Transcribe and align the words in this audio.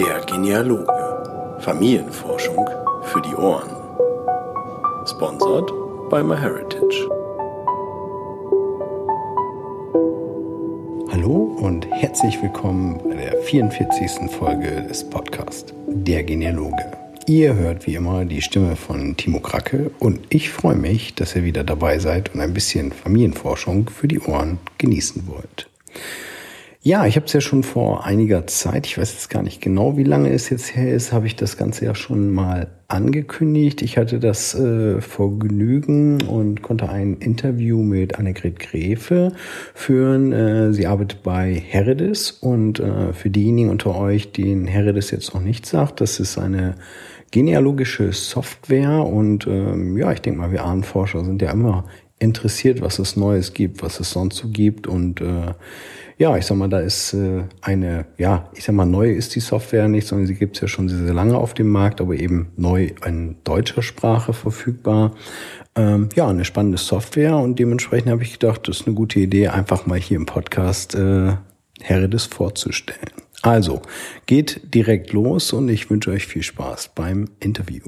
Der 0.00 0.18
Genealoge. 0.24 0.86
Familienforschung 1.58 2.66
für 3.02 3.20
die 3.20 3.34
Ohren. 3.34 3.68
Sponsored 5.06 5.70
by 6.08 6.22
MyHeritage. 6.22 7.06
Hallo 11.12 11.54
und 11.60 11.86
herzlich 11.90 12.40
willkommen 12.40 12.98
bei 13.10 13.14
der 13.14 13.42
44. 13.42 14.30
Folge 14.30 14.86
des 14.88 15.04
Podcasts 15.04 15.74
Der 15.86 16.24
Genealoge. 16.24 16.82
Ihr 17.26 17.54
hört 17.54 17.86
wie 17.86 17.96
immer 17.96 18.24
die 18.24 18.40
Stimme 18.40 18.76
von 18.76 19.18
Timo 19.18 19.40
Kracke 19.40 19.90
und 19.98 20.20
ich 20.30 20.48
freue 20.48 20.76
mich, 20.76 21.14
dass 21.14 21.36
ihr 21.36 21.44
wieder 21.44 21.62
dabei 21.62 21.98
seid 21.98 22.34
und 22.34 22.40
ein 22.40 22.54
bisschen 22.54 22.92
Familienforschung 22.92 23.90
für 23.90 24.08
die 24.08 24.20
Ohren 24.20 24.60
genießen 24.78 25.24
wollt. 25.26 25.69
Ja, 26.82 27.04
ich 27.04 27.16
habe 27.16 27.26
es 27.26 27.34
ja 27.34 27.42
schon 27.42 27.62
vor 27.62 28.06
einiger 28.06 28.46
Zeit, 28.46 28.86
ich 28.86 28.96
weiß 28.96 29.12
jetzt 29.12 29.28
gar 29.28 29.42
nicht 29.42 29.60
genau, 29.60 29.98
wie 29.98 30.02
lange 30.02 30.30
es 30.30 30.48
jetzt 30.48 30.74
her 30.74 30.94
ist, 30.94 31.12
habe 31.12 31.26
ich 31.26 31.36
das 31.36 31.58
Ganze 31.58 31.84
ja 31.84 31.94
schon 31.94 32.30
mal 32.30 32.68
angekündigt. 32.88 33.82
Ich 33.82 33.98
hatte 33.98 34.18
das 34.18 34.54
äh, 34.54 35.02
Vergnügen 35.02 36.22
und 36.22 36.62
konnte 36.62 36.88
ein 36.88 37.18
Interview 37.18 37.82
mit 37.82 38.18
Annegret 38.18 38.58
Gräfe 38.58 39.32
führen. 39.74 40.32
Äh, 40.32 40.72
sie 40.72 40.86
arbeitet 40.86 41.22
bei 41.22 41.52
Heredis 41.52 42.30
und 42.30 42.80
äh, 42.80 43.12
für 43.12 43.28
diejenigen 43.28 43.68
unter 43.68 43.94
euch, 43.94 44.32
denen 44.32 44.66
Heredis 44.66 45.10
jetzt 45.10 45.34
noch 45.34 45.42
nicht 45.42 45.66
sagt, 45.66 46.00
das 46.00 46.18
ist 46.18 46.38
eine 46.38 46.76
genealogische 47.30 48.10
Software 48.14 49.04
und 49.04 49.46
ähm, 49.46 49.98
ja, 49.98 50.10
ich 50.12 50.22
denke 50.22 50.40
mal, 50.40 50.50
wir 50.50 50.64
Ahnenforscher 50.64 51.26
sind 51.26 51.42
ja 51.42 51.50
immer 51.50 51.84
interessiert, 52.18 52.80
was 52.80 52.98
es 52.98 53.16
Neues 53.16 53.52
gibt, 53.52 53.82
was 53.82 54.00
es 54.00 54.10
sonst 54.10 54.36
so 54.36 54.48
gibt 54.48 54.86
und 54.86 55.20
äh, 55.20 55.52
ja, 56.20 56.36
ich 56.36 56.44
sag 56.44 56.58
mal, 56.58 56.68
da 56.68 56.80
ist 56.80 57.14
äh, 57.14 57.44
eine, 57.62 58.04
ja, 58.18 58.50
ich 58.54 58.64
sag 58.64 58.74
mal, 58.74 58.84
neu 58.84 59.10
ist 59.10 59.34
die 59.34 59.40
Software 59.40 59.88
nicht, 59.88 60.06
sondern 60.06 60.26
sie 60.26 60.34
gibt 60.34 60.54
es 60.56 60.60
ja 60.60 60.68
schon 60.68 60.86
sehr, 60.86 60.98
sehr 60.98 61.14
lange 61.14 61.38
auf 61.38 61.54
dem 61.54 61.70
Markt, 61.70 61.98
aber 62.02 62.14
eben 62.14 62.52
neu 62.56 62.90
in 63.06 63.36
deutscher 63.42 63.80
Sprache 63.80 64.34
verfügbar. 64.34 65.14
Ähm, 65.74 66.10
ja, 66.14 66.28
eine 66.28 66.44
spannende 66.44 66.76
Software 66.76 67.38
und 67.38 67.58
dementsprechend 67.58 68.10
habe 68.10 68.22
ich 68.22 68.38
gedacht, 68.38 68.68
das 68.68 68.80
ist 68.80 68.86
eine 68.86 68.94
gute 68.94 69.18
Idee, 69.18 69.48
einfach 69.48 69.86
mal 69.86 69.98
hier 69.98 70.18
im 70.18 70.26
Podcast 70.26 70.94
äh, 70.94 71.36
Heredes 71.80 72.26
vorzustellen. 72.26 73.14
Also, 73.40 73.80
geht 74.26 74.74
direkt 74.74 75.14
los 75.14 75.54
und 75.54 75.70
ich 75.70 75.88
wünsche 75.88 76.10
euch 76.10 76.26
viel 76.26 76.42
Spaß 76.42 76.90
beim 76.94 77.30
Interview. 77.40 77.84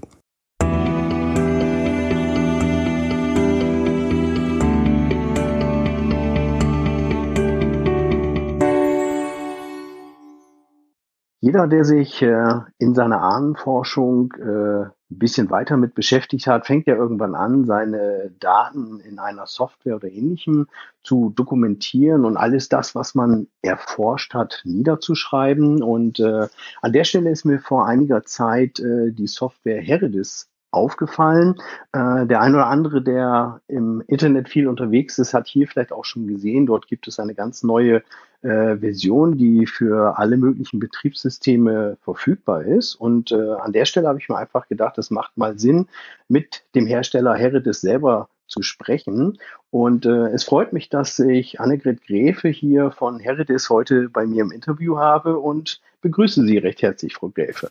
Jeder, 11.45 11.67
der 11.67 11.85
sich 11.85 12.23
äh, 12.23 12.61
in 12.79 12.95
seiner 12.95 13.21
Ahnenforschung 13.21 14.33
äh, 14.39 14.85
ein 14.85 14.93
bisschen 15.09 15.51
weiter 15.51 15.77
mit 15.77 15.93
beschäftigt 15.93 16.47
hat, 16.47 16.69
fängt 16.69 16.87
ja 16.87 16.95
irgendwann 16.95 17.35
an, 17.35 17.65
seine 17.65 18.31
Daten 18.39 19.01
in 19.01 19.19
einer 19.19 19.49
Software 19.49 19.97
oder 19.97 20.09
ähnlichem 20.09 20.69
zu 21.03 21.33
dokumentieren 21.35 22.25
und 22.25 22.37
alles 22.37 22.69
das, 22.69 22.95
was 22.95 23.17
man 23.17 23.49
erforscht 23.61 24.35
hat, 24.35 24.63
niederzuschreiben. 24.65 25.83
Und 25.83 26.21
äh, 26.21 26.47
an 26.81 26.93
der 26.93 27.03
Stelle 27.03 27.31
ist 27.31 27.45
mir 27.45 27.59
vor 27.59 27.89
einiger 27.89 28.23
Zeit 28.23 28.79
äh, 28.79 29.11
die 29.11 29.27
Software 29.27 29.83
Heredis 29.83 30.52
aufgefallen. 30.73 31.57
Äh, 31.93 32.27
der 32.27 32.41
ein 32.41 32.55
oder 32.55 32.67
andere, 32.67 33.03
der 33.03 33.61
im 33.69 34.03
Internet 34.09 34.49
viel 34.49 34.67
unterwegs 34.67 35.19
ist, 35.19 35.35
hat 35.35 35.47
hier 35.47 35.69
vielleicht 35.69 35.93
auch 35.93 36.05
schon 36.05 36.27
gesehen, 36.27 36.67
dort 36.67 36.89
gibt 36.89 37.07
es 37.07 37.21
eine 37.21 37.35
ganz 37.35 37.63
neue 37.63 38.03
äh, 38.43 38.77
Version, 38.77 39.37
die 39.37 39.67
für 39.67 40.19
alle 40.19 40.37
möglichen 40.37 40.81
Betriebssysteme 40.81 41.97
verfügbar 42.01 42.65
ist. 42.65 42.95
Und 42.95 43.31
äh, 43.31 43.53
an 43.53 43.73
der 43.73 43.85
Stelle 43.85 44.09
habe 44.09 44.19
ich 44.19 44.29
mir 44.29 44.37
einfach 44.37 44.67
gedacht, 44.69 44.99
es 44.99 45.11
macht 45.11 45.37
mal 45.37 45.59
Sinn, 45.59 45.87
mit 46.29 46.65
dem 46.75 46.87
Hersteller 46.87 47.35
Heredis 47.35 47.81
selber 47.81 48.29
zu 48.47 48.63
sprechen. 48.63 49.39
Und 49.71 50.07
äh, 50.07 50.29
es 50.29 50.45
freut 50.45 50.73
mich, 50.73 50.89
dass 50.89 51.19
ich 51.19 51.61
Annegret 51.61 52.05
Gräfe 52.05 52.49
hier 52.49 52.91
von 52.91 53.21
Heredis 53.21 53.71
heute 53.71 54.09
bei 54.09 54.27
mir 54.27 54.43
im 54.43 54.51
Interview 54.51 54.99
habe 54.99 55.39
und 55.39 55.81
begrüße 56.01 56.45
Sie 56.45 56.59
recht 56.59 56.83
herzlich, 56.83 57.15
Frau 57.15 57.29
Gräfe. 57.29 57.71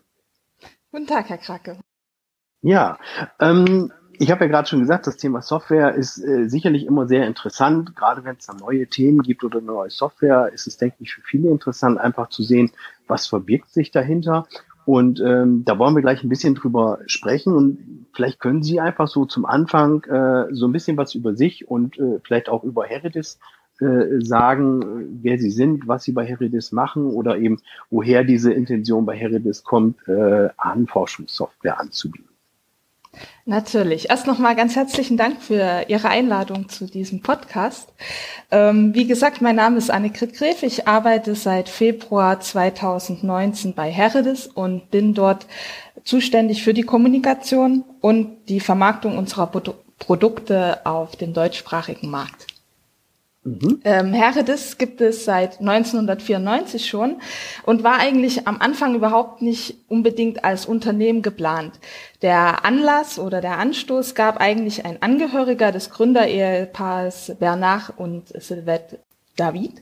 Guten 0.92 1.08
Tag, 1.08 1.30
Herr 1.30 1.38
Kracke. 1.38 1.78
Ja, 2.62 3.00
ähm, 3.40 3.92
ich 4.20 4.30
habe 4.30 4.46
ja 4.46 4.52
gerade 4.52 4.68
schon 4.68 4.82
gesagt, 4.82 5.08
das 5.08 5.18
Thema 5.18 5.42
Software 5.42 5.96
ist 5.96 6.24
äh, 6.24 6.48
sicherlich 6.48 6.86
immer 6.86 7.08
sehr 7.08 7.26
interessant. 7.26 7.96
Gerade 7.96 8.24
wenn 8.24 8.36
es 8.36 8.46
da 8.46 8.54
neue 8.54 8.86
Themen 8.86 9.24
gibt 9.24 9.44
oder 9.44 9.62
neue 9.62 9.90
Software, 9.90 10.52
ist 10.54 10.68
es, 10.68 10.78
denke 10.78 10.98
ich, 11.00 11.12
für 11.12 11.22
viele 11.22 11.50
interessant, 11.50 12.00
einfach 12.00 12.30
zu 12.30 12.44
sehen, 12.44 12.72
was 13.08 13.26
verbirgt 13.26 13.70
sich 13.72 13.90
dahinter. 13.90 14.46
Und 14.86 15.20
ähm, 15.22 15.64
da 15.66 15.80
wollen 15.80 15.96
wir 15.96 16.04
gleich 16.04 16.24
ein 16.24 16.30
bisschen 16.30 16.54
drüber 16.54 17.00
sprechen. 17.08 17.56
Und 17.56 18.06
vielleicht 18.14 18.40
können 18.40 18.62
Sie 18.62 18.80
einfach 18.80 19.08
so 19.08 19.26
zum 19.26 19.46
Anfang 19.46 20.04
äh, 20.04 20.54
so 20.54 20.68
ein 20.68 20.72
bisschen 20.72 20.98
was 20.98 21.16
über 21.16 21.36
sich 21.36 21.68
und 21.68 21.98
äh, 21.98 22.20
vielleicht 22.24 22.48
auch 22.48 22.64
über 22.64 22.86
Heredis 22.86 23.40
äh, 23.80 24.20
sagen, 24.20 25.20
wer 25.24 25.40
Sie 25.40 25.50
sind, 25.50 25.88
was 25.88 26.04
Sie 26.04 26.12
bei 26.12 26.26
Heredis 26.26 26.72
machen 26.72 27.08
oder 27.08 27.40
eben 27.40 27.60
woher 27.90 28.24
diese 28.24 28.54
Intention 28.54 29.08
bei 29.08 29.18
Heredis 29.18 29.64
kommt, 29.64 30.08
äh, 30.08 30.50
Ahnenforschungssoftware 30.58 31.80
anzubieten. 31.80 32.31
Natürlich. 33.46 34.10
Erst 34.10 34.28
nochmal 34.28 34.56
ganz 34.56 34.76
herzlichen 34.76 35.18
Dank 35.18 35.42
für 35.42 35.86
Ihre 35.88 36.10
Einladung 36.10 36.70
zu 36.70 36.86
diesem 36.86 37.22
Podcast. 37.22 37.92
Ähm, 38.52 38.94
wie 38.94 39.08
gesagt, 39.08 39.42
mein 39.42 39.56
Name 39.56 39.78
ist 39.78 39.92
Annegret 39.92 40.34
Gref. 40.34 40.64
Ich 40.64 40.88
arbeite 40.88 41.36
seit 41.36 41.68
Februar 41.68 42.40
2019 42.40 43.74
bei 43.74 43.92
Heredis 43.92 44.48
und 44.48 44.92
bin 44.92 45.14
dort 45.14 45.48
zuständig 46.04 46.64
für 46.64 46.74
die 46.74 46.84
Kommunikation 46.84 47.84
und 48.00 48.48
die 48.48 48.60
Vermarktung 48.60 49.18
unserer 49.18 49.48
Produ 49.48 49.74
Produkte 50.00 50.84
auf 50.84 51.16
dem 51.16 51.32
deutschsprachigen 51.32 52.10
Markt. 52.10 52.51
Mhm. 53.44 53.82
Ähm, 53.86 54.14
Heredis 54.14 54.78
gibt 54.78 55.02
es 55.02 55.26
seit 55.26 55.60
1994 55.62 56.88
schon 56.88 57.16
und 57.66 57.84
war 57.84 57.98
eigentlich 57.98 58.48
am 58.48 58.62
Anfang 58.62 58.94
überhaupt 58.94 59.42
nicht 59.42 59.78
unbedingt 59.88 60.44
als 60.44 60.68
Unternehmen 60.68 61.24
geplant. 61.24 61.80
Der 62.22 62.64
Anlass 62.66 63.18
oder 63.18 63.42
der 63.42 63.58
Anstoß 63.58 64.14
gab 64.14 64.40
eigentlich 64.40 64.86
ein 64.86 65.02
Angehöriger 65.02 65.72
des 65.72 65.90
Gründerehepaars 65.90 67.34
Bernard 67.40 67.94
und 67.98 68.28
Sylvette 68.28 69.00
David, 69.38 69.82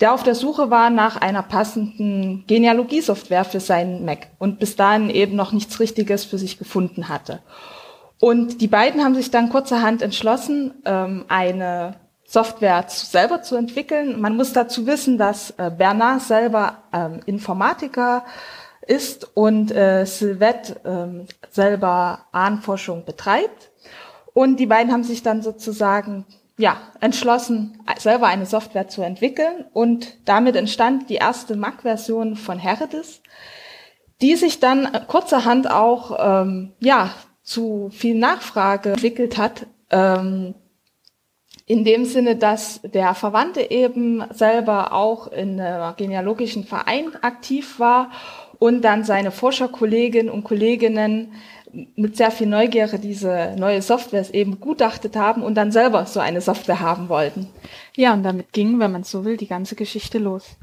der 0.00 0.12
auf 0.12 0.22
der 0.22 0.34
Suche 0.34 0.68
war 0.68 0.90
nach 0.90 1.16
einer 1.16 1.42
passenden 1.42 2.44
Genealogiesoftware 2.46 3.46
für 3.46 3.60
seinen 3.60 4.04
Mac 4.04 4.28
und 4.38 4.58
bis 4.58 4.76
dahin 4.76 5.08
eben 5.08 5.36
noch 5.36 5.52
nichts 5.52 5.80
Richtiges 5.80 6.26
für 6.26 6.36
sich 6.36 6.58
gefunden 6.58 7.08
hatte. 7.08 7.40
Und 8.18 8.60
die 8.60 8.68
beiden 8.68 9.02
haben 9.02 9.14
sich 9.14 9.30
dann 9.30 9.48
kurzerhand 9.48 10.02
entschlossen, 10.02 10.74
ähm, 10.84 11.24
eine 11.28 11.94
Software 12.30 12.86
zu, 12.86 13.06
selber 13.06 13.42
zu 13.42 13.56
entwickeln. 13.56 14.20
Man 14.20 14.36
muss 14.36 14.52
dazu 14.52 14.86
wissen, 14.86 15.18
dass 15.18 15.50
äh, 15.58 15.68
Bernard 15.76 16.22
selber 16.22 16.84
ähm, 16.92 17.18
Informatiker 17.26 18.24
ist 18.86 19.36
und 19.36 19.72
äh, 19.72 20.04
Sylvette 20.06 20.80
ähm, 20.84 21.26
selber 21.50 22.26
Ahnenforschung 22.30 23.04
betreibt. 23.04 23.72
Und 24.32 24.60
die 24.60 24.66
beiden 24.66 24.92
haben 24.92 25.02
sich 25.02 25.24
dann 25.24 25.42
sozusagen 25.42 26.24
ja, 26.56 26.76
entschlossen, 27.00 27.80
selber 27.98 28.28
eine 28.28 28.46
Software 28.46 28.86
zu 28.86 29.02
entwickeln. 29.02 29.64
Und 29.72 30.16
damit 30.24 30.54
entstand 30.54 31.10
die 31.10 31.16
erste 31.16 31.56
Mac-Version 31.56 32.36
von 32.36 32.60
Heredis, 32.60 33.22
die 34.20 34.36
sich 34.36 34.60
dann 34.60 34.88
kurzerhand 35.08 35.68
auch 35.68 36.42
ähm, 36.42 36.74
ja, 36.78 37.10
zu 37.42 37.90
viel 37.92 38.14
Nachfrage 38.14 38.90
entwickelt 38.90 39.36
hat. 39.36 39.66
Ähm, 39.90 40.54
in 41.70 41.84
dem 41.84 42.04
Sinne, 42.04 42.34
dass 42.34 42.80
der 42.82 43.14
Verwandte 43.14 43.70
eben 43.70 44.24
selber 44.32 44.92
auch 44.92 45.28
in 45.28 45.60
einem 45.60 45.94
genealogischen 45.96 46.64
Verein 46.64 47.14
aktiv 47.22 47.78
war 47.78 48.10
und 48.58 48.82
dann 48.82 49.04
seine 49.04 49.30
Forscherkolleginnen 49.30 50.32
und 50.32 50.42
Kolleginnen 50.42 51.32
mit 51.94 52.16
sehr 52.16 52.32
viel 52.32 52.48
Neugierde 52.48 52.98
diese 52.98 53.54
neue 53.56 53.82
Software 53.82 54.26
eben 54.34 54.58
gutachtet 54.58 55.14
haben 55.14 55.44
und 55.44 55.54
dann 55.54 55.70
selber 55.70 56.06
so 56.06 56.18
eine 56.18 56.40
Software 56.40 56.80
haben 56.80 57.08
wollten. 57.08 57.46
Ja, 57.94 58.14
und 58.14 58.24
damit 58.24 58.52
ging, 58.52 58.80
wenn 58.80 58.90
man 58.90 59.04
so 59.04 59.24
will, 59.24 59.36
die 59.36 59.46
ganze 59.46 59.76
Geschichte 59.76 60.18
los. 60.18 60.56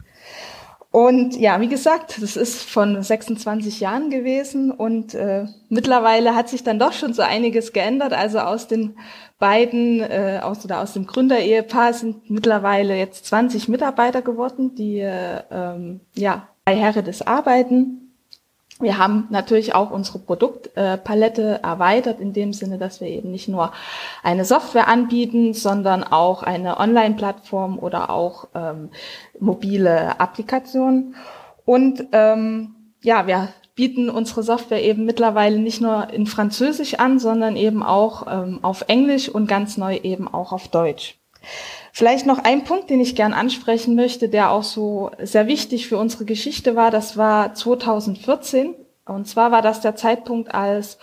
Und 0.98 1.38
ja, 1.38 1.62
wie 1.62 1.68
gesagt, 1.68 2.20
das 2.24 2.36
ist 2.36 2.64
von 2.68 3.04
26 3.04 3.82
Jahren 3.82 4.10
gewesen 4.10 4.72
und 4.72 5.14
äh, 5.14 5.46
mittlerweile 5.70 6.34
hat 6.34 6.50
sich 6.50 6.64
dann 6.64 6.80
doch 6.80 6.92
schon 6.92 7.14
so 7.14 7.22
einiges 7.22 7.72
geändert. 7.72 8.14
Also 8.14 8.40
aus 8.40 8.68
den 8.68 8.98
beiden, 9.38 10.00
äh, 10.00 10.40
aus 10.42 10.66
oder 10.66 10.82
aus 10.82 10.94
dem 10.94 11.06
Gründerehepaar 11.06 11.94
sind 11.94 12.32
mittlerweile 12.32 12.98
jetzt 12.98 13.28
20 13.28 13.68
Mitarbeiter 13.68 14.24
geworden, 14.24 14.74
die 14.74 14.98
äh, 15.02 15.44
ähm, 15.52 16.00
ja 16.16 16.48
bei 16.66 16.76
Heredes 16.76 17.22
arbeiten. 17.22 18.07
Wir 18.80 19.00
haben 19.00 19.28
natürlich 19.32 19.74
auch 19.74 19.90
unsere 19.90 20.20
Produktpalette 20.20 21.62
erweitert 21.64 22.20
in 22.20 22.34
dem 22.34 22.54
Sinne, 22.54 22.78
dass 22.78 23.02
wir 23.02 23.08
eben 23.08 23.32
nicht 23.32 23.48
nur 23.48 23.72
eine 24.22 24.46
Software 24.46 24.88
anbieten, 24.88 25.56
sondern 25.56 26.04
auch 26.04 26.44
eine 26.44 26.80
Online-Plattform 26.80 27.80
oder 27.80 28.12
auch 28.12 28.50
ähm, 28.54 28.90
mobile 29.40 30.20
Applikationen. 30.20 31.16
Und 31.66 32.06
ähm, 32.12 32.76
ja, 33.02 33.26
wir 33.26 33.50
bieten 33.74 34.10
unsere 34.10 34.44
Software 34.44 34.84
eben 34.84 35.06
mittlerweile 35.06 35.60
nicht 35.60 35.82
nur 35.82 36.12
in 36.12 36.28
Französisch 36.28 36.96
an, 36.96 37.20
sondern 37.20 37.56
eben 37.56 37.82
auch 37.82 38.28
ähm, 38.30 38.60
auf 38.62 38.86
Englisch 38.88 39.28
und 39.28 39.48
ganz 39.48 39.78
neu 39.78 39.98
eben 39.98 40.28
auch 40.28 40.52
auf 40.52 40.68
Deutsch. 40.68 41.18
Vielleicht 41.92 42.26
noch 42.26 42.40
ein 42.40 42.64
Punkt, 42.64 42.90
den 42.90 43.00
ich 43.00 43.16
gern 43.16 43.34
ansprechen 43.34 43.96
möchte, 43.96 44.30
der 44.30 44.52
auch 44.52 44.64
so 44.64 45.12
sehr 45.20 45.48
wichtig 45.48 45.88
für 45.88 45.98
unsere 45.98 46.26
Geschichte 46.26 46.76
war. 46.76 46.92
Das 46.92 47.18
war 47.18 47.54
2014. 47.54 48.76
Und 49.06 49.28
zwar 49.28 49.52
war 49.52 49.62
das 49.62 49.82
der 49.82 49.96
Zeitpunkt, 49.96 50.54
als 50.54 51.00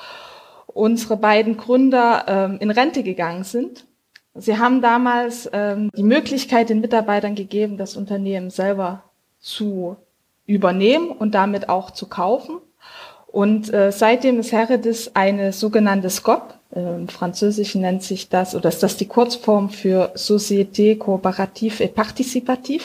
unsere 0.67 1.17
beiden 1.17 1.57
Gründer 1.57 2.25
ähm, 2.29 2.59
in 2.61 2.71
Rente 2.71 3.03
gegangen 3.03 3.45
sind. 3.45 3.87
Sie 4.35 4.59
haben 4.59 4.83
damals 4.83 5.49
ähm, 5.53 5.91
die 5.97 6.03
Möglichkeit 6.03 6.69
den 6.69 6.81
Mitarbeitern 6.81 7.35
gegeben, 7.35 7.77
das 7.77 7.97
Unternehmen 7.97 8.51
selber 8.51 9.05
zu 9.39 9.97
übernehmen 10.47 11.11
und 11.11 11.35
damit 11.35 11.69
auch 11.69 11.91
zu 11.93 12.09
kaufen. 12.09 12.59
Und 13.27 13.73
äh, 13.73 13.91
seitdem 13.91 14.39
ist 14.39 14.53
Heredis 14.53 15.13
eine 15.15 15.53
sogenannte 15.53 16.11
SCOP. 16.11 16.55
Im 16.75 17.07
Französischen 17.07 17.83
nennt 17.83 18.03
sich 18.03 18.29
das, 18.29 18.57
oder 18.57 18.69
ist 18.69 18.83
das 18.83 18.97
die 18.97 19.07
Kurzform 19.07 19.71
für 19.71 20.13
Société 20.17 20.99
Coopérative 20.99 21.81
et 21.81 21.95
Participative. 21.95 22.83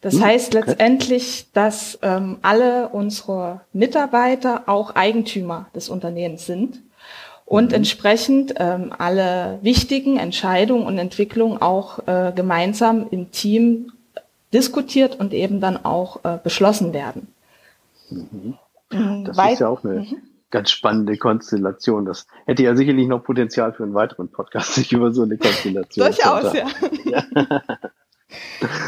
Das 0.00 0.14
hm, 0.14 0.24
heißt 0.24 0.54
okay. 0.54 0.64
letztendlich, 0.66 1.46
dass 1.52 1.98
ähm, 2.00 2.38
alle 2.40 2.88
unsere 2.88 3.60
Mitarbeiter 3.72 4.62
auch 4.66 4.94
Eigentümer 4.94 5.66
des 5.74 5.90
Unternehmens 5.90 6.46
sind 6.46 6.80
und 7.44 7.68
mhm. 7.68 7.74
entsprechend 7.74 8.54
ähm, 8.56 8.94
alle 8.96 9.58
wichtigen 9.62 10.18
Entscheidungen 10.18 10.86
und 10.86 10.98
Entwicklungen 10.98 11.60
auch 11.60 12.06
äh, 12.06 12.32
gemeinsam 12.34 13.06
im 13.10 13.30
Team 13.30 13.92
diskutiert 14.52 15.18
und 15.18 15.34
eben 15.34 15.60
dann 15.60 15.84
auch 15.84 16.24
äh, 16.24 16.38
beschlossen 16.42 16.92
werden. 16.92 17.28
Mhm. 18.10 18.54
Das 19.24 19.36
Weit 19.36 19.54
ist 19.54 19.60
ja 19.60 19.68
auch 19.68 19.84
eine 19.84 20.00
mhm. 20.00 20.22
Ganz 20.56 20.70
spannende 20.70 21.18
Konstellation. 21.18 22.06
Das 22.06 22.26
hätte 22.46 22.62
ja 22.62 22.74
sicherlich 22.74 23.06
noch 23.08 23.22
Potenzial 23.22 23.74
für 23.74 23.82
einen 23.82 23.92
weiteren 23.92 24.30
Podcast, 24.30 24.74
sich 24.74 24.90
über 24.92 25.12
so 25.12 25.22
eine 25.22 25.36
Konstellation. 25.36 26.06
Durchaus, 26.06 26.54
ja. 26.54 26.66
ja. 27.04 27.24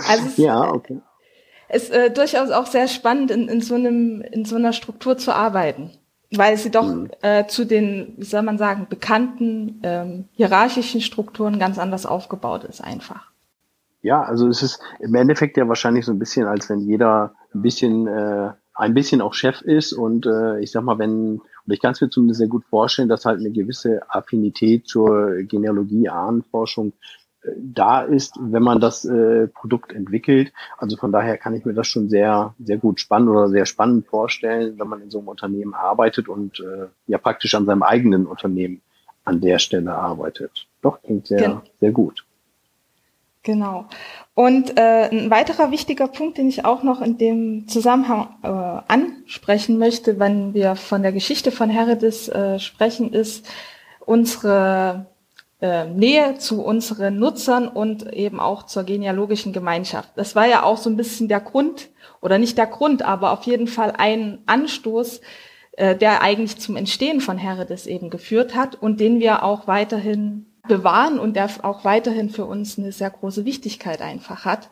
also 0.08 0.42
ja, 0.42 0.72
okay. 0.72 1.00
Es 1.68 1.84
ist 1.84 1.90
äh, 1.90 2.10
durchaus 2.10 2.50
auch 2.50 2.64
sehr 2.64 2.88
spannend, 2.88 3.30
in, 3.30 3.48
in, 3.48 3.60
so 3.60 3.74
einem, 3.74 4.22
in 4.22 4.46
so 4.46 4.56
einer 4.56 4.72
Struktur 4.72 5.18
zu 5.18 5.34
arbeiten 5.34 5.90
weil 6.30 6.58
sie 6.58 6.70
doch 6.70 6.86
mhm. 6.86 7.08
äh, 7.22 7.46
zu 7.46 7.64
den, 7.64 8.12
wie 8.18 8.24
soll 8.24 8.42
man 8.42 8.58
sagen, 8.58 8.86
bekannten 8.90 9.80
ähm, 9.82 10.24
hierarchischen 10.32 11.00
Strukturen 11.00 11.58
ganz 11.58 11.78
anders 11.78 12.04
aufgebaut 12.04 12.64
ist 12.64 12.84
einfach. 12.84 13.30
Ja, 14.02 14.22
also 14.22 14.46
es 14.48 14.62
ist 14.62 14.78
im 15.00 15.14
Endeffekt 15.14 15.56
ja 15.56 15.66
wahrscheinlich 15.68 16.04
so 16.04 16.12
ein 16.12 16.18
bisschen, 16.18 16.46
als 16.46 16.68
wenn 16.68 16.80
jeder 16.80 17.32
ein 17.54 17.62
bisschen, 17.62 18.06
äh, 18.06 18.50
ein 18.74 18.92
bisschen 18.92 19.22
auch 19.22 19.32
Chef 19.32 19.62
ist 19.62 19.94
und 19.94 20.26
äh, 20.26 20.60
ich 20.60 20.70
sag 20.70 20.84
mal, 20.84 20.98
wenn, 20.98 21.40
und 21.68 21.74
ich 21.74 21.80
kann 21.80 21.92
es 21.92 22.00
mir 22.00 22.08
zumindest 22.08 22.38
sehr 22.38 22.48
gut 22.48 22.64
vorstellen, 22.64 23.10
dass 23.10 23.26
halt 23.26 23.40
eine 23.40 23.50
gewisse 23.50 24.00
Affinität 24.08 24.88
zur 24.88 25.42
Genealogie, 25.42 26.08
Ahnenforschung 26.08 26.94
da 27.56 28.00
ist, 28.00 28.36
wenn 28.40 28.62
man 28.62 28.80
das 28.80 29.04
äh, 29.04 29.48
Produkt 29.48 29.92
entwickelt. 29.92 30.50
Also 30.78 30.96
von 30.96 31.12
daher 31.12 31.36
kann 31.36 31.54
ich 31.54 31.66
mir 31.66 31.74
das 31.74 31.86
schon 31.86 32.08
sehr, 32.08 32.54
sehr 32.58 32.78
gut 32.78 33.00
spannend 33.00 33.28
oder 33.28 33.48
sehr 33.50 33.66
spannend 33.66 34.06
vorstellen, 34.06 34.78
wenn 34.78 34.88
man 34.88 35.02
in 35.02 35.10
so 35.10 35.18
einem 35.18 35.28
Unternehmen 35.28 35.74
arbeitet 35.74 36.28
und 36.28 36.60
äh, 36.60 36.86
ja 37.06 37.18
praktisch 37.18 37.54
an 37.54 37.66
seinem 37.66 37.82
eigenen 37.82 38.26
Unternehmen 38.26 38.80
an 39.24 39.40
der 39.42 39.58
Stelle 39.58 39.94
arbeitet. 39.94 40.66
Doch, 40.80 41.02
klingt 41.02 41.26
sehr, 41.26 41.38
Gen 41.38 41.60
sehr 41.80 41.92
gut. 41.92 42.24
Genau. 43.48 43.86
Und 44.34 44.78
äh, 44.78 45.08
ein 45.08 45.30
weiterer 45.30 45.70
wichtiger 45.70 46.06
Punkt, 46.06 46.36
den 46.36 46.50
ich 46.50 46.66
auch 46.66 46.82
noch 46.82 47.00
in 47.00 47.16
dem 47.16 47.66
Zusammenhang 47.66 48.28
äh, 48.42 48.48
ansprechen 48.92 49.78
möchte, 49.78 50.18
wenn 50.18 50.52
wir 50.52 50.76
von 50.76 51.00
der 51.00 51.12
Geschichte 51.12 51.50
von 51.50 51.70
Herodis 51.70 52.28
äh, 52.28 52.58
sprechen, 52.58 53.14
ist 53.14 53.48
unsere 54.00 55.06
äh, 55.62 55.86
Nähe 55.86 56.36
zu 56.36 56.62
unseren 56.62 57.18
Nutzern 57.18 57.68
und 57.68 58.12
eben 58.12 58.38
auch 58.38 58.64
zur 58.64 58.84
genealogischen 58.84 59.54
Gemeinschaft. 59.54 60.10
Das 60.16 60.36
war 60.36 60.46
ja 60.46 60.62
auch 60.62 60.76
so 60.76 60.90
ein 60.90 60.98
bisschen 60.98 61.28
der 61.28 61.40
Grund, 61.40 61.88
oder 62.20 62.36
nicht 62.36 62.58
der 62.58 62.66
Grund, 62.66 63.00
aber 63.00 63.32
auf 63.32 63.44
jeden 63.44 63.66
Fall 63.66 63.94
ein 63.96 64.40
Anstoß, 64.44 65.22
äh, 65.72 65.96
der 65.96 66.20
eigentlich 66.20 66.58
zum 66.58 66.76
Entstehen 66.76 67.22
von 67.22 67.38
Herodes 67.38 67.86
eben 67.86 68.10
geführt 68.10 68.54
hat 68.54 68.74
und 68.74 69.00
den 69.00 69.20
wir 69.20 69.42
auch 69.42 69.66
weiterhin 69.66 70.47
bewahren 70.68 71.18
und 71.18 71.34
der 71.34 71.48
auch 71.62 71.84
weiterhin 71.84 72.30
für 72.30 72.44
uns 72.44 72.78
eine 72.78 72.92
sehr 72.92 73.10
große 73.10 73.44
Wichtigkeit 73.44 74.00
einfach 74.02 74.44
hat 74.44 74.68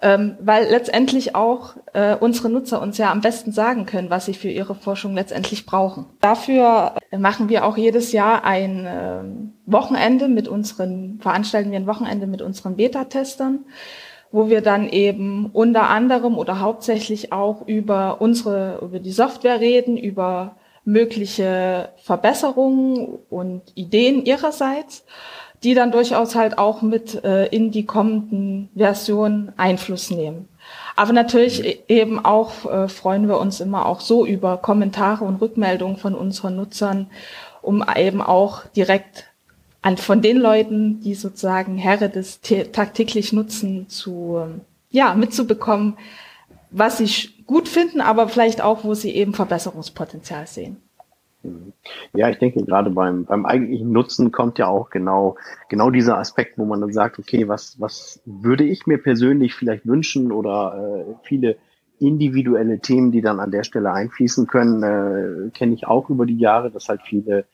ähm, 0.00 0.36
weil 0.40 0.68
letztendlich 0.68 1.34
auch 1.34 1.74
äh, 1.92 2.14
unsere 2.14 2.50
Nutzer 2.50 2.80
uns 2.80 2.98
ja 2.98 3.10
am 3.10 3.20
besten 3.20 3.52
sagen 3.52 3.86
können, 3.86 4.10
was 4.10 4.26
sie 4.26 4.34
für 4.34 4.48
ihre 4.48 4.74
Forschung 4.74 5.14
letztendlich 5.14 5.66
brauchen. 5.66 6.06
Dafür 6.20 6.94
machen 7.16 7.48
wir 7.48 7.64
auch 7.64 7.76
jedes 7.76 8.12
Jahr 8.12 8.44
ein 8.44 8.86
äh, 8.86 9.22
Wochenende 9.66 10.28
mit 10.28 10.46
unseren, 10.46 11.18
veranstalten 11.20 11.70
wir 11.70 11.78
ein 11.78 11.86
Wochenende 11.86 12.26
mit 12.26 12.42
unseren 12.42 12.76
Beta-Testern 12.76 13.64
wo 14.30 14.50
wir 14.50 14.60
dann 14.60 14.90
eben 14.90 15.48
unter 15.54 15.88
anderem 15.88 16.36
oder 16.36 16.60
hauptsächlich 16.60 17.32
auch 17.32 17.66
über 17.66 18.20
unsere, 18.20 18.78
über 18.82 19.00
die 19.00 19.10
Software 19.10 19.58
reden, 19.58 19.96
über 19.96 20.56
mögliche 20.88 21.90
Verbesserungen 22.02 23.18
und 23.28 23.62
Ideen 23.74 24.24
ihrerseits 24.24 25.04
die 25.62 25.74
dann 25.74 25.92
durchaus 25.92 26.34
halt 26.34 26.58
auch 26.58 26.82
mit 26.82 27.24
äh, 27.24 27.46
in 27.46 27.70
die 27.70 27.84
kommenden 27.84 28.68
Versionen 28.76 29.52
Einfluss 29.56 30.10
nehmen. 30.10 30.48
Aber 30.96 31.12
natürlich 31.12 31.60
mhm. 31.60 31.64
E-, 31.64 31.78
eben 31.88 32.24
auch 32.24 32.70
äh, 32.70 32.88
freuen 32.88 33.28
wir 33.28 33.38
uns 33.38 33.60
immer 33.60 33.86
auch 33.86 34.00
so 34.00 34.26
über 34.26 34.58
Kommentare 34.58 35.24
und 35.24 35.40
Rückmeldungen 35.40 35.96
von 35.96 36.14
unseren 36.14 36.56
Nutzern, 36.56 37.10
um 37.62 37.84
eben 37.96 38.22
auch 38.22 38.66
direkt 38.76 39.24
an 39.82 39.96
von 39.96 40.22
den 40.22 40.38
Leuten, 40.38 41.00
die 41.00 41.14
sozusagen 41.14 41.76
Herre 41.76 42.08
des 42.08 42.40
tagtäglich 42.40 43.32
nutzen, 43.32 43.88
zu 43.88 44.40
ja 44.90 45.14
mitzubekommen, 45.14 45.96
was 46.70 46.98
sie 46.98 47.30
gut 47.48 47.66
finden, 47.68 48.00
aber 48.00 48.28
vielleicht 48.28 48.60
auch, 48.62 48.84
wo 48.84 48.94
sie 48.94 49.10
eben 49.10 49.34
Verbesserungspotenzial 49.34 50.46
sehen. 50.46 50.76
Ja, 52.14 52.28
ich 52.28 52.38
denke 52.38 52.64
gerade 52.64 52.90
beim, 52.90 53.24
beim 53.24 53.46
eigentlichen 53.46 53.90
Nutzen 53.90 54.30
kommt 54.30 54.58
ja 54.58 54.68
auch 54.68 54.90
genau, 54.90 55.36
genau 55.68 55.90
dieser 55.90 56.18
Aspekt, 56.18 56.58
wo 56.58 56.64
man 56.64 56.80
dann 56.80 56.92
sagt, 56.92 57.18
okay, 57.18 57.48
was, 57.48 57.80
was 57.80 58.20
würde 58.26 58.64
ich 58.64 58.86
mir 58.86 58.98
persönlich 58.98 59.54
vielleicht 59.54 59.86
wünschen 59.86 60.30
oder 60.30 61.06
äh, 61.08 61.14
viele 61.22 61.56
individuelle 62.00 62.80
Themen, 62.80 63.12
die 63.12 63.22
dann 63.22 63.40
an 63.40 63.50
der 63.50 63.64
Stelle 63.64 63.92
einfließen 63.92 64.46
können, 64.46 64.82
äh, 64.82 65.50
kenne 65.50 65.74
ich 65.74 65.86
auch 65.86 66.10
über 66.10 66.26
die 66.26 66.38
Jahre, 66.38 66.70
dass 66.70 66.88
halt 66.88 67.00
viele 67.02 67.46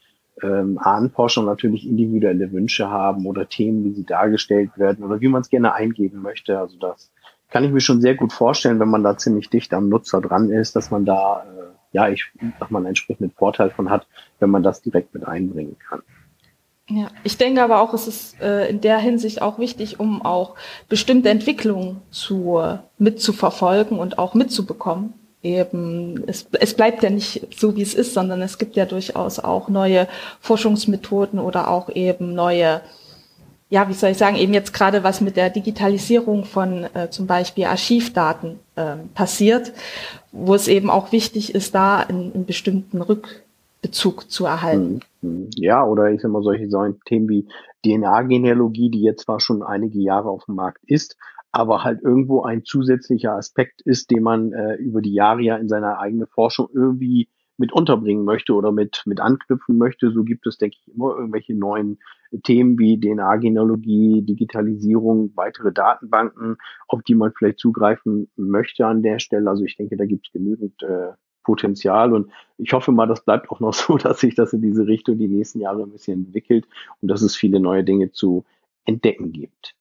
ähm, 0.43 0.79
Ahnenforscher 0.79 1.43
natürlich 1.43 1.87
individuelle 1.87 2.51
Wünsche 2.53 2.89
haben 2.89 3.27
oder 3.27 3.49
Themen, 3.49 3.85
wie 3.85 3.93
sie 3.93 4.05
dargestellt 4.05 4.71
werden 4.77 5.05
oder 5.05 5.21
wie 5.21 5.29
man 5.29 5.43
es 5.43 5.51
gerne 5.51 5.75
eingeben 5.75 6.23
möchte. 6.23 6.59
Also 6.59 6.79
das 6.79 7.13
kann 7.55 7.63
ich 7.63 7.71
mir 7.71 7.81
schon 7.81 8.01
sehr 8.01 8.17
gut 8.17 8.33
vorstellen, 8.33 8.81
wenn 8.81 8.89
man 8.89 9.05
da 9.05 9.17
ziemlich 9.17 9.49
dicht 9.49 9.73
am 9.75 9.89
Nutzer 9.89 10.21
dran 10.21 10.51
ist, 10.51 10.75
dass 10.75 10.91
man 10.91 11.05
da 11.05 11.45
äh, 11.45 11.63
ja, 11.93 12.09
ich 12.09 12.25
sag 12.59 12.73
mal, 12.73 12.81
einen 12.81 12.89
entsprechenden 12.89 13.31
Vorteil 13.31 13.71
von 13.71 13.91
hat, 13.91 14.09
wenn 14.41 14.51
man 14.51 14.65
das 14.65 14.83
direkt 14.83 15.15
mit 15.15 15.25
einbringen 15.25 15.77
kann. 15.79 16.03
Ja, 16.91 17.07
ich 17.23 17.39
denke 17.39 17.63
aber 17.63 17.81
auch, 17.81 17.95
es 17.95 18.09
ist 18.09 18.41
äh, 18.41 18.69
in 18.69 18.81
der 18.81 18.99
Hinsicht 18.99 19.41
auch 19.41 19.61
wichtig, 19.61 20.01
um 20.01 20.27
auch 20.27 20.57
bestimmte 20.89 21.29
Entwicklungen 21.29 22.03
zu 22.11 22.61
mitzuverfolgen 22.99 24.01
und 24.01 24.19
auch 24.19 24.35
mitzubekommen. 24.35 25.13
Eben, 25.45 26.25
es, 26.27 26.49
es 26.59 26.75
bleibt 26.75 27.05
ja 27.05 27.11
nicht 27.11 27.55
so, 27.57 27.77
wie 27.77 27.83
es 27.83 27.95
ist, 27.95 28.15
sondern 28.15 28.43
es 28.43 28.59
gibt 28.59 28.75
ja 28.75 28.85
durchaus 28.85 29.39
auch 29.39 29.69
neue 29.69 30.09
Forschungsmethoden 30.41 31.39
oder 31.39 31.69
auch 31.69 31.89
eben 31.89 32.35
neue 32.35 32.81
ja, 33.75 33.88
wie 33.88 33.93
soll 33.93 34.11
ich 34.11 34.19
sagen, 34.19 34.37
eben 34.37 34.54
jetzt 34.54 34.73
gerade 34.73 35.02
was 35.02 35.21
mit 35.21 35.37
der 35.37 35.50
Digitalisierung 35.50 36.45
von 36.45 36.85
äh, 36.95 37.11
zum 37.11 37.26
Beispiel 37.26 37.64
Archivdaten 37.64 38.61
äh, 38.76 38.95
passiert, 39.14 39.73
wo 40.31 40.54
es 40.54 40.69
eben 40.69 40.90
auch 40.90 41.11
wichtig 41.11 41.57
ist, 41.57 41.75
da 41.75 41.97
einen, 41.97 42.33
einen 42.33 42.47
bestimmten 42.47 43.02
Rückbezug 43.02 44.31
zu 44.31 44.45
erhalten. 44.45 45.00
Hm, 45.23 45.28
hm. 45.28 45.50
Ja, 45.57 45.85
oder 45.85 46.12
ich 46.12 46.21
sag 46.21 46.31
mal 46.31 46.45
solche, 46.45 46.71
solche 46.71 47.00
Themen 47.00 47.28
wie 47.28 47.49
DNA-Genealogie, 47.85 48.90
die 48.90 49.02
jetzt 49.02 49.25
zwar 49.25 49.40
schon 49.40 49.64
einige 49.64 49.99
Jahre 49.99 50.28
auf 50.28 50.45
dem 50.45 50.54
Markt 50.54 50.85
ist, 50.87 51.16
aber 51.50 51.83
halt 51.83 52.00
irgendwo 52.04 52.43
ein 52.45 52.64
zusätzlicher 52.64 53.33
Aspekt 53.33 53.81
ist, 53.83 54.12
den 54.12 54.23
man 54.23 54.52
äh, 54.52 54.75
über 54.76 55.02
die 55.02 55.14
Jahre 55.14 55.43
ja 55.43 55.57
in 55.57 55.69
seiner 55.69 55.99
eigenen 55.99 56.28
Forschung 56.28 56.69
irgendwie 56.73 57.28
mit 57.57 57.73
unterbringen 57.73 58.25
möchte 58.25 58.54
oder 58.54 58.71
mit, 58.71 59.02
mit 59.04 59.19
anknüpfen 59.19 59.78
möchte. 59.78 60.12
So 60.12 60.23
gibt 60.23 60.47
es, 60.47 60.59
denke 60.59 60.76
ich, 60.81 60.95
immer 60.95 61.16
irgendwelche 61.16 61.54
neuen 61.54 61.99
Themen 62.43 62.79
wie 62.79 62.99
DNA-Genealogie, 62.99 64.23
Digitalisierung, 64.23 65.33
weitere 65.35 65.73
Datenbanken, 65.73 66.57
auf 66.88 67.03
die 67.03 67.14
man 67.14 67.33
vielleicht 67.33 67.59
zugreifen 67.59 68.29
möchte 68.37 68.87
an 68.87 69.03
der 69.03 69.19
Stelle. 69.19 69.49
Also 69.49 69.64
ich 69.64 69.76
denke, 69.76 69.97
da 69.97 70.05
gibt 70.05 70.26
es 70.26 70.33
genügend 70.33 70.83
äh, 70.83 71.12
Potenzial 71.45 72.12
und 72.12 72.31
ich 72.59 72.73
hoffe 72.73 72.91
mal, 72.91 73.07
das 73.07 73.25
bleibt 73.25 73.50
auch 73.50 73.61
noch 73.61 73.75
so, 73.75 73.97
dass 73.97 74.21
sich 74.21 74.35
das 74.35 74.53
in 74.53 74.62
diese 74.62 74.87
Richtung 74.87 75.19
die 75.19 75.29
nächsten 75.29 75.61
Jahre 75.61 75.83
ein 75.83 75.93
bisschen 75.93 76.26
entwickelt 76.26 76.67
und 77.00 77.09
dass 77.09 77.23
es 77.23 77.37
viele 77.37 77.61
neue 77.61 77.85
Dinge 77.85 78.11
zu 78.11 78.45
entdecken 78.85 79.33
gibt. 79.33 79.75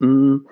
Hm, 0.00 0.46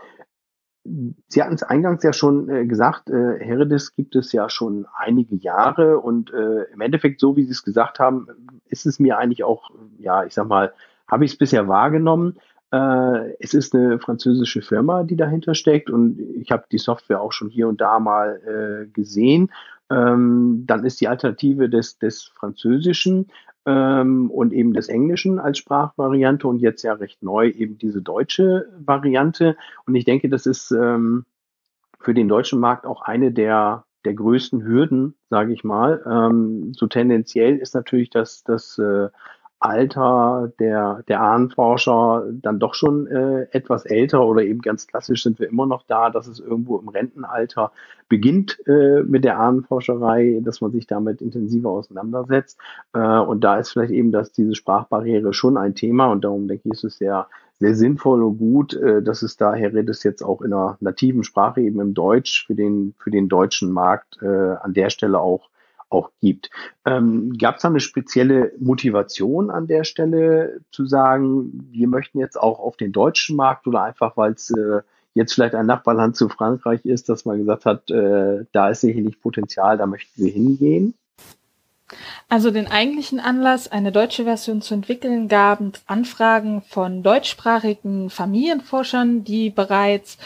Sie 1.29 1.43
hatten 1.43 1.55
es 1.55 1.63
eingangs 1.63 2.03
ja 2.03 2.13
schon 2.13 2.49
äh, 2.49 2.67
gesagt, 2.67 3.11
äh, 3.11 3.39
Heredis 3.39 3.95
gibt 3.95 4.17
es 4.17 4.33
ja 4.33 4.49
schon 4.49 4.87
einige 4.97 5.37
Jahre 5.37 5.99
und 5.99 6.33
äh, 6.33 6.65
im 6.73 6.81
Endeffekt, 6.81 7.21
so 7.21 7.37
wie 7.37 7.45
Sie 7.45 7.51
es 7.51 7.63
gesagt 7.63 7.99
haben, 7.99 8.29
ist 8.65 8.87
es 8.87 8.99
mir 8.99 9.19
eigentlich 9.19 9.45
auch, 9.45 9.71
ja, 9.99 10.25
ich 10.25 10.33
sag 10.33 10.49
mal, 10.49 10.73
habe 11.11 11.25
ich 11.25 11.33
es 11.33 11.39
bisher 11.39 11.69
wahrgenommen. 11.69 12.37
Äh, 12.73 13.35
es 13.41 13.55
ist 13.55 13.75
eine 13.75 13.99
französische 13.99 14.63
Firma, 14.63 15.03
die 15.03 15.17
dahinter 15.17 15.55
steckt 15.55 15.91
und 15.91 16.21
ich 16.37 16.51
habe 16.51 16.65
die 16.71 16.79
Software 16.79 17.21
auch 17.21 17.33
schon 17.33 17.49
hier 17.49 17.69
und 17.69 17.81
da 17.81 17.99
mal 17.99 18.41
äh, 18.47 18.87
gesehen. 18.89 19.51
Ähm, 19.91 20.65
dann 20.67 20.85
ist 20.85 21.01
die 21.01 21.09
Alternative 21.09 21.69
des, 21.69 21.99
des 21.99 22.23
Französischen 22.23 23.27
ähm, 23.67 24.31
und 24.31 24.53
eben 24.53 24.73
des 24.73 24.89
Englischen 24.89 25.41
als 25.41 25.59
Sprachvariante 25.59 26.47
und 26.47 26.61
jetzt 26.61 26.83
ja 26.83 26.93
recht 26.93 27.23
neu 27.23 27.49
eben 27.49 27.77
diese 27.77 28.01
deutsche 28.01 28.69
Variante. 28.79 29.57
Und 29.87 29.97
ich 29.97 30.05
denke, 30.05 30.29
das 30.29 30.47
ist 30.47 30.71
ähm, 30.71 31.25
für 31.99 32.15
den 32.15 32.29
deutschen 32.29 32.61
Markt 32.61 32.87
auch 32.87 33.03
eine 33.03 33.33
der 33.33 33.85
der 34.05 34.15
größten 34.15 34.65
Hürden, 34.65 35.15
sage 35.29 35.53
ich 35.53 35.65
mal. 35.65 36.03
Ähm, 36.07 36.73
so 36.75 36.87
tendenziell 36.87 37.59
ist 37.59 37.75
natürlich 37.75 38.11
das, 38.11 38.45
das 38.45 38.79
äh, 38.79 39.09
Alter 39.61 40.53
der, 40.59 41.05
der 41.07 41.21
Ahnenforscher 41.21 42.25
dann 42.33 42.59
doch 42.59 42.75
schon 42.75 43.07
äh, 43.07 43.43
etwas 43.53 43.85
älter 43.85 44.27
oder 44.27 44.43
eben 44.43 44.63
ganz 44.63 44.87
klassisch 44.87 45.23
sind 45.23 45.39
wir 45.39 45.49
immer 45.49 45.67
noch 45.67 45.83
da, 45.87 46.09
dass 46.09 46.27
es 46.27 46.41
irgendwo 46.41 46.79
im 46.79 46.89
Rentenalter 46.89 47.71
beginnt 48.09 48.59
äh, 48.67 49.03
mit 49.03 49.23
der 49.23 49.39
Ahnenforscherei, 49.39 50.41
dass 50.43 50.63
man 50.63 50.73
sich 50.73 50.87
damit 50.87 51.21
intensiver 51.21 51.69
auseinandersetzt. 51.69 52.59
Äh, 52.95 53.19
und 53.19 53.45
da 53.45 53.59
ist 53.59 53.73
vielleicht 53.73 53.93
eben, 53.93 54.13
dass 54.13 54.33
diese 54.33 54.55
Sprachbarriere 54.55 55.35
schon 55.35 55.59
ein 55.59 55.75
Thema 55.75 56.07
und 56.07 56.25
darum 56.25 56.49
denke 56.49 56.63
ich, 56.69 56.73
ist 56.73 56.85
es 56.85 56.97
sehr, 56.97 57.29
sehr 57.59 57.75
sinnvoll 57.75 58.23
und 58.23 58.39
gut, 58.39 58.73
äh, 58.73 59.03
dass 59.03 59.21
es 59.21 59.37
daher 59.37 59.71
das 59.83 60.03
jetzt 60.05 60.23
auch 60.23 60.41
in 60.41 60.55
einer 60.55 60.79
nativen 60.81 61.23
Sprache 61.23 61.61
eben 61.61 61.81
im 61.81 61.93
Deutsch 61.93 62.47
für 62.47 62.55
den, 62.55 62.95
für 62.99 63.11
den 63.11 63.29
deutschen 63.29 63.71
Markt 63.71 64.19
äh, 64.23 64.27
an 64.27 64.73
der 64.73 64.89
Stelle 64.89 65.21
auch 65.21 65.50
auch 65.91 66.11
gibt. 66.21 66.51
Ähm, 66.87 67.35
Gab 67.39 67.57
es 67.57 67.63
da 67.63 67.69
eine 67.69 67.81
spezielle 67.81 68.53
Motivation 68.59 69.51
an 69.51 69.67
der 69.67 69.85
Stelle 69.85 70.61
zu 70.71 70.87
sagen, 70.87 71.69
wir 71.71 71.89
möchten 71.89 72.19
jetzt 72.19 72.41
auch 72.41 72.59
auf 72.59 72.77
den 72.77 72.93
deutschen 72.93 73.37
Markt 73.37 73.67
oder 73.67 73.83
einfach, 73.83 74.17
weil 74.17 74.33
es 74.33 74.51
äh, 74.51 74.81
jetzt 75.15 75.35
vielleicht 75.35 75.55
ein 75.55 75.67
Nachbarland 75.67 76.17
zu 76.17 76.29
Frankreich 76.29 76.85
ist, 76.85 77.09
dass 77.09 77.25
man 77.25 77.39
gesagt 77.39 77.67
hat, 77.67 77.91
äh, 77.91 78.45
da 78.53 78.71
ist 78.71 78.81
sicherlich 78.81 79.21
Potenzial, 79.21 79.77
da 79.77 79.87
möchten 79.87 80.23
wir 80.23 80.33
hingehen? 80.33 80.95
Also 82.29 82.51
den 82.51 82.71
eigentlichen 82.71 83.21
Anlass, 83.21 83.71
eine 83.71 83.93
deutsche 83.93 84.25
Version 84.25 84.63
zu 84.63 84.75
entwickeln, 84.75 85.29
gaben 85.29 85.73
Anfragen 85.87 86.63
von 86.63 87.03
deutschsprachigen 87.03 88.11
Familienforschern, 88.11 89.25
die 89.25 89.51
bereits 89.51 90.19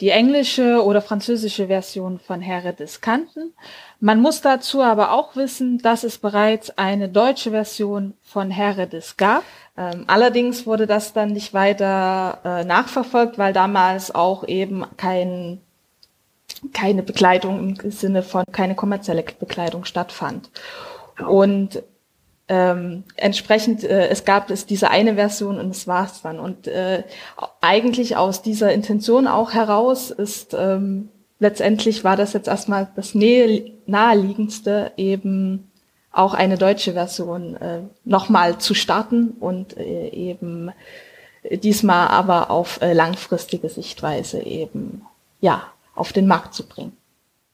die 0.00 0.10
englische 0.10 0.84
oder 0.84 1.00
französische 1.00 1.68
Version 1.68 2.18
von 2.18 2.42
Heredis 2.42 3.00
kannten. 3.00 3.54
Man 3.98 4.20
muss 4.20 4.42
dazu 4.42 4.82
aber 4.82 5.12
auch 5.12 5.36
wissen, 5.36 5.78
dass 5.78 6.04
es 6.04 6.18
bereits 6.18 6.76
eine 6.76 7.08
deutsche 7.08 7.50
Version 7.50 8.12
von 8.22 8.50
Heredis 8.50 9.16
gab. 9.16 9.42
Ähm, 9.78 10.04
allerdings 10.06 10.66
wurde 10.66 10.86
das 10.86 11.14
dann 11.14 11.32
nicht 11.32 11.54
weiter 11.54 12.40
äh, 12.44 12.64
nachverfolgt, 12.64 13.38
weil 13.38 13.54
damals 13.54 14.14
auch 14.14 14.46
eben 14.46 14.84
kein, 14.98 15.62
keine 16.74 17.02
Bekleidung 17.02 17.78
im 17.80 17.90
Sinne 17.90 18.22
von 18.22 18.44
keine 18.52 18.74
kommerzielle 18.74 19.22
Bekleidung 19.22 19.86
stattfand. 19.86 20.50
Und 21.24 21.82
ähm, 22.48 23.04
entsprechend, 23.16 23.82
äh, 23.84 24.08
es 24.08 24.24
gab 24.24 24.50
es 24.50 24.66
diese 24.66 24.90
eine 24.90 25.14
Version 25.14 25.58
und 25.58 25.70
es 25.70 25.86
war's 25.86 26.22
dann. 26.22 26.38
Und 26.38 26.68
äh, 26.68 27.02
eigentlich 27.60 28.16
aus 28.16 28.42
dieser 28.42 28.72
Intention 28.72 29.26
auch 29.26 29.52
heraus 29.52 30.10
ist 30.10 30.54
ähm, 30.54 31.08
letztendlich 31.38 32.04
war 32.04 32.16
das 32.16 32.32
jetzt 32.32 32.48
erstmal 32.48 32.88
das 32.96 33.14
naheliegendste, 33.14 34.92
eben 34.96 35.70
auch 36.12 36.34
eine 36.34 36.56
deutsche 36.56 36.94
Version 36.94 37.56
äh, 37.56 37.82
nochmal 38.04 38.58
zu 38.58 38.74
starten 38.74 39.30
und 39.40 39.76
äh, 39.76 40.08
eben 40.08 40.70
diesmal 41.50 42.08
aber 42.08 42.50
auf 42.50 42.80
äh, 42.80 42.92
langfristige 42.92 43.68
Sichtweise 43.68 44.40
eben 44.40 45.02
ja 45.40 45.64
auf 45.94 46.12
den 46.12 46.26
Markt 46.26 46.54
zu 46.54 46.66
bringen. 46.66 46.96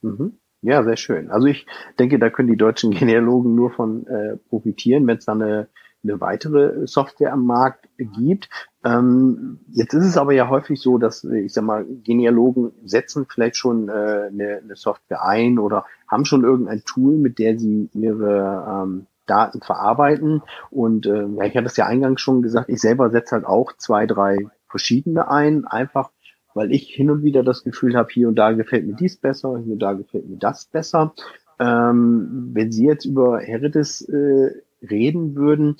Mhm. 0.02 0.38
Ja, 0.62 0.84
sehr 0.84 0.96
schön. 0.96 1.30
Also 1.30 1.48
ich 1.48 1.66
denke, 1.98 2.18
da 2.18 2.30
können 2.30 2.48
die 2.48 2.56
deutschen 2.56 2.90
Genealogen 2.92 3.54
nur 3.54 3.70
von 3.70 4.06
äh, 4.06 4.36
profitieren, 4.48 5.06
wenn 5.06 5.18
es 5.18 5.24
dann 5.24 5.42
eine, 5.42 5.68
eine 6.04 6.20
weitere 6.20 6.86
Software 6.86 7.32
am 7.32 7.44
Markt 7.46 7.88
gibt. 7.98 8.48
Ähm, 8.84 9.60
jetzt 9.72 9.92
ist 9.94 10.04
es 10.06 10.16
aber 10.16 10.32
ja 10.32 10.48
häufig 10.48 10.80
so, 10.80 10.98
dass, 10.98 11.24
ich 11.24 11.52
sag 11.52 11.64
mal, 11.64 11.84
Genealogen 12.04 12.72
setzen 12.84 13.26
vielleicht 13.28 13.56
schon 13.56 13.88
äh, 13.88 13.92
eine, 13.92 14.60
eine 14.62 14.76
Software 14.76 15.24
ein 15.24 15.58
oder 15.58 15.84
haben 16.08 16.24
schon 16.24 16.44
irgendein 16.44 16.82
Tool, 16.84 17.16
mit 17.18 17.38
der 17.38 17.58
sie 17.58 17.90
ihre 17.92 18.84
ähm, 18.84 19.06
Daten 19.26 19.60
verarbeiten. 19.62 20.42
Und 20.70 21.06
äh, 21.06 21.26
ja, 21.26 21.44
ich 21.44 21.56
hatte 21.56 21.66
es 21.66 21.76
ja 21.76 21.86
eingangs 21.86 22.20
schon 22.20 22.42
gesagt, 22.42 22.68
ich 22.68 22.80
selber 22.80 23.10
setze 23.10 23.36
halt 23.36 23.46
auch 23.46 23.72
zwei, 23.76 24.06
drei 24.06 24.36
verschiedene 24.68 25.28
ein, 25.30 25.64
einfach 25.64 26.10
weil 26.54 26.72
ich 26.72 26.88
hin 26.88 27.10
und 27.10 27.22
wieder 27.22 27.42
das 27.42 27.64
Gefühl 27.64 27.96
habe, 27.96 28.08
hier 28.12 28.28
und 28.28 28.36
da 28.36 28.52
gefällt 28.52 28.86
mir 28.86 28.94
dies 28.94 29.16
besser, 29.16 29.60
hier 29.64 29.74
und 29.74 29.80
da 29.80 29.92
gefällt 29.92 30.28
mir 30.28 30.38
das 30.38 30.66
besser. 30.66 31.14
Ähm, 31.58 32.50
wenn 32.52 32.72
Sie 32.72 32.86
jetzt 32.86 33.04
über 33.04 33.40
Heredis 33.40 34.02
äh, 34.02 34.62
reden 34.82 35.36
würden, 35.36 35.76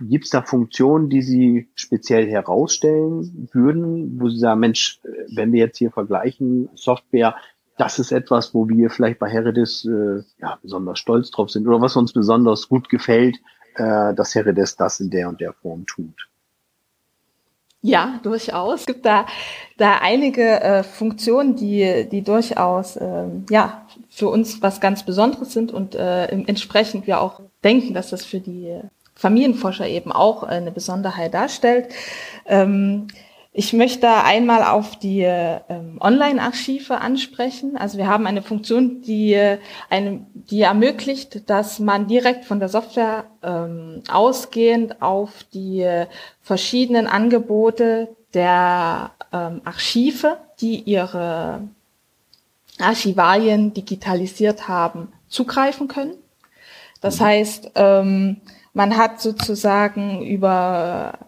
Gibt 0.00 0.26
es 0.26 0.30
da 0.30 0.42
Funktionen, 0.42 1.08
die 1.08 1.22
Sie 1.22 1.68
speziell 1.74 2.28
herausstellen 2.28 3.48
würden, 3.52 4.20
wo 4.20 4.28
Sie 4.28 4.38
sagen, 4.38 4.60
Mensch, 4.60 5.00
wenn 5.34 5.52
wir 5.52 5.58
jetzt 5.58 5.78
hier 5.78 5.90
vergleichen, 5.90 6.68
Software, 6.74 7.34
das 7.78 7.98
ist 7.98 8.12
etwas, 8.12 8.54
wo 8.54 8.68
wir 8.68 8.90
vielleicht 8.90 9.18
bei 9.18 9.28
Heredis 9.28 9.84
äh, 9.84 10.22
ja, 10.40 10.58
besonders 10.62 11.00
stolz 11.00 11.30
drauf 11.32 11.50
sind 11.50 11.66
oder 11.66 11.80
was 11.80 11.96
uns 11.96 12.12
besonders 12.12 12.68
gut 12.68 12.88
gefällt, 12.88 13.38
äh, 13.74 14.14
dass 14.14 14.36
Heredis 14.36 14.76
das 14.76 15.00
in 15.00 15.10
der 15.10 15.28
und 15.28 15.40
der 15.40 15.52
Form 15.52 15.84
tut. 15.86 16.28
Ja, 17.80 18.18
durchaus. 18.24 18.80
Es 18.80 18.86
gibt 18.86 19.06
da, 19.06 19.26
da 19.76 19.98
einige 19.98 20.60
äh, 20.60 20.82
Funktionen, 20.82 21.54
die, 21.54 22.08
die 22.10 22.22
durchaus 22.22 22.96
ähm, 23.00 23.46
ja, 23.50 23.86
für 24.08 24.28
uns 24.28 24.60
was 24.62 24.80
ganz 24.80 25.04
Besonderes 25.04 25.52
sind 25.52 25.72
und 25.72 25.94
äh, 25.94 26.26
entsprechend 26.26 27.06
wir 27.06 27.20
auch 27.20 27.40
denken, 27.62 27.94
dass 27.94 28.10
das 28.10 28.24
für 28.24 28.40
die 28.40 28.80
Familienforscher 29.14 29.86
eben 29.86 30.10
auch 30.12 30.42
eine 30.42 30.72
Besonderheit 30.72 31.34
darstellt. 31.34 31.88
Ähm, 32.46 33.08
ich 33.52 33.72
möchte 33.72 34.08
einmal 34.08 34.62
auf 34.62 34.96
die 34.96 35.22
ähm, 35.22 35.98
Online-Archive 36.00 36.98
ansprechen. 36.98 37.76
Also 37.76 37.98
wir 37.98 38.06
haben 38.06 38.26
eine 38.26 38.42
Funktion, 38.42 39.02
die, 39.02 39.36
eine, 39.90 40.26
die 40.32 40.60
ermöglicht, 40.62 41.48
dass 41.50 41.80
man 41.80 42.06
direkt 42.06 42.44
von 42.44 42.60
der 42.60 42.68
Software 42.68 43.24
ähm, 43.42 44.02
ausgehend 44.10 45.02
auf 45.02 45.44
die 45.52 45.86
verschiedenen 46.42 47.06
Angebote 47.06 48.14
der 48.34 49.12
ähm, 49.32 49.62
Archive, 49.64 50.36
die 50.60 50.82
ihre 50.82 51.62
Archivalien 52.78 53.74
digitalisiert 53.74 54.68
haben, 54.68 55.12
zugreifen 55.28 55.88
können. 55.88 56.14
Das 57.00 57.20
mhm. 57.20 57.24
heißt, 57.24 57.70
ähm, 57.74 58.40
man 58.72 58.96
hat 58.96 59.20
sozusagen 59.20 60.22
über, 60.22 61.18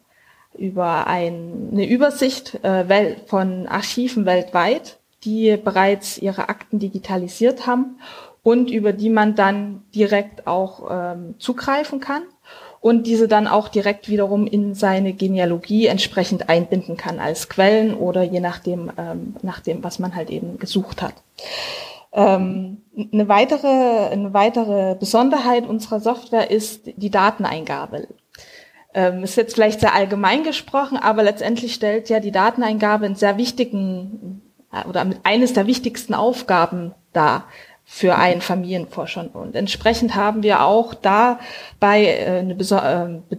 über 0.56 1.06
ein, 1.06 1.70
eine 1.72 1.88
Übersicht 1.88 2.62
äh, 2.64 3.16
von 3.26 3.66
Archiven 3.66 4.26
weltweit, 4.26 4.98
die 5.24 5.56
bereits 5.56 6.18
ihre 6.18 6.48
Akten 6.48 6.78
digitalisiert 6.78 7.66
haben 7.66 7.98
und 8.42 8.70
über 8.70 8.92
die 8.92 9.10
man 9.10 9.34
dann 9.34 9.82
direkt 9.94 10.46
auch 10.46 10.88
ähm, 10.90 11.34
zugreifen 11.38 12.00
kann 12.00 12.22
und 12.80 13.06
diese 13.06 13.28
dann 13.28 13.46
auch 13.46 13.68
direkt 13.68 14.08
wiederum 14.08 14.46
in 14.46 14.74
seine 14.74 15.12
Genealogie 15.12 15.86
entsprechend 15.86 16.48
einbinden 16.48 16.96
kann 16.96 17.18
als 17.18 17.48
Quellen 17.48 17.94
oder 17.94 18.22
je 18.22 18.40
nachdem, 18.40 18.90
ähm, 18.96 19.36
nachdem 19.42 19.84
was 19.84 19.98
man 19.98 20.14
halt 20.14 20.30
eben 20.30 20.58
gesucht 20.58 21.02
hat. 21.02 21.14
Ähm, 22.12 22.78
eine 23.12 23.28
weitere, 23.28 24.08
eine 24.10 24.32
weitere 24.32 24.96
Besonderheit 24.96 25.66
unserer 25.66 26.00
Software 26.00 26.50
ist 26.50 26.90
die 26.96 27.10
Dateneingabe. 27.10 28.08
Ähm, 28.92 29.22
ist 29.22 29.36
jetzt 29.36 29.54
vielleicht 29.54 29.80
sehr 29.80 29.94
allgemein 29.94 30.42
gesprochen, 30.42 30.96
aber 30.96 31.22
letztendlich 31.22 31.74
stellt 31.74 32.08
ja 32.08 32.18
die 32.18 32.32
Dateneingabe 32.32 33.06
einen 33.06 33.14
sehr 33.14 33.36
wichtigen 33.36 34.42
äh, 34.72 34.86
oder 34.88 35.06
eines 35.22 35.52
der 35.52 35.66
wichtigsten 35.66 36.14
Aufgaben 36.14 36.94
dar 37.12 37.44
für 37.84 38.16
einen 38.16 38.40
Familienforscher. 38.40 39.30
Und 39.32 39.56
entsprechend 39.56 40.14
haben 40.14 40.42
wir 40.42 40.62
auch 40.64 40.94
dabei 40.94 42.04
äh, 42.04 42.38
eine 42.38 42.54
äh, 42.54 43.36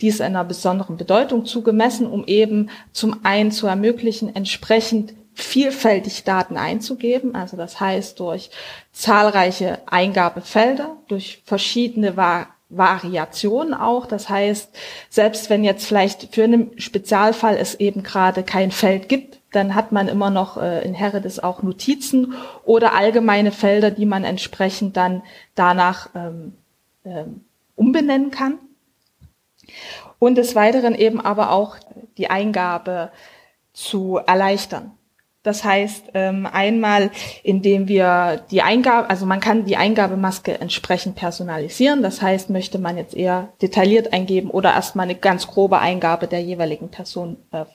dies 0.00 0.20
einer 0.20 0.44
besonderen 0.44 0.96
Bedeutung 0.96 1.44
zugemessen, 1.44 2.06
um 2.06 2.24
eben 2.26 2.70
zum 2.92 3.24
einen 3.24 3.50
zu 3.50 3.66
ermöglichen, 3.66 4.34
entsprechend 4.34 5.14
vielfältig 5.34 6.24
Daten 6.24 6.56
einzugeben. 6.56 7.34
Also 7.34 7.56
das 7.56 7.80
heißt 7.80 8.20
durch 8.20 8.50
zahlreiche 8.92 9.80
Eingabefelder, 9.86 10.96
durch 11.08 11.42
verschiedene 11.44 12.16
Va 12.16 12.48
Variationen 12.68 13.72
auch. 13.74 14.06
Das 14.06 14.28
heißt, 14.28 14.76
selbst 15.08 15.48
wenn 15.48 15.64
jetzt 15.64 15.86
vielleicht 15.86 16.34
für 16.34 16.44
einen 16.44 16.78
Spezialfall 16.78 17.56
es 17.56 17.74
eben 17.76 18.02
gerade 18.02 18.42
kein 18.42 18.70
Feld 18.70 19.08
gibt, 19.08 19.40
dann 19.52 19.74
hat 19.74 19.92
man 19.92 20.08
immer 20.08 20.28
noch 20.28 20.58
äh, 20.58 20.84
in 20.84 20.92
Heredis 20.92 21.38
auch 21.38 21.62
Notizen 21.62 22.34
oder 22.64 22.94
allgemeine 22.94 23.52
Felder, 23.52 23.90
die 23.90 24.04
man 24.04 24.24
entsprechend 24.24 24.96
dann 24.96 25.22
danach 25.54 26.10
ähm, 26.14 26.52
ähm, 27.04 27.44
umbenennen 27.74 28.30
kann. 28.30 28.58
Und 30.18 30.36
des 30.36 30.54
Weiteren 30.54 30.94
eben 30.94 31.20
aber 31.20 31.52
auch 31.52 31.76
die 32.18 32.28
Eingabe 32.28 33.10
zu 33.72 34.18
erleichtern. 34.26 34.97
Das 35.44 35.62
heißt, 35.62 36.10
ähm, 36.14 36.48
einmal, 36.52 37.10
indem 37.44 37.86
wir 37.86 38.44
die 38.50 38.60
Eingabe, 38.60 39.08
also 39.08 39.24
man 39.24 39.38
kann 39.38 39.64
die 39.64 39.76
Eingabemaske 39.76 40.60
entsprechend 40.60 41.14
personalisieren. 41.14 42.02
Das 42.02 42.20
heißt, 42.20 42.50
möchte 42.50 42.80
man 42.80 42.96
jetzt 42.96 43.14
eher 43.14 43.50
detailliert 43.62 44.12
eingeben 44.12 44.50
oder 44.50 44.72
erstmal 44.72 45.04
eine 45.04 45.14
ganz 45.14 45.46
grobe 45.46 45.78
Eingabe 45.78 46.26
der 46.26 46.42
jeweiligen 46.42 46.90
Person 46.90 47.36
äh, 47.52 47.66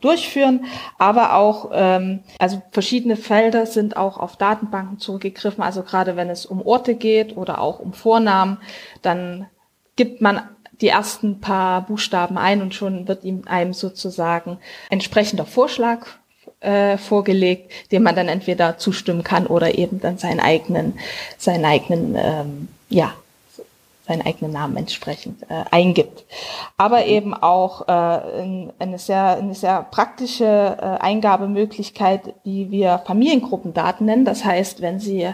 durchführen. 0.00 0.64
Aber 0.98 1.36
auch, 1.36 1.70
ähm, 1.72 2.24
also 2.40 2.60
verschiedene 2.72 3.16
Felder 3.16 3.66
sind 3.66 3.96
auch 3.96 4.18
auf 4.18 4.36
Datenbanken 4.36 4.98
zurückgegriffen. 4.98 5.62
Also 5.62 5.84
gerade 5.84 6.16
wenn 6.16 6.28
es 6.28 6.44
um 6.44 6.60
Orte 6.60 6.96
geht 6.96 7.36
oder 7.36 7.60
auch 7.60 7.78
um 7.78 7.92
Vornamen, 7.92 8.58
dann 9.00 9.46
gibt 9.94 10.20
man 10.20 10.42
die 10.80 10.88
ersten 10.88 11.40
paar 11.40 11.82
Buchstaben 11.82 12.36
ein 12.36 12.60
und 12.60 12.74
schon 12.74 13.06
wird 13.06 13.22
ihm 13.22 13.42
einem 13.46 13.72
sozusagen 13.72 14.58
entsprechender 14.90 15.46
Vorschlag 15.46 16.06
äh, 16.62 16.96
vorgelegt, 16.96 17.70
dem 17.90 18.02
man 18.02 18.16
dann 18.16 18.28
entweder 18.28 18.78
zustimmen 18.78 19.24
kann 19.24 19.46
oder 19.46 19.76
eben 19.76 20.00
dann 20.00 20.18
seinen 20.18 20.40
eigenen, 20.40 20.94
seinen 21.38 21.64
eigenen, 21.64 22.14
ähm, 22.16 22.68
ja, 22.88 23.14
seinen 24.06 24.22
eigenen 24.22 24.52
Namen 24.52 24.76
entsprechend 24.76 25.42
äh, 25.44 25.64
eingibt. 25.70 26.24
Aber 26.76 26.98
mhm. 26.98 27.10
eben 27.10 27.34
auch 27.34 27.86
äh, 27.86 27.90
eine, 28.78 28.98
sehr, 28.98 29.36
eine 29.36 29.54
sehr 29.54 29.82
praktische 29.82 30.44
äh, 30.44 31.02
Eingabemöglichkeit, 31.02 32.34
die 32.44 32.70
wir 32.70 33.00
Familiengruppendaten 33.06 34.06
nennen. 34.06 34.24
Das 34.24 34.44
heißt, 34.44 34.80
wenn 34.80 34.98
Sie 34.98 35.28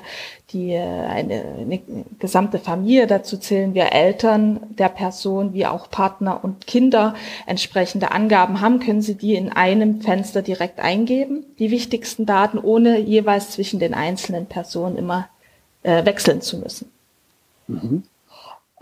die 0.52 0.72
äh, 0.72 0.82
eine, 0.82 1.44
eine 1.60 1.80
gesamte 2.18 2.58
Familie, 2.58 3.06
dazu 3.06 3.38
zählen 3.38 3.72
wir 3.72 3.92
Eltern 3.92 4.60
der 4.68 4.90
Person 4.90 5.54
wie 5.54 5.66
auch 5.66 5.90
Partner 5.90 6.44
und 6.44 6.66
Kinder, 6.66 7.14
entsprechende 7.46 8.10
Angaben 8.10 8.60
haben, 8.60 8.80
können 8.80 9.02
Sie 9.02 9.14
die 9.14 9.34
in 9.34 9.50
einem 9.50 10.02
Fenster 10.02 10.42
direkt 10.42 10.78
eingeben, 10.78 11.44
die 11.58 11.70
wichtigsten 11.70 12.26
Daten, 12.26 12.58
ohne 12.58 12.98
jeweils 12.98 13.50
zwischen 13.50 13.80
den 13.80 13.94
einzelnen 13.94 14.44
Personen 14.44 14.96
immer 14.96 15.28
äh, 15.82 16.04
wechseln 16.04 16.42
zu 16.42 16.58
müssen. 16.58 16.90
Mhm. 17.66 18.02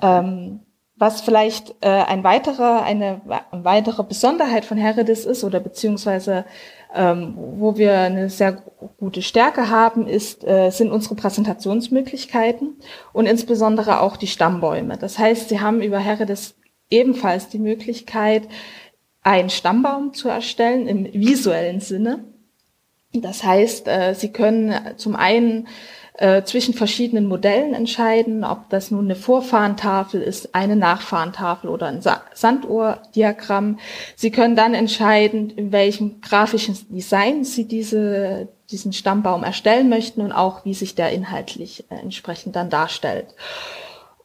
Ähm, 0.02 0.60
was 0.98 1.20
vielleicht 1.20 1.74
äh, 1.82 1.88
ein 1.88 2.24
weiterer, 2.24 2.82
eine, 2.82 3.20
weitere 3.50 4.02
Besonderheit 4.02 4.64
von 4.64 4.78
Heredis 4.78 5.26
ist 5.26 5.44
oder 5.44 5.60
beziehungsweise 5.60 6.46
ähm, 6.94 7.34
wo 7.36 7.76
wir 7.76 7.98
eine 7.98 8.30
sehr 8.30 8.62
gute 8.98 9.20
Stärke 9.20 9.68
haben, 9.68 10.06
ist, 10.06 10.44
äh, 10.44 10.70
sind 10.70 10.90
unsere 10.90 11.14
Präsentationsmöglichkeiten 11.14 12.76
und 13.12 13.26
insbesondere 13.26 14.00
auch 14.00 14.16
die 14.16 14.26
Stammbäume. 14.26 14.96
Das 14.96 15.18
heißt, 15.18 15.50
Sie 15.50 15.60
haben 15.60 15.82
über 15.82 15.98
Heredis 15.98 16.54
ebenfalls 16.88 17.48
die 17.48 17.58
Möglichkeit, 17.58 18.48
einen 19.22 19.50
Stammbaum 19.50 20.14
zu 20.14 20.28
erstellen 20.28 20.86
im 20.86 21.12
visuellen 21.12 21.80
Sinne. 21.80 22.24
Das 23.12 23.44
heißt, 23.44 23.88
äh, 23.88 24.14
Sie 24.14 24.32
können 24.32 24.74
zum 24.96 25.16
einen 25.16 25.68
äh, 26.18 26.44
zwischen 26.44 26.73
verschiedenen 26.73 27.26
Modellen 27.26 27.75
entscheiden, 27.75 28.42
ob 28.42 28.70
das 28.70 28.90
nun 28.90 29.04
eine 29.04 29.16
Vorfahrentafel 29.16 30.23
ist, 30.23 30.54
eine 30.54 30.76
Nachfahrentafel 30.76 31.68
oder 31.68 31.88
ein 31.88 32.00
Sa 32.00 32.23
Sanduhrdiagramm. 32.32 33.78
Sie 34.14 34.30
können 34.30 34.56
dann 34.56 34.73
entscheiden, 34.73 35.50
in 35.50 35.73
welchem 35.73 36.23
grafischen 36.23 36.76
Design 36.88 37.44
Sie 37.44 37.68
diese, 37.68 38.49
diesen 38.70 38.92
Stammbaum 38.94 39.44
erstellen 39.44 39.88
möchten 39.90 40.23
und 40.23 40.32
auch, 40.32 40.64
wie 40.64 40.75
sich 40.75 40.94
der 40.94 41.12
inhaltlich 41.12 41.85
äh, 41.90 41.96
entsprechend 41.96 42.56
dann 42.56 42.70
darstellt. 42.70 43.35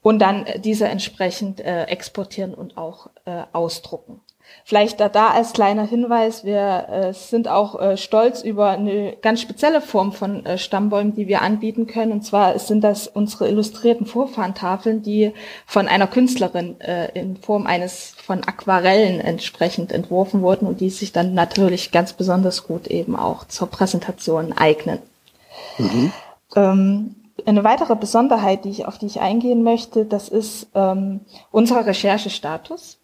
Und 0.01 0.19
dann 0.19 0.45
diese 0.63 0.87
entsprechend 0.87 1.59
äh, 1.59 1.83
exportieren 1.83 2.53
und 2.53 2.77
auch 2.77 3.09
äh, 3.25 3.43
ausdrucken. 3.51 4.21
Vielleicht 4.63 4.99
da, 4.99 5.09
da 5.09 5.29
als 5.29 5.53
kleiner 5.53 5.85
Hinweis, 5.85 6.43
wir 6.43 6.87
äh, 6.89 7.13
sind 7.13 7.47
auch 7.47 7.79
äh, 7.79 7.97
stolz 7.97 8.41
über 8.41 8.69
eine 8.69 9.15
ganz 9.21 9.41
spezielle 9.41 9.81
Form 9.81 10.13
von 10.13 10.45
äh, 10.45 10.57
Stammbäumen, 10.57 11.15
die 11.15 11.27
wir 11.27 11.41
anbieten 11.41 11.87
können. 11.87 12.11
Und 12.11 12.23
zwar 12.23 12.57
sind 12.59 12.83
das 12.83 13.07
unsere 13.07 13.47
illustrierten 13.49 14.05
Vorfahrentafeln, 14.05 15.01
die 15.01 15.33
von 15.65 15.87
einer 15.87 16.07
Künstlerin 16.07 16.79
äh, 16.81 17.11
in 17.19 17.37
Form 17.37 17.67
eines 17.67 18.13
von 18.23 18.43
Aquarellen 18.43 19.19
entsprechend 19.19 19.91
entworfen 19.91 20.41
wurden 20.41 20.67
und 20.67 20.81
die 20.81 20.89
sich 20.89 21.11
dann 21.11 21.33
natürlich 21.33 21.91
ganz 21.91 22.13
besonders 22.13 22.65
gut 22.67 22.87
eben 22.87 23.15
auch 23.15 23.45
zur 23.45 23.69
Präsentation 23.69 24.53
eignen. 24.53 24.99
Mhm. 25.77 26.11
Ähm, 26.55 27.15
eine 27.45 27.63
weitere 27.63 27.95
Besonderheit, 27.95 28.65
die 28.65 28.69
ich, 28.69 28.85
auf 28.85 28.97
die 28.97 29.07
ich 29.07 29.19
eingehen 29.19 29.63
möchte, 29.63 30.05
das 30.05 30.29
ist 30.29 30.67
ähm, 30.75 31.21
unser 31.51 31.85
Recherchestatus. 31.85 33.00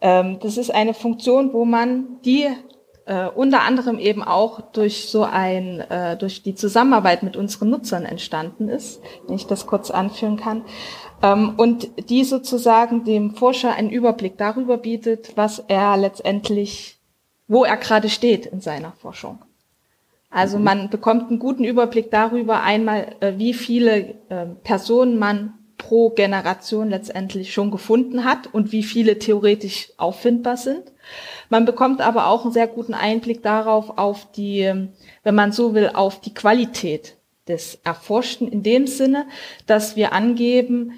Ähm, 0.00 0.38
das 0.40 0.56
ist 0.56 0.70
eine 0.70 0.94
Funktion, 0.94 1.52
wo 1.52 1.64
man 1.64 2.20
die 2.24 2.48
äh, 3.06 3.28
unter 3.28 3.62
anderem 3.62 3.98
eben 3.98 4.22
auch 4.22 4.60
durch 4.72 5.08
so 5.08 5.22
ein, 5.22 5.80
äh, 5.80 6.16
durch 6.16 6.42
die 6.42 6.54
Zusammenarbeit 6.54 7.22
mit 7.22 7.36
unseren 7.36 7.70
Nutzern 7.70 8.04
entstanden 8.04 8.68
ist, 8.68 9.00
wenn 9.26 9.36
ich 9.36 9.46
das 9.46 9.66
kurz 9.66 9.90
anführen 9.90 10.36
kann. 10.36 10.62
Ähm, 11.22 11.54
und 11.56 11.88
die 12.10 12.24
sozusagen 12.24 13.04
dem 13.04 13.34
Forscher 13.34 13.74
einen 13.74 13.90
Überblick 13.90 14.36
darüber 14.36 14.76
bietet, 14.76 15.36
was 15.36 15.60
er 15.60 15.96
letztendlich, 15.96 16.98
wo 17.48 17.64
er 17.64 17.76
gerade 17.76 18.08
steht 18.08 18.46
in 18.46 18.60
seiner 18.60 18.92
Forschung. 18.92 19.38
Also 20.30 20.58
mhm. 20.58 20.64
man 20.64 20.90
bekommt 20.90 21.30
einen 21.30 21.38
guten 21.38 21.64
Überblick 21.64 22.10
darüber, 22.10 22.62
einmal, 22.62 23.14
äh, 23.20 23.34
wie 23.36 23.54
viele 23.54 24.14
äh, 24.28 24.46
Personen 24.64 25.18
man 25.18 25.54
pro 25.78 26.10
Generation 26.10 26.90
letztendlich 26.90 27.52
schon 27.52 27.70
gefunden 27.70 28.24
hat 28.24 28.52
und 28.52 28.72
wie 28.72 28.82
viele 28.82 29.18
theoretisch 29.18 29.92
auffindbar 29.96 30.56
sind. 30.56 30.82
Man 31.48 31.64
bekommt 31.64 32.00
aber 32.00 32.28
auch 32.28 32.44
einen 32.44 32.52
sehr 32.52 32.66
guten 32.66 32.94
Einblick 32.94 33.42
darauf, 33.42 33.98
auf 33.98 34.30
die, 34.32 34.88
wenn 35.22 35.34
man 35.34 35.52
so 35.52 35.74
will, 35.74 35.90
auf 35.92 36.20
die 36.20 36.34
Qualität 36.34 37.16
des 37.46 37.78
Erforschten 37.84 38.48
in 38.48 38.62
dem 38.62 38.86
Sinne, 38.86 39.26
dass 39.66 39.96
wir 39.96 40.12
angeben, 40.12 40.92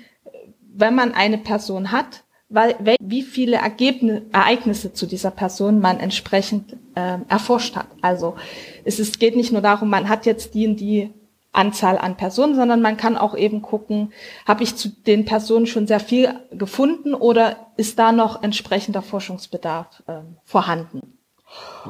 wenn 0.72 0.94
man 0.94 1.12
eine 1.12 1.38
Person 1.38 1.92
hat, 1.92 2.24
wie 2.48 3.22
viele 3.22 3.56
Ergebnisse, 3.56 4.22
Ereignisse 4.32 4.94
zu 4.94 5.06
dieser 5.06 5.30
Person 5.30 5.80
man 5.80 6.00
entsprechend 6.00 6.76
äh, 6.94 7.18
erforscht 7.28 7.76
hat. 7.76 7.88
Also 8.00 8.36
es 8.84 8.98
ist, 8.98 9.20
geht 9.20 9.36
nicht 9.36 9.52
nur 9.52 9.60
darum, 9.60 9.90
man 9.90 10.08
hat 10.08 10.24
jetzt 10.24 10.54
die 10.54 10.66
und 10.66 10.76
die 10.80 11.10
Anzahl 11.58 11.98
an 11.98 12.16
Personen, 12.16 12.54
sondern 12.54 12.80
man 12.80 12.96
kann 12.96 13.16
auch 13.16 13.36
eben 13.36 13.62
gucken, 13.62 14.12
habe 14.46 14.62
ich 14.62 14.76
zu 14.76 14.88
den 14.88 15.24
Personen 15.24 15.66
schon 15.66 15.86
sehr 15.86 16.00
viel 16.00 16.32
gefunden 16.52 17.14
oder 17.14 17.56
ist 17.76 17.98
da 17.98 18.12
noch 18.12 18.42
entsprechender 18.42 19.02
Forschungsbedarf 19.02 20.02
äh, 20.06 20.20
vorhanden? 20.44 21.18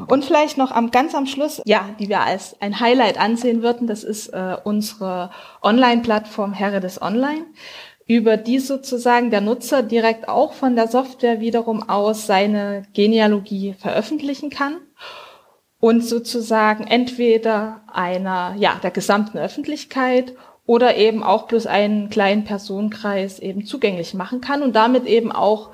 Und 0.06 0.24
vielleicht 0.24 0.56
noch 0.56 0.70
am 0.70 0.90
ganz 0.90 1.14
am 1.14 1.26
Schluss, 1.26 1.60
ja, 1.64 1.90
die 1.98 2.08
wir 2.08 2.20
als 2.20 2.60
ein 2.60 2.80
Highlight 2.80 3.18
ansehen 3.18 3.62
würden, 3.62 3.86
das 3.86 4.04
ist 4.04 4.28
äh, 4.28 4.56
unsere 4.62 5.30
Online-Plattform 5.62 6.52
Heredes 6.52 7.02
Online, 7.02 7.44
über 8.06 8.36
die 8.36 8.60
sozusagen 8.60 9.30
der 9.30 9.40
Nutzer 9.40 9.82
direkt 9.82 10.28
auch 10.28 10.54
von 10.54 10.76
der 10.76 10.88
Software 10.88 11.40
wiederum 11.40 11.88
aus 11.88 12.26
seine 12.26 12.84
Genealogie 12.94 13.74
veröffentlichen 13.74 14.48
kann 14.48 14.76
und 15.80 16.04
sozusagen 16.04 16.86
entweder 16.86 17.80
einer, 17.86 18.54
ja, 18.58 18.78
der 18.82 18.90
gesamten 18.90 19.38
Öffentlichkeit 19.38 20.34
oder 20.66 20.96
eben 20.96 21.22
auch 21.22 21.46
bloß 21.46 21.66
einen 21.66 22.10
kleinen 22.10 22.44
Personenkreis 22.44 23.38
eben 23.38 23.64
zugänglich 23.64 24.14
machen 24.14 24.40
kann 24.40 24.62
und 24.62 24.74
damit 24.74 25.06
eben 25.06 25.32
auch 25.32 25.70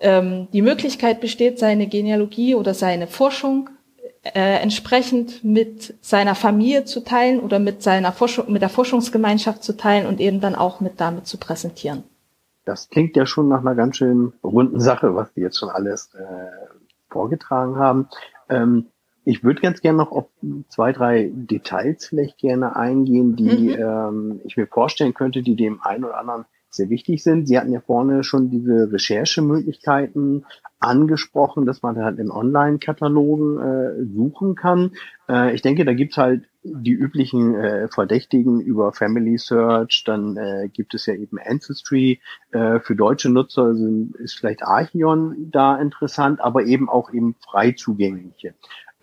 ähm, 0.00 0.48
die 0.52 0.62
Möglichkeit 0.62 1.20
besteht, 1.20 1.58
seine 1.58 1.86
Genealogie 1.86 2.54
oder 2.54 2.74
seine 2.74 3.06
Forschung 3.06 3.70
äh, 4.22 4.60
entsprechend 4.60 5.42
mit 5.44 5.94
seiner 6.00 6.34
Familie 6.34 6.84
zu 6.84 7.02
teilen 7.02 7.40
oder 7.40 7.58
mit 7.58 7.82
seiner 7.82 8.12
Forschung, 8.12 8.52
mit 8.52 8.62
der 8.62 8.68
Forschungsgemeinschaft 8.68 9.62
zu 9.62 9.76
teilen 9.76 10.06
und 10.06 10.20
eben 10.20 10.40
dann 10.40 10.54
auch 10.54 10.80
mit 10.80 11.00
damit 11.00 11.26
zu 11.26 11.38
präsentieren. 11.38 12.04
Das 12.64 12.88
klingt 12.90 13.16
ja 13.16 13.26
schon 13.26 13.48
nach 13.48 13.60
einer 13.60 13.74
ganz 13.74 13.96
schön 13.96 14.32
runden 14.42 14.80
Sache, 14.80 15.14
was 15.14 15.32
Sie 15.34 15.40
jetzt 15.40 15.58
schon 15.58 15.70
alles 15.70 16.12
äh, 16.14 16.22
vorgetragen 17.08 17.76
haben. 17.76 18.08
Ähm, 18.48 18.86
ich 19.26 19.42
würde 19.42 19.60
ganz 19.60 19.80
gerne 19.80 19.98
noch 19.98 20.12
auf 20.12 20.26
zwei, 20.68 20.92
drei 20.92 21.30
Details 21.34 22.06
vielleicht 22.06 22.38
gerne 22.38 22.76
eingehen, 22.76 23.34
die 23.34 23.76
mhm. 23.76 23.76
ähm, 23.76 24.40
ich 24.44 24.56
mir 24.56 24.68
vorstellen 24.68 25.14
könnte, 25.14 25.42
die 25.42 25.56
dem 25.56 25.82
einen 25.82 26.04
oder 26.04 26.18
anderen 26.18 26.44
sehr 26.70 26.90
wichtig 26.90 27.22
sind. 27.22 27.48
Sie 27.48 27.58
hatten 27.58 27.72
ja 27.72 27.80
vorne 27.80 28.22
schon 28.22 28.50
diese 28.50 28.92
Recherchemöglichkeiten 28.92 30.44
angesprochen, 30.78 31.66
dass 31.66 31.82
man 31.82 31.96
halt 31.96 32.18
in 32.18 32.30
Online-Katalogen 32.30 33.58
äh, 33.58 34.04
suchen 34.14 34.54
kann. 34.54 34.92
Äh, 35.28 35.54
ich 35.54 35.62
denke, 35.62 35.84
da 35.84 35.94
gibt's 35.94 36.18
halt 36.18 36.44
die 36.62 36.92
üblichen 36.92 37.54
äh, 37.54 37.88
Verdächtigen 37.88 38.60
über 38.60 38.92
Family 38.92 39.38
Search, 39.38 40.04
dann 40.04 40.36
äh, 40.36 40.68
gibt 40.68 40.94
es 40.94 41.06
ja 41.06 41.14
eben 41.14 41.38
Ancestry. 41.38 42.20
Äh, 42.50 42.80
für 42.80 42.94
deutsche 42.94 43.30
Nutzer 43.30 43.74
sind, 43.74 44.14
ist 44.16 44.34
vielleicht 44.34 44.62
Archeon 44.62 45.50
da 45.50 45.76
interessant, 45.76 46.40
aber 46.40 46.64
eben 46.64 46.88
auch 46.88 47.12
eben 47.12 47.36
frei 47.40 47.72
zugängliche. 47.72 48.54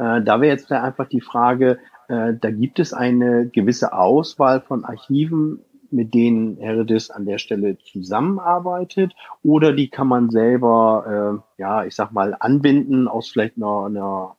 Äh, 0.04 0.22
da 0.22 0.42
wäre 0.42 0.54
jetzt 0.54 0.72
einfach 0.72 1.08
die 1.08 1.22
Frage, 1.22 1.80
äh, 2.10 2.34
da 2.34 2.52
gibt 2.52 2.80
es 2.80 2.94
eine 2.94 3.48
gewisse 3.48 3.94
Auswahl 3.94 4.60
von 4.60 4.84
Archiven, 4.84 5.60
mit 5.92 6.14
denen 6.14 6.58
Heredis 6.58 7.10
an 7.10 7.26
der 7.26 7.38
Stelle 7.38 7.78
zusammenarbeitet 7.78 9.14
oder 9.44 9.74
die 9.74 9.90
kann 9.90 10.08
man 10.08 10.30
selber, 10.30 11.44
äh, 11.58 11.62
ja, 11.62 11.86
ich 11.86 11.96
sag 11.96 12.12
mal, 12.12 12.36
anbinden 12.38 13.08
aus 13.08 13.30
vielleicht 13.30 13.58
einer, 13.58 13.86
einer, 13.86 14.36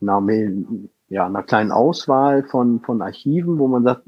einer, 0.00 0.64
ja, 1.08 1.26
einer 1.26 1.42
kleinen 1.42 1.70
Auswahl 1.70 2.42
von, 2.42 2.80
von 2.80 3.02
Archiven, 3.02 3.58
wo 3.58 3.68
man 3.68 3.84
sagt, 3.84 4.02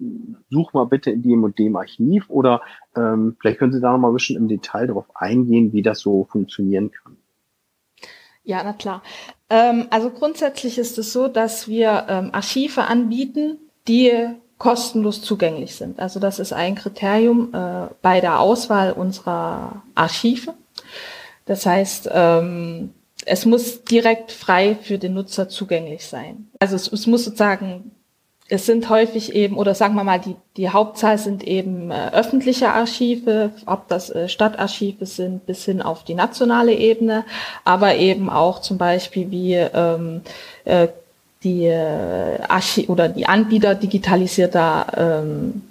such 0.48 0.72
mal 0.72 0.86
bitte 0.86 1.10
in 1.10 1.22
dem 1.22 1.44
und 1.44 1.58
dem 1.58 1.76
Archiv 1.76 2.28
oder 2.28 2.62
ähm, 2.96 3.36
vielleicht 3.38 3.58
können 3.58 3.72
Sie 3.72 3.80
da 3.80 3.92
noch 3.92 3.98
mal 3.98 4.08
ein 4.08 4.14
bisschen 4.14 4.36
im 4.36 4.48
Detail 4.48 4.88
darauf 4.88 5.06
eingehen, 5.14 5.72
wie 5.72 5.82
das 5.82 6.00
so 6.00 6.24
funktionieren 6.24 6.90
kann. 6.90 7.17
Ja, 8.48 8.62
na 8.64 8.72
klar. 8.72 9.02
Ähm, 9.50 9.88
also 9.90 10.08
grundsätzlich 10.08 10.78
ist 10.78 10.96
es 10.96 11.12
so, 11.12 11.28
dass 11.28 11.68
wir 11.68 12.06
ähm, 12.08 12.30
Archive 12.32 12.84
anbieten, 12.84 13.58
die 13.86 14.10
kostenlos 14.56 15.20
zugänglich 15.20 15.74
sind. 15.74 16.00
Also 16.00 16.18
das 16.18 16.38
ist 16.38 16.54
ein 16.54 16.74
Kriterium 16.74 17.52
äh, 17.52 17.88
bei 18.00 18.22
der 18.22 18.40
Auswahl 18.40 18.92
unserer 18.92 19.82
Archive. 19.94 20.54
Das 21.44 21.66
heißt, 21.66 22.08
ähm, 22.10 22.94
es 23.26 23.44
muss 23.44 23.84
direkt 23.84 24.32
frei 24.32 24.78
für 24.80 24.96
den 24.96 25.12
Nutzer 25.12 25.50
zugänglich 25.50 26.06
sein. 26.06 26.48
Also 26.58 26.74
es, 26.74 26.90
es 26.90 27.06
muss 27.06 27.26
sozusagen 27.26 27.90
es 28.50 28.64
sind 28.64 28.88
häufig 28.88 29.34
eben, 29.34 29.56
oder 29.56 29.74
sagen 29.74 29.94
wir 29.94 30.04
mal, 30.04 30.18
die, 30.18 30.34
die 30.56 30.70
Hauptzahl 30.70 31.18
sind 31.18 31.44
eben 31.44 31.90
äh, 31.90 32.10
öffentliche 32.12 32.70
Archive, 32.70 33.50
ob 33.66 33.88
das 33.88 34.08
äh, 34.10 34.28
Stadtarchive 34.28 35.04
sind, 35.04 35.44
bis 35.44 35.64
hin 35.64 35.82
auf 35.82 36.04
die 36.04 36.14
nationale 36.14 36.74
Ebene, 36.74 37.24
aber 37.64 37.96
eben 37.96 38.30
auch 38.30 38.60
zum 38.60 38.78
Beispiel 38.78 39.30
wie 39.30 39.54
ähm, 39.54 40.22
äh, 40.64 40.88
die 41.44 41.66
äh, 41.66 42.40
Archiv 42.48 42.88
oder 42.88 43.08
die 43.08 43.26
Anbieter 43.26 43.74
digitalisierter 43.74 45.22
ähm, 45.22 45.62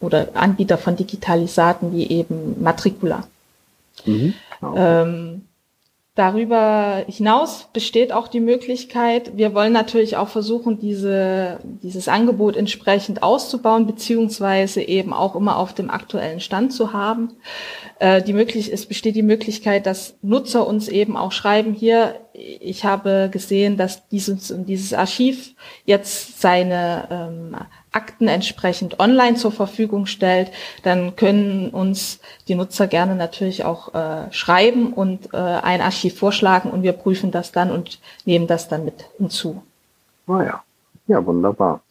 oder 0.00 0.28
Anbieter 0.34 0.78
von 0.78 0.96
Digitalisaten 0.96 1.92
wie 1.92 2.08
eben 2.08 2.62
Matricula. 2.62 3.24
Mhm. 4.06 4.34
Okay. 4.60 5.02
Ähm, 5.02 5.43
Darüber 6.16 7.02
hinaus 7.08 7.66
besteht 7.72 8.12
auch 8.12 8.28
die 8.28 8.38
Möglichkeit, 8.38 9.36
wir 9.36 9.52
wollen 9.52 9.72
natürlich 9.72 10.16
auch 10.16 10.28
versuchen, 10.28 10.78
diese, 10.78 11.58
dieses 11.82 12.06
Angebot 12.06 12.56
entsprechend 12.56 13.24
auszubauen, 13.24 13.84
beziehungsweise 13.88 14.80
eben 14.80 15.12
auch 15.12 15.34
immer 15.34 15.56
auf 15.56 15.74
dem 15.74 15.90
aktuellen 15.90 16.38
Stand 16.38 16.72
zu 16.72 16.92
haben. 16.92 17.32
Äh, 17.98 18.22
die 18.22 18.32
möglich, 18.32 18.72
es 18.72 18.86
besteht 18.86 19.16
die 19.16 19.24
Möglichkeit, 19.24 19.86
dass 19.86 20.16
Nutzer 20.22 20.68
uns 20.68 20.86
eben 20.86 21.16
auch 21.16 21.32
schreiben, 21.32 21.74
hier, 21.74 22.20
ich 22.32 22.84
habe 22.84 23.28
gesehen, 23.32 23.76
dass 23.76 24.06
dieses, 24.06 24.54
dieses 24.56 24.92
Archiv 24.92 25.56
jetzt 25.84 26.40
seine 26.40 27.08
ähm, 27.10 27.56
Akten 27.94 28.28
entsprechend 28.28 29.00
online 29.00 29.36
zur 29.36 29.52
Verfügung 29.52 30.06
stellt, 30.06 30.50
dann 30.82 31.16
können 31.16 31.70
uns 31.70 32.20
die 32.48 32.54
Nutzer 32.54 32.86
gerne 32.86 33.14
natürlich 33.14 33.64
auch 33.64 33.94
äh, 33.94 34.32
schreiben 34.32 34.92
und 34.92 35.32
äh, 35.32 35.36
ein 35.36 35.80
Archiv 35.80 36.18
vorschlagen 36.18 36.70
und 36.70 36.82
wir 36.82 36.92
prüfen 36.92 37.30
das 37.30 37.52
dann 37.52 37.70
und 37.70 38.00
nehmen 38.24 38.46
das 38.46 38.68
dann 38.68 38.84
mit 38.84 39.04
hinzu. 39.18 39.62
Ah 40.26 40.42
ja. 40.42 40.62
Ja, 41.06 41.24
wunderbar. 41.26 41.82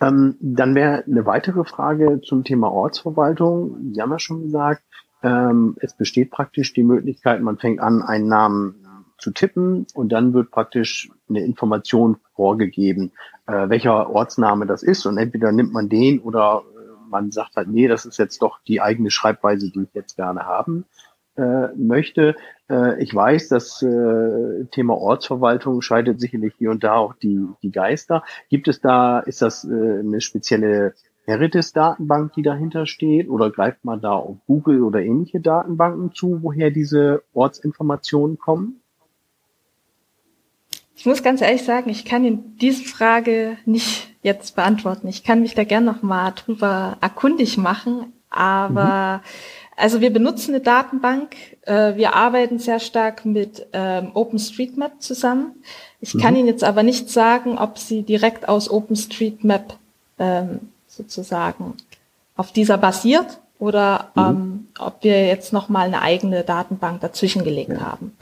Ähm, 0.00 0.36
dann 0.40 0.74
wäre 0.74 1.04
eine 1.06 1.24
weitere 1.26 1.62
Frage 1.64 2.20
zum 2.22 2.42
Thema 2.42 2.72
Ortsverwaltung. 2.72 3.92
Sie 3.94 4.02
haben 4.02 4.10
ja 4.10 4.18
schon 4.18 4.42
gesagt, 4.42 4.82
ähm, 5.22 5.76
es 5.80 5.94
besteht 5.94 6.32
praktisch 6.32 6.72
die 6.72 6.82
Möglichkeit, 6.82 7.40
man 7.40 7.58
fängt 7.58 7.80
an, 7.80 8.02
einen 8.02 8.26
Namen 8.26 8.74
zu 9.18 9.30
tippen 9.32 9.86
und 9.94 10.10
dann 10.10 10.32
wird 10.32 10.50
praktisch 10.50 11.10
eine 11.28 11.44
Information 11.44 12.16
vorgegeben, 12.34 13.12
äh, 13.46 13.68
welcher 13.68 14.10
Ortsname 14.10 14.66
das 14.66 14.82
ist 14.82 15.06
und 15.06 15.18
entweder 15.18 15.52
nimmt 15.52 15.72
man 15.72 15.88
den 15.88 16.20
oder 16.20 16.62
äh, 16.64 17.10
man 17.10 17.30
sagt 17.30 17.56
halt, 17.56 17.68
nee, 17.68 17.88
das 17.88 18.06
ist 18.06 18.18
jetzt 18.18 18.40
doch 18.42 18.60
die 18.66 18.80
eigene 18.80 19.10
Schreibweise, 19.10 19.70
die 19.70 19.82
ich 19.82 19.94
jetzt 19.94 20.16
gerne 20.16 20.46
haben 20.46 20.84
äh, 21.38 21.68
möchte. 21.76 22.36
Äh, 22.68 23.02
ich 23.02 23.14
weiß, 23.14 23.48
das 23.48 23.80
äh, 23.82 24.64
Thema 24.70 24.94
Ortsverwaltung 24.98 25.80
scheidet 25.82 26.20
sicherlich 26.20 26.54
hier 26.58 26.70
und 26.70 26.84
da 26.84 26.94
auch 26.94 27.14
die, 27.14 27.46
die 27.62 27.70
Geister. 27.70 28.24
Gibt 28.50 28.68
es 28.68 28.80
da, 28.80 29.20
ist 29.20 29.40
das 29.40 29.64
äh, 29.64 30.00
eine 30.00 30.20
spezielle 30.20 30.94
Heritage-Datenbank, 31.26 32.32
die 32.32 32.42
dahinter 32.42 32.86
steht? 32.86 33.28
Oder 33.28 33.50
greift 33.50 33.84
man 33.84 34.00
da 34.00 34.12
auf 34.12 34.36
Google 34.46 34.82
oder 34.82 35.00
ähnliche 35.00 35.40
Datenbanken 35.40 36.12
zu, 36.12 36.42
woher 36.42 36.70
diese 36.70 37.22
Ortsinformationen 37.32 38.38
kommen? 38.38 38.80
Ich 40.98 41.06
muss 41.06 41.22
ganz 41.22 41.40
ehrlich 41.40 41.62
sagen, 41.62 41.90
ich 41.90 42.04
kann 42.04 42.24
Ihnen 42.24 42.56
diese 42.60 42.82
Frage 42.82 43.56
nicht 43.64 44.08
jetzt 44.24 44.56
beantworten. 44.56 45.06
Ich 45.06 45.22
kann 45.22 45.42
mich 45.42 45.54
da 45.54 45.62
gern 45.62 45.84
noch 45.84 46.02
mal 46.02 46.32
drüber 46.32 46.96
erkundig 47.00 47.56
machen, 47.56 48.12
aber 48.30 49.18
mhm. 49.22 49.28
also 49.76 50.00
wir 50.00 50.12
benutzen 50.12 50.56
eine 50.56 50.60
Datenbank. 50.60 51.36
Äh, 51.62 51.94
wir 51.94 52.16
arbeiten 52.16 52.58
sehr 52.58 52.80
stark 52.80 53.24
mit 53.24 53.64
ähm, 53.72 54.10
OpenStreetMap 54.12 55.00
zusammen. 55.00 55.52
Ich 56.00 56.14
mhm. 56.14 56.18
kann 56.18 56.34
Ihnen 56.34 56.48
jetzt 56.48 56.64
aber 56.64 56.82
nicht 56.82 57.08
sagen, 57.08 57.58
ob 57.58 57.78
sie 57.78 58.02
direkt 58.02 58.48
aus 58.48 58.68
OpenStreetMap 58.68 59.76
ähm, 60.18 60.58
sozusagen 60.88 61.74
auf 62.34 62.50
dieser 62.50 62.76
basiert 62.76 63.38
oder 63.60 64.10
mhm. 64.16 64.22
ähm, 64.22 64.68
ob 64.80 65.04
wir 65.04 65.28
jetzt 65.28 65.52
noch 65.52 65.68
mal 65.68 65.86
eine 65.86 66.02
eigene 66.02 66.42
Datenbank 66.42 67.00
dazwischen 67.02 67.44
gelegt 67.44 67.70
ja. 67.70 67.82
haben. 67.82 68.16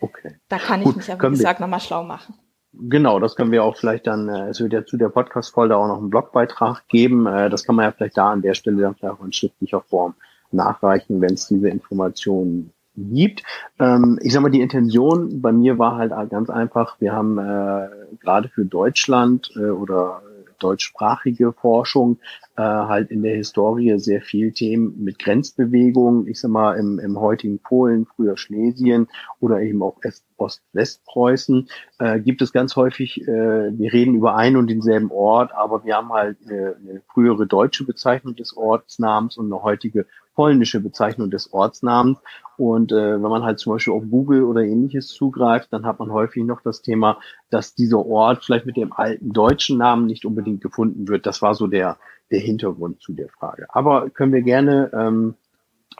Okay. 0.00 0.36
Da 0.48 0.58
kann 0.58 0.80
ich 0.80 0.86
Gut, 0.86 0.96
mich 0.96 1.12
aber, 1.12 1.28
wie 1.28 1.36
gesagt, 1.36 1.60
nochmal 1.60 1.80
schlau 1.80 2.02
machen. 2.04 2.34
Genau, 2.72 3.18
das 3.18 3.34
können 3.34 3.50
wir 3.50 3.64
auch 3.64 3.76
vielleicht 3.76 4.06
dann, 4.06 4.28
äh, 4.28 4.48
es 4.48 4.60
wird 4.60 4.72
ja 4.72 4.84
zu 4.84 4.96
der 4.96 5.08
Podcast-Folge 5.08 5.76
auch 5.76 5.88
noch 5.88 5.98
einen 5.98 6.10
Blogbeitrag 6.10 6.86
geben. 6.88 7.26
Äh, 7.26 7.50
das 7.50 7.64
kann 7.64 7.74
man 7.74 7.84
ja 7.84 7.92
vielleicht 7.92 8.16
da 8.16 8.30
an 8.30 8.42
der 8.42 8.54
Stelle 8.54 8.82
dann 8.82 8.94
vielleicht 8.94 9.14
auch 9.14 9.24
in 9.24 9.32
schriftlicher 9.32 9.80
Form 9.80 10.14
nachreichen, 10.52 11.20
wenn 11.20 11.34
es 11.34 11.48
diese 11.48 11.68
Informationen 11.68 12.72
gibt. 12.96 13.42
Ähm, 13.78 14.18
ich 14.22 14.32
sag 14.32 14.42
mal, 14.42 14.50
die 14.50 14.60
Intention 14.60 15.40
bei 15.40 15.52
mir 15.52 15.78
war 15.78 15.96
halt 15.96 16.12
ganz 16.30 16.50
einfach, 16.50 17.00
wir 17.00 17.12
haben 17.12 17.38
äh, 17.38 17.88
gerade 18.20 18.48
für 18.48 18.64
Deutschland 18.64 19.50
äh, 19.56 19.70
oder 19.70 20.22
deutschsprachige 20.62 21.52
Forschung 21.52 22.18
äh, 22.56 22.62
halt 22.62 23.10
in 23.10 23.22
der 23.22 23.34
Historie 23.34 23.98
sehr 23.98 24.22
viel 24.22 24.52
Themen 24.52 25.02
mit 25.02 25.18
Grenzbewegungen, 25.18 26.26
ich 26.26 26.40
sag 26.40 26.50
mal 26.50 26.76
im, 26.76 26.98
im 26.98 27.18
heutigen 27.18 27.58
Polen, 27.58 28.06
früher 28.06 28.36
Schlesien 28.36 29.08
oder 29.40 29.60
eben 29.60 29.82
auch 29.82 29.96
Ost-Westpreußen, 30.36 31.68
äh, 31.98 32.20
gibt 32.20 32.42
es 32.42 32.52
ganz 32.52 32.76
häufig, 32.76 33.22
äh, 33.22 33.26
wir 33.26 33.92
reden 33.92 34.14
über 34.14 34.36
einen 34.36 34.56
und 34.56 34.68
denselben 34.68 35.10
Ort, 35.10 35.52
aber 35.54 35.84
wir 35.84 35.96
haben 35.96 36.12
halt 36.12 36.38
eine, 36.46 36.76
eine 36.76 37.02
frühere 37.12 37.46
deutsche 37.46 37.84
Bezeichnung 37.84 38.36
des 38.36 38.56
Ortsnamens 38.56 39.36
und 39.36 39.46
eine 39.46 39.62
heutige 39.62 40.06
polnische 40.34 40.80
Bezeichnung 40.80 41.30
des 41.30 41.52
Ortsnamens. 41.52 42.18
Und 42.56 42.92
äh, 42.92 43.14
wenn 43.14 43.30
man 43.30 43.42
halt 43.42 43.58
zum 43.58 43.72
Beispiel 43.72 43.94
auf 43.94 44.04
Google 44.10 44.44
oder 44.44 44.62
ähnliches 44.62 45.08
zugreift, 45.08 45.72
dann 45.72 45.86
hat 45.86 45.98
man 45.98 46.12
häufig 46.12 46.44
noch 46.44 46.60
das 46.60 46.82
Thema, 46.82 47.18
dass 47.50 47.74
dieser 47.74 48.04
Ort 48.04 48.44
vielleicht 48.44 48.66
mit 48.66 48.76
dem 48.76 48.92
alten 48.92 49.32
deutschen 49.32 49.78
Namen 49.78 50.06
nicht 50.06 50.24
unbedingt 50.24 50.60
gefunden 50.60 51.08
wird. 51.08 51.26
Das 51.26 51.42
war 51.42 51.54
so 51.54 51.66
der, 51.66 51.96
der 52.30 52.40
Hintergrund 52.40 53.00
zu 53.00 53.12
der 53.12 53.28
Frage. 53.28 53.66
Aber 53.70 54.10
können 54.10 54.32
wir 54.32 54.42
gerne 54.42 54.90
ähm, 54.92 55.34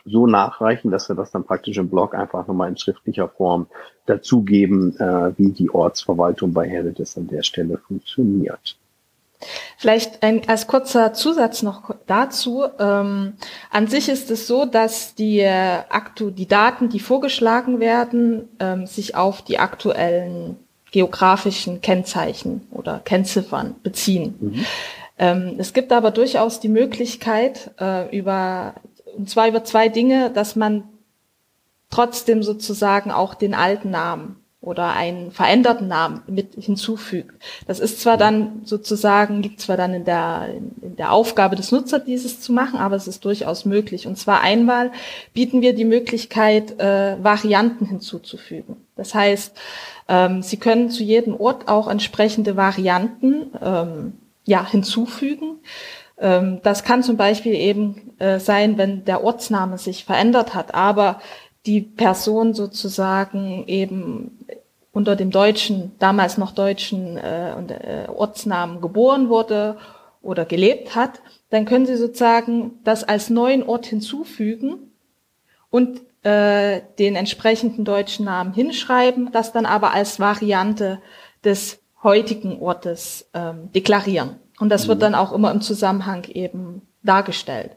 so 0.05 0.27
nachreichen, 0.27 0.91
dass 0.91 1.09
wir 1.09 1.17
das 1.17 1.31
dann 1.31 1.45
praktisch 1.45 1.77
im 1.79 1.89
Blog 1.89 2.15
einfach 2.15 2.47
nochmal 2.47 2.69
in 2.69 2.77
schriftlicher 2.77 3.29
Form 3.29 3.67
dazugeben, 4.07 4.97
äh, 4.99 5.33
wie 5.37 5.53
die 5.53 5.71
Ortsverwaltung 5.71 6.53
bei 6.53 6.69
Herides 6.69 7.17
an 7.17 7.29
der 7.29 7.43
Stelle 7.43 7.79
funktioniert. 7.79 8.77
Vielleicht 9.77 10.23
ein, 10.23 10.43
als 10.49 10.67
kurzer 10.67 11.13
Zusatz 11.15 11.63
noch 11.63 11.95
dazu. 12.07 12.65
Ähm, 12.79 13.35
an 13.71 13.87
sich 13.87 14.09
ist 14.09 14.31
es 14.31 14.47
so, 14.47 14.67
dass 14.67 15.15
die, 15.15 15.41
äh, 15.41 15.79
aktu 15.89 16.31
die 16.31 16.47
Daten, 16.47 16.89
die 16.89 17.01
vorgeschlagen 17.01 17.81
werden, 17.81 18.49
ähm, 18.59 18.87
sich 18.87 19.15
auf 19.15 19.43
die 19.43 19.59
aktuellen 19.59 20.57
geografischen 20.91 21.81
Kennzeichen 21.81 22.67
oder 22.71 23.01
Kennziffern 23.05 23.77
beziehen. 23.83 24.35
Mhm. 24.41 24.67
Ähm, 25.19 25.55
es 25.59 25.73
gibt 25.73 25.93
aber 25.93 26.11
durchaus 26.11 26.61
die 26.61 26.69
Möglichkeit, 26.69 27.71
äh, 27.81 28.17
über, 28.17 28.75
und 29.17 29.31
zwar 29.31 29.49
über 29.49 29.65
zwei 29.65 29.89
Dinge, 29.89 30.31
dass 30.31 30.57
man 30.57 30.85
trotzdem 31.91 32.43
sozusagen 32.43 33.11
auch 33.11 33.35
den 33.35 33.55
alten 33.55 33.91
Namen 33.91 34.40
oder 34.63 34.93
einen 34.93 35.31
veränderten 35.31 35.89
Namen 35.89 36.23
mit 36.27 36.55
hinzufügt. 36.55 37.35
Das 37.67 37.81
ist 37.81 38.01
zwar 38.01 38.19
dann 38.19 38.61
sozusagen, 38.65 39.43
liegt 39.43 39.61
zwar 39.61 39.79
dann 39.79 39.95
in 39.95 40.05
der, 40.05 40.49
in 40.83 40.97
der 40.97 41.13
Aufgabe 41.13 41.57
des 41.57 41.73
Nutzers, 41.73 42.05
dieses 42.05 42.43
zu 42.43 42.53
machen, 42.53 42.79
aber 42.79 42.95
es 42.95 43.09
ist 43.09 43.25
durchaus 43.25 43.65
möglich. 43.65 44.07
Und 44.07 44.17
zwar 44.17 44.43
einmal 44.43 44.93
bieten 45.33 45.63
wir 45.63 45.75
die 45.75 45.87
Möglichkeit, 45.87 46.79
äh, 46.79 47.17
Varianten 47.23 47.87
hinzuzufügen. 47.87 48.77
Das 48.97 49.15
heißt, 49.15 49.57
ähm, 50.09 50.43
Sie 50.43 50.59
können 50.59 50.91
zu 50.91 51.03
jedem 51.03 51.41
Ort 51.41 51.69
auch 51.69 51.89
entsprechende 51.89 52.57
Varianten 52.57 53.53
ähm, 53.63 54.13
ja, 54.45 54.69
hinzufügen. 54.69 55.61
Ähm, 56.19 56.61
das 56.63 56.85
kann 56.85 57.03
zum 57.03 57.17
Beispiel 57.17 57.55
eben 57.55 58.13
äh, 58.19 58.39
sein, 58.39 58.77
wenn 58.77 59.07
der 59.07 59.25
Ortsname 59.25 59.79
sich 59.79 60.05
verändert 60.05 60.55
hat, 60.55 60.75
aber 60.75 61.21
die 61.67 61.81
Person 61.81 62.55
sozusagen 62.55 63.65
eben 63.67 64.39
unter 64.93 65.17
dem 65.17 65.31
deutschen, 65.31 65.93
damals 65.99 66.39
noch 66.39 66.53
deutschen 66.53 67.17
äh, 67.17 67.53
äh, 67.53 68.09
Ortsnamen 68.09 68.81
geboren 68.81 69.29
wurde 69.29 69.77
oder 70.23 70.45
gelebt 70.45 70.95
hat, 70.95 71.21
dann 71.51 71.65
können 71.65 71.87
Sie 71.87 71.97
sozusagen 71.97 72.81
das 72.85 73.05
als 73.05 73.31
neuen 73.31 73.63
Ort 73.63 73.87
hinzufügen 73.87 74.91
und 75.71 76.01
äh, 76.23 76.81
den 76.99 77.17
entsprechenden 77.17 77.85
deutschen 77.85 78.27
Namen 78.27 78.53
hinschreiben, 78.53 79.31
das 79.33 79.53
dann 79.53 79.67
aber 79.67 79.93
als 79.93 80.21
Variante 80.21 81.01
des 81.45 81.81
heutigen 82.03 82.61
Ortes 82.61 83.29
ähm, 83.35 83.71
deklarieren. 83.73 84.37
Und 84.59 84.69
das 84.69 84.89
wird 84.89 84.99
mhm. 84.99 85.03
dann 85.03 85.15
auch 85.15 85.33
immer 85.33 85.51
im 85.51 85.61
Zusammenhang 85.61 86.25
eben 86.25 86.83
dargestellt. 87.03 87.73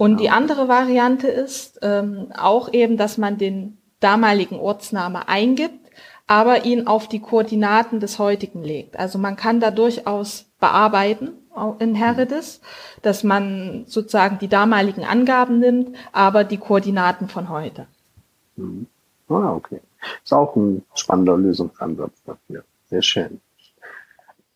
Und 0.00 0.18
die 0.18 0.30
andere 0.30 0.66
Variante 0.66 1.28
ist 1.28 1.80
ähm, 1.82 2.32
auch 2.34 2.72
eben, 2.72 2.96
dass 2.96 3.18
man 3.18 3.36
den 3.36 3.76
damaligen 4.00 4.58
Ortsname 4.58 5.28
eingibt, 5.28 5.90
aber 6.26 6.64
ihn 6.64 6.86
auf 6.86 7.06
die 7.06 7.20
Koordinaten 7.20 8.00
des 8.00 8.18
heutigen 8.18 8.64
legt. 8.64 8.98
Also 8.98 9.18
man 9.18 9.36
kann 9.36 9.60
da 9.60 9.70
durchaus 9.70 10.46
bearbeiten 10.58 11.32
in 11.80 11.94
Heredis, 11.94 12.62
dass 13.02 13.24
man 13.24 13.84
sozusagen 13.88 14.38
die 14.38 14.48
damaligen 14.48 15.04
Angaben 15.04 15.58
nimmt, 15.58 15.94
aber 16.12 16.44
die 16.44 16.56
Koordinaten 16.56 17.28
von 17.28 17.50
heute. 17.50 17.86
Mhm. 18.56 18.86
Ah, 19.28 19.52
okay. 19.52 19.82
Ist 20.24 20.32
auch 20.32 20.56
ein 20.56 20.82
spannender 20.94 21.36
Lösungsansatz 21.36 22.22
dafür. 22.24 22.64
Sehr 22.88 23.02
schön. 23.02 23.42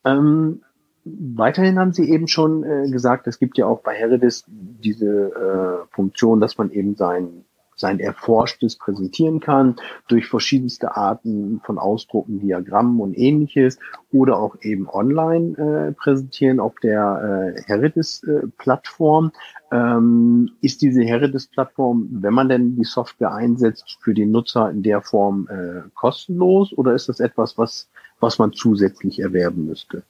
Ähm, 0.07 0.63
Weiterhin 1.05 1.79
haben 1.79 1.93
Sie 1.93 2.09
eben 2.11 2.29
schon 2.29 2.65
äh, 2.65 2.91
gesagt, 2.91 3.27
es 3.27 3.39
gibt 3.39 3.59
ja 3.59 3.67
auch 3.67 3.81
bei 3.81 3.95
Heredis 3.95 4.45
diese 4.49 5.87
äh, 5.87 5.95
Funktion, 5.95 6.41
dass 6.41 6.57
man 6.57 6.71
eben 6.71 6.95
sein, 6.95 7.45
sein 7.77 8.01
Erforschtes 8.01 8.79
präsentieren 8.79 9.41
kann 9.41 9.77
durch 10.09 10.29
verschiedenste 10.29 10.97
Arten 10.97 11.61
von 11.63 11.79
Ausdrucken, 11.79 12.41
Diagrammen 12.41 13.01
und 13.01 13.19
ähnliches 13.19 13.79
oder 14.13 14.39
auch 14.39 14.57
eben 14.63 14.89
online 14.89 15.59
äh, 15.59 15.93
präsentieren 15.93 16.59
auf 16.59 16.77
der 16.83 17.55
äh, 17.55 17.63
Heredis-Plattform. 17.67 19.33
Äh, 19.71 19.77
ähm, 19.77 20.53
ist 20.63 20.81
diese 20.81 21.03
Heredis-Plattform, 21.03 22.09
wenn 22.23 22.33
man 22.33 22.49
denn 22.49 22.77
die 22.77 22.85
Software 22.85 23.35
einsetzt, 23.35 23.99
für 24.01 24.15
den 24.15 24.31
Nutzer 24.31 24.71
in 24.71 24.83
der 24.83 25.03
Form 25.03 25.49
äh, 25.51 25.83
kostenlos 25.95 26.73
oder 26.73 26.95
ist 26.95 27.11
das 27.11 27.21
etwas, 27.21 27.59
was, 27.59 27.91
was 28.21 28.39
man 28.39 28.55
zusätzlich 28.55 29.21
erwerben 29.21 29.67
müsste? 29.67 30.03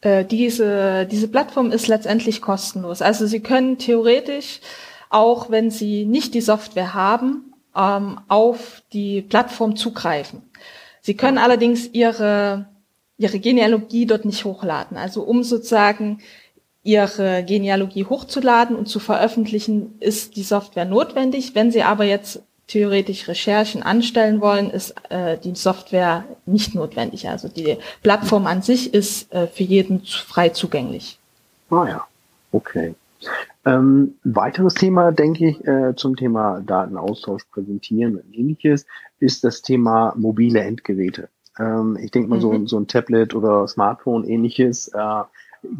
Äh, 0.00 0.24
diese, 0.24 1.06
diese 1.06 1.28
Plattform 1.28 1.70
ist 1.72 1.88
letztendlich 1.88 2.40
kostenlos. 2.40 3.02
Also 3.02 3.26
Sie 3.26 3.40
können 3.40 3.78
theoretisch, 3.78 4.60
auch 5.10 5.50
wenn 5.50 5.70
Sie 5.70 6.04
nicht 6.04 6.34
die 6.34 6.40
Software 6.40 6.94
haben, 6.94 7.54
ähm, 7.76 8.20
auf 8.28 8.82
die 8.92 9.22
Plattform 9.22 9.76
zugreifen. 9.76 10.42
Sie 11.00 11.14
können 11.14 11.38
allerdings 11.38 11.88
Ihre, 11.92 12.66
Ihre 13.16 13.38
Genealogie 13.38 14.06
dort 14.06 14.24
nicht 14.24 14.44
hochladen. 14.44 14.96
Also 14.96 15.22
um 15.22 15.42
sozusagen 15.42 16.20
Ihre 16.82 17.44
Genealogie 17.44 18.04
hochzuladen 18.04 18.76
und 18.76 18.86
zu 18.86 19.00
veröffentlichen, 19.00 19.96
ist 20.00 20.36
die 20.36 20.42
Software 20.42 20.84
notwendig. 20.84 21.54
Wenn 21.54 21.70
Sie 21.70 21.82
aber 21.82 22.04
jetzt 22.04 22.42
theoretisch 22.68 23.26
Recherchen 23.28 23.82
anstellen 23.82 24.40
wollen, 24.40 24.70
ist 24.70 24.94
äh, 25.08 25.38
die 25.38 25.54
Software 25.54 26.24
nicht 26.46 26.74
notwendig. 26.74 27.28
Also 27.28 27.48
die 27.48 27.78
Plattform 28.02 28.46
an 28.46 28.62
sich 28.62 28.94
ist 28.94 29.32
äh, 29.32 29.46
für 29.48 29.64
jeden 29.64 30.04
frei 30.04 30.50
zugänglich. 30.50 31.18
Ah 31.70 31.86
ja, 31.88 32.06
okay. 32.52 32.94
Ähm, 33.64 34.14
weiteres 34.22 34.74
Thema, 34.74 35.10
denke 35.10 35.48
ich, 35.48 35.66
äh, 35.66 35.94
zum 35.96 36.14
Thema 36.14 36.60
Datenaustausch 36.60 37.44
präsentieren 37.50 38.16
und 38.16 38.32
ähnliches, 38.32 38.86
ist 39.18 39.44
das 39.44 39.62
Thema 39.62 40.14
mobile 40.16 40.60
Endgeräte. 40.60 41.28
Ähm, 41.58 41.98
ich 42.00 42.10
denke 42.10 42.28
mal, 42.28 42.36
mhm. 42.36 42.40
so, 42.40 42.66
so 42.66 42.78
ein 42.78 42.86
Tablet 42.86 43.34
oder 43.34 43.66
Smartphone 43.66 44.24
ähnliches 44.24 44.88
äh, 44.88 45.22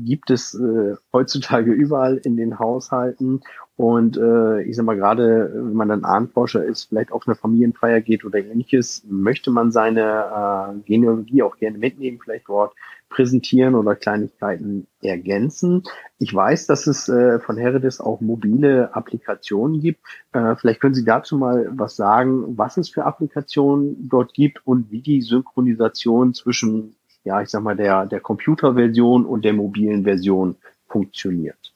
gibt 0.05 0.31
es 0.31 0.55
äh, 0.55 0.97
heutzutage 1.13 1.71
überall 1.71 2.17
in 2.17 2.37
den 2.37 2.59
Haushalten 2.59 3.43
und 3.79 4.17
äh, 4.17 4.63
ich 4.63 4.75
sag 4.75 4.87
mal, 4.87 4.97
gerade 4.97 5.53
wenn 5.55 5.75
man 5.75 5.89
dann 5.89 6.05
Ahnforscher 6.05 6.65
ist, 6.65 6.89
vielleicht 6.89 7.13
auf 7.13 7.29
eine 7.29 7.37
Familienfeier 7.37 8.01
geht 8.01 8.25
oder 8.25 8.41
ähnliches, 8.41 9.05
möchte 9.09 9.53
man 9.53 9.71
seine 9.71 10.01
äh, 10.01 10.81
Genealogie 10.85 11.45
auch 11.45 11.57
gerne 11.59 11.79
mitnehmen, 11.79 12.19
vielleicht 12.21 12.49
dort 12.49 12.75
präsentieren 13.09 13.77
oder 13.77 13.95
Kleinigkeiten 13.95 14.89
ergänzen. 15.01 15.85
Ich 16.19 16.35
weiß, 16.35 16.67
dass 16.67 16.89
es 16.89 17.09
äh, 17.09 17.39
von 17.39 17.57
Heredis 17.57 18.01
auch 18.01 18.21
mobile 18.21 18.93
Applikationen 18.97 19.81
gibt. 19.81 20.01
Äh, 20.33 20.57
vielleicht 20.57 20.81
können 20.81 20.97
Sie 20.97 21.05
dazu 21.05 21.39
mal 21.39 21.71
was 21.71 21.95
sagen, 21.95 22.59
was 22.59 22.79
es 22.79 22.89
für 22.89 23.05
Applikationen 23.05 24.09
dort 24.09 24.35
gibt 24.35 24.67
und 24.67 24.91
wie 24.91 25.03
die 25.03 25.23
Synchronisation 25.23 26.35
zwischen, 26.35 26.97
ja, 27.23 27.41
ich 27.43 27.49
sag 27.49 27.63
mal, 27.63 27.77
der, 27.77 28.07
der 28.07 28.19
Computerversion 28.19 29.25
und 29.25 29.45
der 29.45 29.53
mobilen 29.53 30.03
Version 30.03 30.57
funktioniert. 30.89 31.68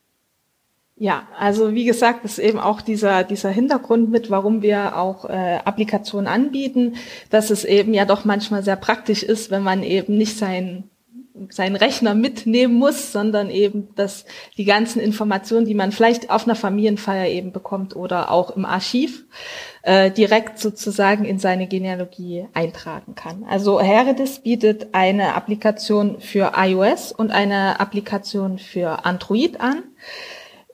Ja, 0.96 1.26
also 1.38 1.74
wie 1.74 1.84
gesagt, 1.84 2.24
ist 2.24 2.38
eben 2.38 2.60
auch 2.60 2.80
dieser, 2.80 3.24
dieser 3.24 3.50
Hintergrund 3.50 4.10
mit, 4.10 4.30
warum 4.30 4.62
wir 4.62 4.96
auch 4.96 5.24
äh, 5.24 5.58
Applikationen 5.64 6.28
anbieten, 6.28 6.96
dass 7.30 7.50
es 7.50 7.64
eben 7.64 7.94
ja 7.94 8.04
doch 8.04 8.24
manchmal 8.24 8.62
sehr 8.62 8.76
praktisch 8.76 9.22
ist, 9.22 9.50
wenn 9.50 9.62
man 9.62 9.82
eben 9.82 10.16
nicht 10.16 10.38
sein 10.38 10.84
seinen 11.50 11.76
Rechner 11.76 12.14
mitnehmen 12.14 12.74
muss, 12.74 13.12
sondern 13.12 13.50
eben, 13.50 13.88
dass 13.94 14.24
die 14.56 14.64
ganzen 14.64 15.00
Informationen, 15.00 15.66
die 15.66 15.74
man 15.74 15.92
vielleicht 15.92 16.30
auf 16.30 16.44
einer 16.44 16.54
Familienfeier 16.54 17.28
eben 17.28 17.52
bekommt 17.52 17.96
oder 17.96 18.30
auch 18.30 18.54
im 18.56 18.64
Archiv, 18.64 19.24
äh, 19.82 20.10
direkt 20.10 20.58
sozusagen 20.58 21.24
in 21.24 21.38
seine 21.38 21.66
Genealogie 21.66 22.46
eintragen 22.52 23.14
kann. 23.14 23.44
Also 23.48 23.80
Heredis 23.80 24.40
bietet 24.40 24.88
eine 24.92 25.34
Applikation 25.34 26.20
für 26.20 26.52
iOS 26.56 27.12
und 27.12 27.30
eine 27.30 27.80
Applikation 27.80 28.58
für 28.58 29.04
Android 29.04 29.60
an. 29.60 29.82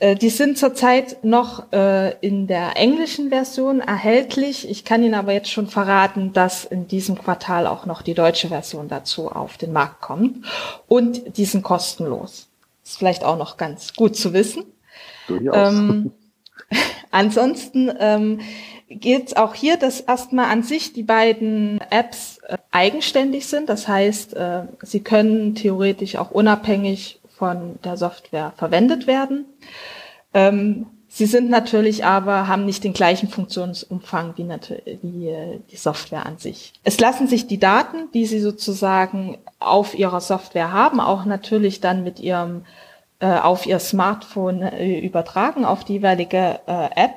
Äh, 0.00 0.14
die 0.16 0.30
sind 0.30 0.58
zurzeit 0.58 1.24
noch 1.24 1.72
äh, 1.72 2.16
in 2.20 2.46
der 2.46 2.76
englischen 2.76 3.30
Version 3.30 3.80
erhältlich. 3.80 4.68
Ich 4.68 4.84
kann 4.84 5.02
Ihnen 5.02 5.14
aber 5.14 5.32
jetzt 5.32 5.50
schon 5.50 5.66
verraten, 5.66 6.32
dass 6.32 6.64
in 6.64 6.86
diesem 6.86 7.18
Quartal 7.18 7.66
auch 7.66 7.86
noch 7.86 8.02
die 8.02 8.14
deutsche 8.14 8.48
Version 8.48 8.88
dazu 8.88 9.30
auf 9.30 9.56
den 9.56 9.72
Markt 9.72 10.00
kommt. 10.00 10.44
Und 10.86 11.36
die 11.36 11.44
sind 11.44 11.62
kostenlos. 11.62 12.48
Ist 12.84 12.98
vielleicht 12.98 13.24
auch 13.24 13.36
noch 13.36 13.56
ganz 13.56 13.94
gut 13.94 14.16
zu 14.16 14.32
wissen. 14.32 14.64
Ähm, 15.28 16.12
ansonsten 17.10 17.92
ähm, 17.98 18.40
geht 18.88 19.28
es 19.28 19.36
auch 19.36 19.54
hier, 19.54 19.76
dass 19.76 20.00
erstmal 20.00 20.46
an 20.46 20.62
sich 20.62 20.92
die 20.92 21.02
beiden 21.02 21.80
Apps 21.90 22.38
äh, 22.46 22.56
eigenständig 22.70 23.46
sind. 23.46 23.68
Das 23.68 23.88
heißt, 23.88 24.34
äh, 24.34 24.62
sie 24.82 25.00
können 25.00 25.54
theoretisch 25.54 26.16
auch 26.16 26.30
unabhängig 26.30 27.20
von 27.38 27.78
der 27.84 27.96
Software 27.96 28.52
verwendet 28.56 29.06
werden. 29.06 29.46
Ähm, 30.34 30.86
sie 31.08 31.26
sind 31.26 31.48
natürlich 31.48 32.04
aber, 32.04 32.48
haben 32.48 32.66
nicht 32.66 32.84
den 32.84 32.92
gleichen 32.92 33.28
Funktionsumfang 33.28 34.34
wie, 34.36 34.48
wie 35.02 35.28
äh, 35.28 35.60
die 35.70 35.76
Software 35.76 36.26
an 36.26 36.38
sich. 36.38 36.72
Es 36.84 36.98
lassen 36.98 37.28
sich 37.28 37.46
die 37.46 37.58
Daten, 37.58 38.10
die 38.12 38.26
Sie 38.26 38.40
sozusagen 38.40 39.38
auf 39.60 39.96
Ihrer 39.96 40.20
Software 40.20 40.72
haben, 40.72 41.00
auch 41.00 41.24
natürlich 41.24 41.80
dann 41.80 42.02
mit 42.02 42.20
Ihrem 42.20 42.64
äh, 43.20 43.38
auf 43.38 43.66
Ihr 43.66 43.78
Smartphone 43.78 44.62
äh, 44.62 44.98
übertragen, 44.98 45.64
auf 45.64 45.84
die 45.84 45.94
jeweilige 45.94 46.60
äh, 46.66 46.88
App 46.94 47.14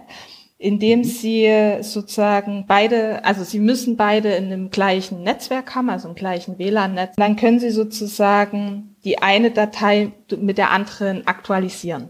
indem 0.58 1.00
mhm. 1.00 1.04
sie 1.06 1.78
sozusagen 1.82 2.66
beide, 2.68 3.26
also 3.26 3.44
sie 3.44 3.58
müssen 3.58 3.98
beide 3.98 4.30
in 4.34 4.46
einem 4.46 4.70
gleichen 4.70 5.24
Netzwerk 5.24 5.74
haben, 5.74 5.90
also 5.90 6.08
im 6.08 6.14
gleichen 6.14 6.60
WLAN-Netz. 6.60 7.16
Dann 7.16 7.36
können 7.36 7.60
sie 7.60 7.72
sozusagen 7.72 8.91
die 9.04 9.20
eine 9.20 9.52
Datei 9.52 10.12
mit 10.38 10.58
der 10.58 10.72
anderen 10.72 11.28
aktualisieren. 11.28 12.10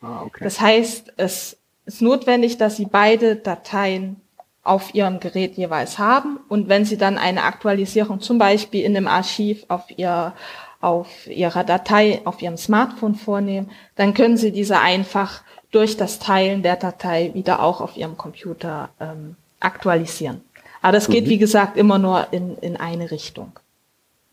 Ah, 0.00 0.22
okay. 0.22 0.44
Das 0.44 0.60
heißt, 0.60 1.12
es 1.16 1.56
ist 1.86 2.02
notwendig, 2.02 2.58
dass 2.58 2.76
sie 2.76 2.86
beide 2.86 3.36
Dateien 3.36 4.16
auf 4.62 4.94
ihrem 4.94 5.20
Gerät 5.20 5.56
jeweils 5.56 5.98
haben 5.98 6.38
und 6.48 6.68
wenn 6.68 6.84
sie 6.84 6.98
dann 6.98 7.16
eine 7.18 7.44
Aktualisierung 7.44 8.20
zum 8.20 8.38
Beispiel 8.38 8.84
in 8.84 8.96
einem 8.96 9.08
Archiv 9.08 9.64
auf 9.68 9.84
ihr 9.96 10.34
auf 10.80 11.26
ihrer 11.26 11.64
Datei 11.64 12.20
auf 12.24 12.40
ihrem 12.40 12.56
Smartphone 12.56 13.16
vornehmen, 13.16 13.70
dann 13.96 14.14
können 14.14 14.36
sie 14.36 14.52
diese 14.52 14.78
einfach 14.78 15.42
durch 15.70 15.96
das 15.96 16.18
Teilen 16.18 16.62
der 16.62 16.76
Datei 16.76 17.32
wieder 17.34 17.62
auch 17.62 17.80
auf 17.80 17.96
Ihrem 17.96 18.16
Computer 18.16 18.90
ähm, 19.00 19.36
aktualisieren. 19.60 20.40
Aber 20.80 20.92
das 20.92 21.08
geht, 21.08 21.26
mhm. 21.26 21.30
wie 21.30 21.38
gesagt, 21.38 21.76
immer 21.76 21.98
nur 21.98 22.32
in, 22.32 22.56
in 22.58 22.76
eine 22.76 23.10
Richtung. 23.10 23.52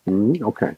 Mhm, 0.05 0.45
okay. 0.45 0.75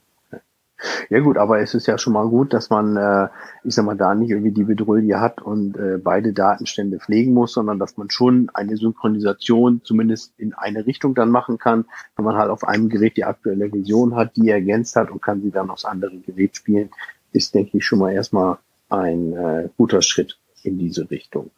Ja 1.10 1.20
gut, 1.22 1.38
aber 1.38 1.60
es 1.60 1.74
ist 1.74 1.88
ja 1.88 1.98
schon 1.98 2.14
mal 2.14 2.28
gut, 2.28 2.54
dass 2.54 2.70
man, 2.70 2.98
äh, 2.98 3.30
ich 3.64 3.74
sag 3.74 3.86
mal, 3.86 3.98
da 3.98 4.14
nicht 4.14 4.30
irgendwie 4.30 4.52
die 4.52 4.64
Bedrulle 4.64 5.20
hat 5.20 5.42
und 5.42 5.76
äh, 5.76 5.98
beide 5.98 6.34
Datenstände 6.34 7.00
pflegen 7.00 7.34
muss, 7.34 7.54
sondern 7.54 7.80
dass 7.80 7.98
man 7.98 8.12
schon 8.12 8.52
eine 8.54 8.78
Synchronisation 8.78 9.82
zumindest 9.84 10.34
in 10.38 10.54
eine 10.54 10.86
Richtung 10.86 11.16
dann 11.16 11.32
machen 11.32 11.58
kann, 11.58 11.86
wenn 12.16 12.26
man 12.26 12.36
halt 12.36 12.52
auf 12.52 12.64
einem 12.64 12.90
Gerät 12.90 13.18
die 13.18 13.24
aktuelle 13.24 13.70
Version 13.70 14.16
hat, 14.16 14.36
die 14.36 14.50
ergänzt 14.50 14.96
hat 14.96 15.10
und 15.10 15.22
kann 15.22 15.42
sie 15.42 15.52
dann 15.52 15.72
aufs 15.72 15.86
andere 15.86 16.18
Gerät 16.18 16.56
spielen, 16.56 16.90
ist, 17.32 17.56
denke 17.56 17.78
ich, 17.78 17.86
schon 17.86 18.00
mal 18.00 18.12
erstmal 18.12 18.58
ein 18.90 19.34
äh, 19.34 19.70
guter 19.78 20.02
Schritt 20.02 20.38
in 20.64 20.78
diese 20.78 21.10
Richtung. 21.10 21.50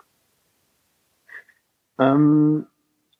Ähm, 2.00 2.66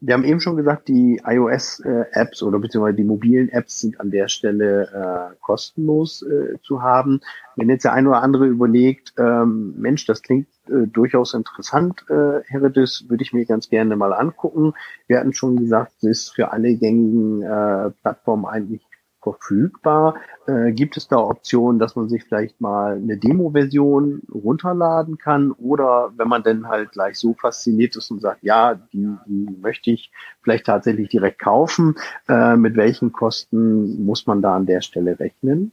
wir 0.02 0.14
haben 0.14 0.24
eben 0.24 0.40
schon 0.40 0.56
gesagt, 0.56 0.88
die 0.88 1.22
iOS-Apps 1.26 2.42
oder 2.42 2.60
beziehungsweise 2.60 2.96
die 2.96 3.04
mobilen 3.04 3.50
Apps 3.50 3.82
sind 3.82 4.00
an 4.00 4.12
der 4.12 4.30
Stelle 4.30 5.32
äh, 5.34 5.36
kostenlos 5.42 6.22
äh, 6.22 6.58
zu 6.62 6.82
haben. 6.82 7.20
Wenn 7.58 7.70
jetzt 7.70 7.84
der 7.84 7.94
eine 7.94 8.10
oder 8.10 8.22
andere 8.22 8.48
überlegt, 8.48 9.14
ähm, 9.18 9.74
Mensch, 9.78 10.06
das 10.06 10.22
klingt 10.22 10.48
äh, 10.68 10.88
durchaus 10.88 11.34
interessant, 11.34 12.06
äh, 12.10 12.42
Heredis, 12.48 13.06
würde 13.10 13.24
ich 13.24 13.34
mir 13.34 13.46
ganz 13.46 13.70
gerne 13.70 13.98
mal 13.98 14.14
angucken. 14.14 14.74
Wir 15.08 15.20
hatten 15.20 15.34
schon 15.34 15.58
gesagt, 15.58 15.92
es 15.98 16.04
ist 16.04 16.30
für 16.30 16.54
alle 16.54 16.76
gängigen 16.76 17.42
äh, 17.42 17.92
Plattformen 18.02 18.46
eigentlich 18.46 18.89
verfügbar. 19.34 20.16
Äh, 20.48 20.72
gibt 20.72 20.98
es 20.98 21.08
da 21.08 21.18
Optionen, 21.18 21.80
dass 21.80 21.96
man 21.96 22.10
sich 22.10 22.24
vielleicht 22.24 22.60
mal 22.62 22.96
eine 22.96 23.18
Demo-Version 23.18 24.22
runterladen 24.34 25.18
kann? 25.18 25.52
Oder 25.52 26.12
wenn 26.18 26.28
man 26.28 26.44
denn 26.44 26.68
halt 26.68 26.92
gleich 26.92 27.18
so 27.18 27.34
fasziniert 27.34 27.96
ist 27.96 28.12
und 28.12 28.22
sagt, 28.22 28.44
ja, 28.44 28.76
die, 28.76 29.10
die 29.26 29.58
möchte 29.62 29.92
ich 29.92 30.12
vielleicht 30.42 30.66
tatsächlich 30.66 31.10
direkt 31.10 31.40
kaufen, 31.40 31.96
äh, 32.28 32.56
mit 32.56 32.76
welchen 32.76 33.12
Kosten 33.12 34.06
muss 34.06 34.28
man 34.28 34.42
da 34.42 34.56
an 34.56 34.66
der 34.66 34.82
Stelle 34.82 35.20
rechnen? 35.20 35.72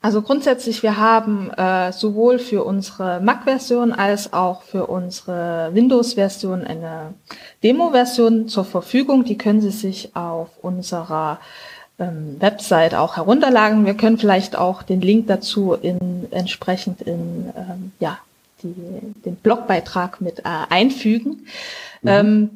Also 0.00 0.22
grundsätzlich, 0.22 0.84
wir 0.84 0.96
haben 0.96 1.50
äh, 1.50 1.90
sowohl 1.92 2.38
für 2.38 2.62
unsere 2.62 3.20
Mac-Version 3.20 3.92
als 3.92 4.32
auch 4.32 4.62
für 4.62 4.86
unsere 4.86 5.70
Windows-Version 5.72 6.62
eine 6.62 7.14
Demo-Version 7.64 8.46
zur 8.46 8.64
Verfügung. 8.64 9.24
Die 9.24 9.36
können 9.36 9.60
Sie 9.60 9.72
sich 9.72 10.14
auf 10.14 10.50
unserer 10.62 11.40
Website 11.98 12.94
auch 12.94 13.16
herunterladen. 13.16 13.84
Wir 13.84 13.94
können 13.94 14.18
vielleicht 14.18 14.56
auch 14.56 14.82
den 14.82 15.00
Link 15.00 15.26
dazu 15.26 15.74
in, 15.74 16.28
entsprechend 16.30 17.02
in 17.02 17.52
ähm, 17.56 17.92
ja, 17.98 18.18
die, 18.62 18.74
den 19.24 19.36
Blogbeitrag 19.36 20.20
mit 20.20 20.40
äh, 20.40 20.42
einfügen. 20.70 21.46
Mhm. 22.02 22.08
Ähm, 22.08 22.50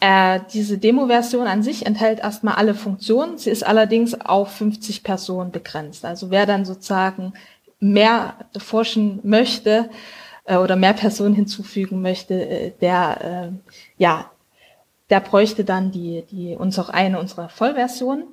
äh, 0.00 0.40
diese 0.52 0.78
Demo-Version 0.78 1.46
an 1.46 1.62
sich 1.62 1.86
enthält 1.86 2.20
erstmal 2.20 2.54
alle 2.54 2.74
Funktionen. 2.74 3.38
Sie 3.38 3.50
ist 3.50 3.66
allerdings 3.66 4.20
auf 4.20 4.52
50 4.52 5.02
Personen 5.02 5.50
begrenzt. 5.50 6.04
Also 6.04 6.30
wer 6.30 6.46
dann 6.46 6.64
sozusagen 6.64 7.32
mehr 7.80 8.34
forschen 8.56 9.18
möchte 9.24 9.90
äh, 10.44 10.56
oder 10.56 10.76
mehr 10.76 10.92
Personen 10.92 11.34
hinzufügen 11.34 12.00
möchte, 12.00 12.34
äh, 12.34 12.72
der 12.80 13.50
äh, 13.50 13.72
ja, 13.98 14.30
der 15.10 15.20
bräuchte 15.20 15.64
dann 15.64 15.90
die, 15.90 16.24
die 16.30 16.54
uns 16.56 16.78
auch 16.78 16.88
eine 16.88 17.18
unserer 17.18 17.48
Vollversionen. 17.48 18.24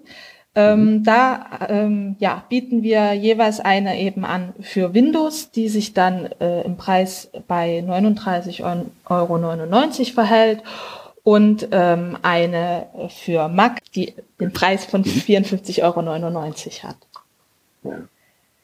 Ähm, 0.54 0.96
mhm. 0.96 1.04
Da 1.04 1.60
ähm, 1.70 2.16
ja, 2.20 2.44
bieten 2.50 2.84
wir 2.84 3.14
jeweils 3.14 3.62
eine 3.62 4.00
eben 4.00 4.26
an 4.26 4.54
für 4.60 4.94
Windows, 4.94 5.52
die 5.52 5.70
sich 5.70 5.94
dann 5.94 6.26
äh, 6.40 6.64
im 6.64 6.76
Preis 6.76 7.30
bei 7.48 7.80
39,99 7.80 8.62
Euro 9.06 10.14
verhält 10.14 10.64
und 11.24 11.70
ähm, 11.72 12.18
eine 12.22 12.88
für 13.10 13.48
Mac, 13.48 13.80
die 13.96 14.14
den 14.40 14.52
Preis 14.52 14.86
von 14.86 15.04
54,99 15.04 15.84
Euro 15.84 16.02
hat. 16.84 16.98
Ja. 17.84 18.00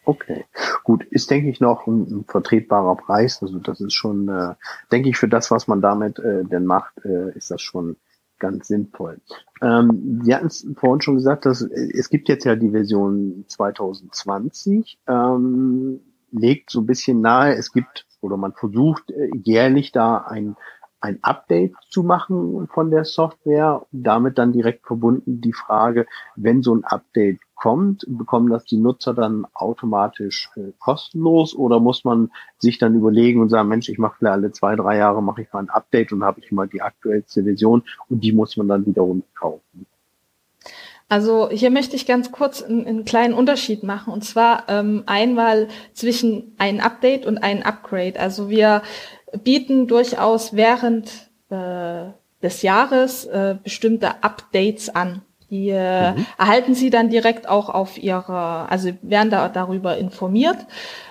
Okay, 0.04 0.46
gut, 0.86 1.04
ist 1.04 1.30
denke 1.30 1.50
ich 1.50 1.60
noch 1.60 1.86
ein, 1.86 2.04
ein, 2.04 2.26
vertretbarer 2.26 2.96
Preis. 2.96 3.40
Also 3.42 3.60
das 3.60 3.82
ist 3.82 3.94
schon, 3.94 4.30
äh, 4.30 4.54
denke 4.90 5.10
ich, 5.10 5.18
für 5.18 5.28
das, 5.28 5.52
was 5.52 5.68
man 5.68 5.82
damit 5.82 6.18
äh, 6.20 6.46
denn 6.46 6.66
macht, 6.66 6.94
äh, 7.04 7.32
ist 7.36 7.52
das 7.52 7.62
schon 7.62 7.98
ganz 8.40 8.68
sinnvoll. 8.68 9.20
Ähm, 9.62 10.22
Sie 10.24 10.34
hatten 10.34 10.48
es 10.48 10.68
vorhin 10.76 11.02
schon 11.02 11.16
gesagt, 11.16 11.46
dass 11.46 11.62
äh, 11.62 11.90
es 11.98 12.10
gibt 12.10 12.30
jetzt 12.30 12.46
ja 12.46 12.56
die 12.56 12.72
Version 12.72 13.46
2020, 13.48 15.00
ähm, 15.08 16.00
legt 16.32 16.70
so 16.70 16.82
ein 16.82 16.86
bisschen 16.86 17.22
nahe, 17.22 17.56
es 17.56 17.72
gibt 17.72 18.06
oder 18.22 18.38
man 18.38 18.54
versucht 18.54 19.12
äh, 19.12 19.30
jährlich 19.44 19.92
da 19.92 20.18
ein 20.18 20.56
ein 21.00 21.20
Update 21.22 21.74
zu 21.90 22.04
machen 22.04 22.68
von 22.68 22.92
der 22.92 23.06
Software. 23.06 23.86
Damit 23.92 24.38
dann 24.38 24.52
direkt 24.52 24.86
verbunden 24.86 25.42
die 25.42 25.54
Frage, 25.54 26.06
wenn 26.36 26.64
so 26.64 26.76
ein 26.76 26.84
Update 26.84 27.40
kommt, 27.56 28.06
bekommen 28.08 28.50
das 28.50 28.66
die 28.66 28.78
Nutzer 28.78 29.14
dann 29.14 29.46
automatisch 29.54 30.50
äh, 30.56 30.72
kostenlos 30.80 31.56
oder 31.56 31.80
muss 31.80 32.04
man 32.04 32.32
sich 32.60 32.78
dann 32.78 32.96
überlegen 32.96 33.42
und 33.42 33.50
sagen, 33.50 33.68
Mensch, 33.68 33.90
ich 33.90 33.98
mache 33.98 34.18
vielleicht 34.20 34.34
alle 34.34 34.52
zwei, 34.52 34.76
drei 34.76 34.98
Jahre 34.98 35.24
mache 35.24 35.42
ich 35.42 35.52
mal 35.52 35.60
ein 35.60 35.70
Update 35.70 36.12
und 36.14 36.24
habe 36.24 36.40
ich 36.40 36.52
immer 36.52 36.68
die 36.68 36.82
aktuellste 36.82 37.44
Version 37.44 37.84
und 38.10 38.24
die 38.24 38.32
muss 38.32 38.58
man 38.58 38.68
dann 38.68 38.86
wiederum 38.86 39.24
kaufen. 39.34 39.88
Also 41.10 41.50
hier 41.50 41.72
möchte 41.72 41.96
ich 41.96 42.06
ganz 42.06 42.32
kurz 42.32 42.62
einen, 42.62 42.86
einen 42.86 43.06
kleinen 43.06 43.34
Unterschied 43.34 43.82
machen 43.82 44.12
und 44.12 44.26
zwar 44.26 44.66
ähm, 44.68 45.04
einmal 45.06 45.70
zwischen 45.94 46.54
ein 46.58 46.82
Update 46.82 47.26
und 47.26 47.38
ein 47.38 47.64
Upgrade. 47.64 48.20
Also 48.20 48.50
wir 48.50 48.82
bieten 49.44 49.88
durchaus 49.88 50.56
während 50.56 51.10
äh, 51.50 52.06
des 52.42 52.62
Jahres 52.62 53.26
äh, 53.26 53.56
bestimmte 53.64 54.24
Updates 54.24 54.90
an. 54.90 55.22
Die 55.50 55.70
äh, 55.70 56.12
mhm. 56.12 56.26
erhalten 56.38 56.76
Sie 56.76 56.90
dann 56.90 57.10
direkt 57.10 57.48
auch 57.48 57.70
auf 57.70 57.98
Ihrer, 57.98 58.68
also 58.70 58.92
werden 59.02 59.30
da 59.30 59.48
darüber 59.48 59.98
informiert, 59.98 60.58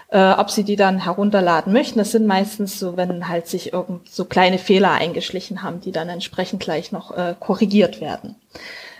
äh, 0.08 0.32
ob 0.32 0.50
Sie 0.50 0.62
die 0.62 0.76
dann 0.76 0.98
herunterladen 0.98 1.72
möchten. 1.72 1.98
Das 1.98 2.12
sind 2.12 2.26
meistens 2.26 2.78
so, 2.78 2.96
wenn 2.96 3.28
halt 3.28 3.46
sich 3.46 3.72
irgend 3.72 4.08
so 4.10 4.26
kleine 4.26 4.58
Fehler 4.58 4.92
eingeschlichen 4.92 5.62
haben, 5.62 5.80
die 5.80 5.92
dann 5.92 6.08
entsprechend 6.10 6.60
gleich 6.60 6.92
noch 6.92 7.16
äh, 7.16 7.34
korrigiert 7.40 8.00
werden. 8.00 8.36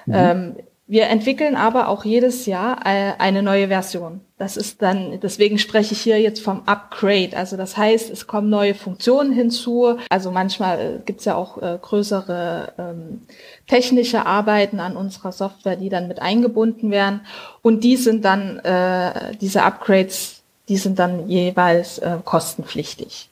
Mhm. 0.07 0.15
Ähm, 0.15 0.57
wir 0.89 1.09
entwickeln 1.09 1.57
aber 1.57 1.89
auch 1.89 2.05
jedes 2.05 2.47
Jahr 2.47 2.87
äh, 2.87 3.15
eine 3.19 3.43
neue 3.43 3.69
Version. 3.69 4.21
Das 4.39 4.57
ist 4.57 4.83
dann, 4.83 5.19
deswegen 5.21 5.59
spreche 5.59 5.95
ich 5.95 6.01
hier 6.01 6.21
jetzt 6.21 6.41
vom 6.41 6.63
Upgrade. 6.67 7.37
Also 7.37 7.57
das 7.57 7.77
heißt, 7.77 8.09
es 8.09 8.29
kommen 8.29 8.51
neue 8.51 8.75
Funktionen 8.75 9.33
hinzu. 9.33 9.99
Also 10.11 10.31
manchmal 10.31 10.79
äh, 10.79 10.99
gibt 11.05 11.21
es 11.21 11.25
ja 11.25 11.35
auch 11.35 11.61
äh, 11.61 11.79
größere 11.83 12.73
ähm, 12.79 13.23
technische 13.67 14.27
Arbeiten 14.27 14.79
an 14.79 14.97
unserer 14.97 15.33
Software, 15.33 15.77
die 15.77 15.89
dann 15.89 16.07
mit 16.07 16.23
eingebunden 16.23 16.93
werden. 16.93 17.23
Und 17.63 17.83
die 17.83 17.97
sind 17.97 18.25
dann, 18.25 18.61
äh, 18.61 19.37
diese 19.41 19.65
Upgrades, 19.65 20.43
die 20.69 20.77
sind 20.77 21.01
dann 21.01 21.29
jeweils 21.29 21.99
äh, 21.99 22.19
kostenpflichtig. 22.25 23.29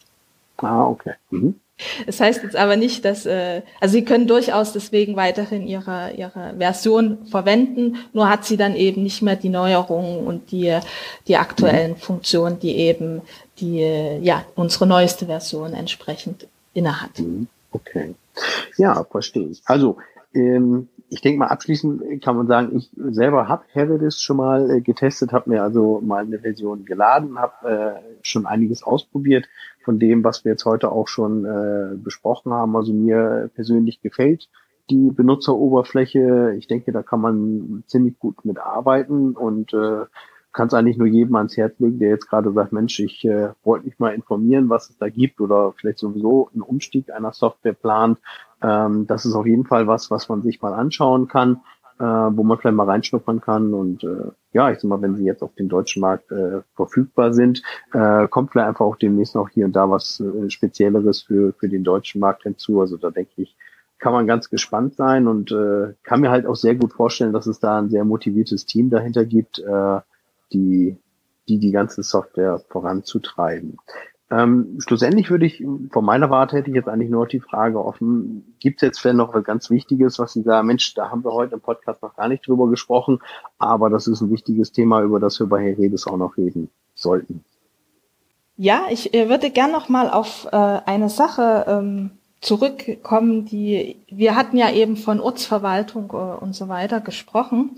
Ah, 0.57 0.87
okay. 0.87 1.15
Mhm. 1.31 1.61
Das 2.07 2.21
heißt 2.21 2.43
jetzt 2.45 2.57
aber 2.57 2.77
nicht, 2.77 3.05
dass, 3.05 3.27
äh, 3.27 3.63
also 3.81 3.95
Sie 3.95 4.05
können 4.05 4.29
durchaus 4.29 4.73
deswegen 4.73 5.17
weiterhin 5.17 5.67
Ihre, 5.67 6.13
Ihre 6.13 6.55
Version 6.57 7.27
verwenden, 7.27 7.97
nur 8.13 8.29
hat 8.29 8.45
sie 8.45 8.57
dann 8.57 8.77
eben 8.77 9.03
nicht 9.03 9.23
mehr 9.23 9.37
die 9.37 9.49
Neuerungen 9.49 10.25
und 10.25 10.53
die, 10.53 10.79
die 11.27 11.37
aktuellen 11.37 11.93
mhm. 11.93 11.97
Funktionen, 11.97 12.61
die 12.61 12.77
eben 12.77 13.23
die, 13.59 13.81
ja, 14.23 14.45
unsere 14.55 14.87
neueste 14.87 15.27
Version 15.27 15.75
entsprechend 15.75 16.47
innehat. 16.75 17.19
Mhm. 17.19 17.49
Okay. 17.73 18.15
Ja, 18.77 19.05
verstehe 19.05 19.49
ich. 19.49 19.63
Also, 19.65 19.97
ähm, 20.33 20.89
ich 21.09 21.21
denke 21.21 21.39
mal, 21.39 21.49
abschließend 21.49 22.23
kann 22.23 22.37
man 22.37 22.47
sagen, 22.47 22.77
ich 22.77 22.91
selber 22.97 23.47
habe 23.49 23.65
Heredis 23.73 24.21
schon 24.21 24.37
mal 24.37 24.71
äh, 24.71 24.81
getestet, 24.81 25.33
habe 25.33 25.51
mir 25.51 25.63
also 25.63 26.01
mal 26.05 26.25
eine 26.25 26.41
Version 26.41 26.85
geladen, 26.85 27.39
habe 27.39 28.01
äh, 28.03 28.17
schon 28.23 28.47
einiges 28.47 28.83
ausprobiert 28.83 29.47
von 29.85 29.99
dem, 29.99 30.25
was 30.25 30.45
wir 30.45 30.53
jetzt 30.53 30.65
heute 30.65 30.91
auch 30.91 31.09
schon 31.09 31.45
äh, 31.45 31.97
besprochen 31.97 32.53
haben. 32.53 32.77
Also 32.77 32.93
mir 32.93 33.51
persönlich 33.55 34.01
gefällt 34.01 34.49
die 34.91 35.11
Benutzeroberfläche. 35.11 36.55
Ich 36.59 36.67
denke, 36.67 36.93
da 36.93 37.03
kann 37.03 37.21
man 37.21 37.85
ziemlich 37.87 38.19
gut 38.19 38.45
mit 38.45 38.59
arbeiten 38.59 39.33
und 39.33 39.73
äh, 39.73 40.05
kann 40.53 40.69
es 40.69 40.75
eigentlich 40.75 40.99
nur 40.99 41.09
jedem 41.09 41.35
ans 41.35 41.57
Herz 41.57 41.79
legen, 41.81 41.99
der 41.99 42.11
jetzt 42.11 42.29
gerade 42.29 42.53
sagt, 42.53 42.73
Mensch, 42.73 43.01
ich 43.01 43.25
äh, 43.25 43.51
wollte 43.65 43.87
mich 43.87 43.99
mal 43.99 44.15
informieren, 44.15 44.69
was 44.69 44.89
es 44.89 44.97
da 44.97 45.09
gibt 45.09 45.41
oder 45.41 45.73
vielleicht 45.77 45.99
sowieso 45.99 46.49
einen 46.53 46.63
Umstieg 46.63 47.11
einer 47.13 47.33
Software 47.33 47.73
plant. 47.73 48.19
Ähm, 48.63 49.07
das 49.07 49.25
ist 49.25 49.35
auf 49.35 49.47
jeden 49.47 49.67
Fall 49.67 49.89
was, 49.89 50.11
was 50.11 50.29
man 50.29 50.43
sich 50.43 50.63
mal 50.63 50.73
anschauen 50.73 51.27
kann, 51.29 51.61
äh, 51.99 52.05
wo 52.05 52.43
man 52.43 52.59
vielleicht 52.59 52.77
mal 52.77 52.89
reinschnuppern 52.89 53.41
kann. 53.41 53.75
Und 53.75 54.05
äh, 54.05 54.31
ja, 54.53 54.71
ich 54.71 54.81
sag 54.81 54.89
mal, 54.89 55.03
wenn 55.03 55.17
sie 55.17 55.25
jetzt 55.25 55.43
auf 55.43 55.55
dem 55.55 55.69
deutschen 55.69 56.01
Markt 56.01 56.31
äh, 56.33 56.61
verfügbar 56.75 57.33
sind, 57.33 57.63
äh, 57.93 58.29
kommt 58.29 58.53
vielleicht 58.53 58.69
einfach 58.69 58.85
auch 58.85 58.97
demnächst 58.97 59.35
noch 59.35 59.49
hier 59.49 59.67
und 59.67 59.75
da 59.75 59.91
was 59.91 60.21
äh, 60.21 60.51
Spezielleres 60.51 61.23
für, 61.23 61.53
für 61.53 61.69
den 61.69 61.85
deutschen 61.85 62.21
Markt 62.21 62.43
hinzu. 62.43 62.81
Also 62.81 62.97
da 62.97 63.11
denke 63.11 63.43
ich, 63.43 63.57
kann 63.99 64.13
man 64.13 64.27
ganz 64.27 64.51
gespannt 64.51 64.97
sein 64.97 65.27
und 65.27 65.53
äh, 65.53 65.95
kann 66.03 66.21
mir 66.21 66.31
halt 66.31 66.47
auch 66.47 66.57
sehr 66.57 66.75
gut 66.75 66.93
vorstellen, 66.93 67.33
dass 67.33 67.47
es 67.47 67.61
da 67.61 67.79
ein 67.79 67.91
sehr 67.91 68.05
motiviertes 68.05 68.67
Team 68.67 68.91
dahinter 68.91 69.25
gibt, 69.25 69.61
äh, 69.61 70.01
die, 70.53 70.99
die 71.49 71.59
die 71.59 71.71
ganze 71.71 72.03
Software 72.03 72.61
voranzutreiben. 72.69 73.79
Ähm, 74.35 74.79
schlussendlich 74.81 75.31
würde 75.31 75.47
ich, 75.47 75.65
von 75.93 76.05
meiner 76.05 76.29
Warte 76.29 76.57
hätte 76.57 76.71
ich 76.71 76.75
jetzt 76.75 76.89
eigentlich 76.89 77.11
nur 77.11 77.27
die 77.27 77.41
Frage 77.41 77.85
offen, 77.85 78.57
gibt 78.59 78.79
es 78.79 78.87
jetzt 78.87 79.01
vielleicht 79.01 79.17
noch 79.17 79.33
was 79.33 79.45
ganz 79.45 79.71
Wichtiges, 79.71 80.19
was 80.19 80.33
Sie 80.33 80.43
sagen, 80.43 80.67
Mensch, 80.67 80.95
da 80.95 81.11
haben 81.11 81.25
wir 81.25 81.33
heute 81.33 81.55
im 81.55 81.61
Podcast 81.61 82.03
noch 82.03 82.17
gar 82.17 82.29
nicht 82.29 82.47
drüber 82.47 82.69
gesprochen, 82.69 83.21
aber 83.59 83.91
das 83.91 84.09
ist 84.09 84.23
ein 84.23 84.31
wichtiges 84.31 84.73
Thema, 84.73 85.03
über 85.03 85.21
das 85.21 85.39
wir 85.39 85.47
bei 85.47 85.63
Herr 85.63 85.79
Redes 85.79 86.07
auch 86.07 86.17
noch 86.17 86.37
reden 86.37 86.69
sollten. 86.95 87.45
Ja, 88.57 88.87
ich 88.91 89.15
äh, 89.15 89.29
würde 89.29 89.51
gern 89.51 89.71
noch 89.71 89.89
mal 89.89 90.11
auf 90.11 90.49
äh, 90.51 90.57
eine 90.57 91.11
Sache 91.11 91.67
ähm, 91.69 92.11
zurückkommen, 92.45 93.47
die 93.47 93.97
wir 94.07 94.37
hatten 94.37 94.59
ja 94.59 94.71
eben 94.71 94.99
von 94.99 95.19
Ortsverwaltung 95.19 96.11
äh, 96.13 96.45
und 96.45 96.55
so 96.55 96.69
weiter 96.69 97.01
gesprochen, 97.01 97.71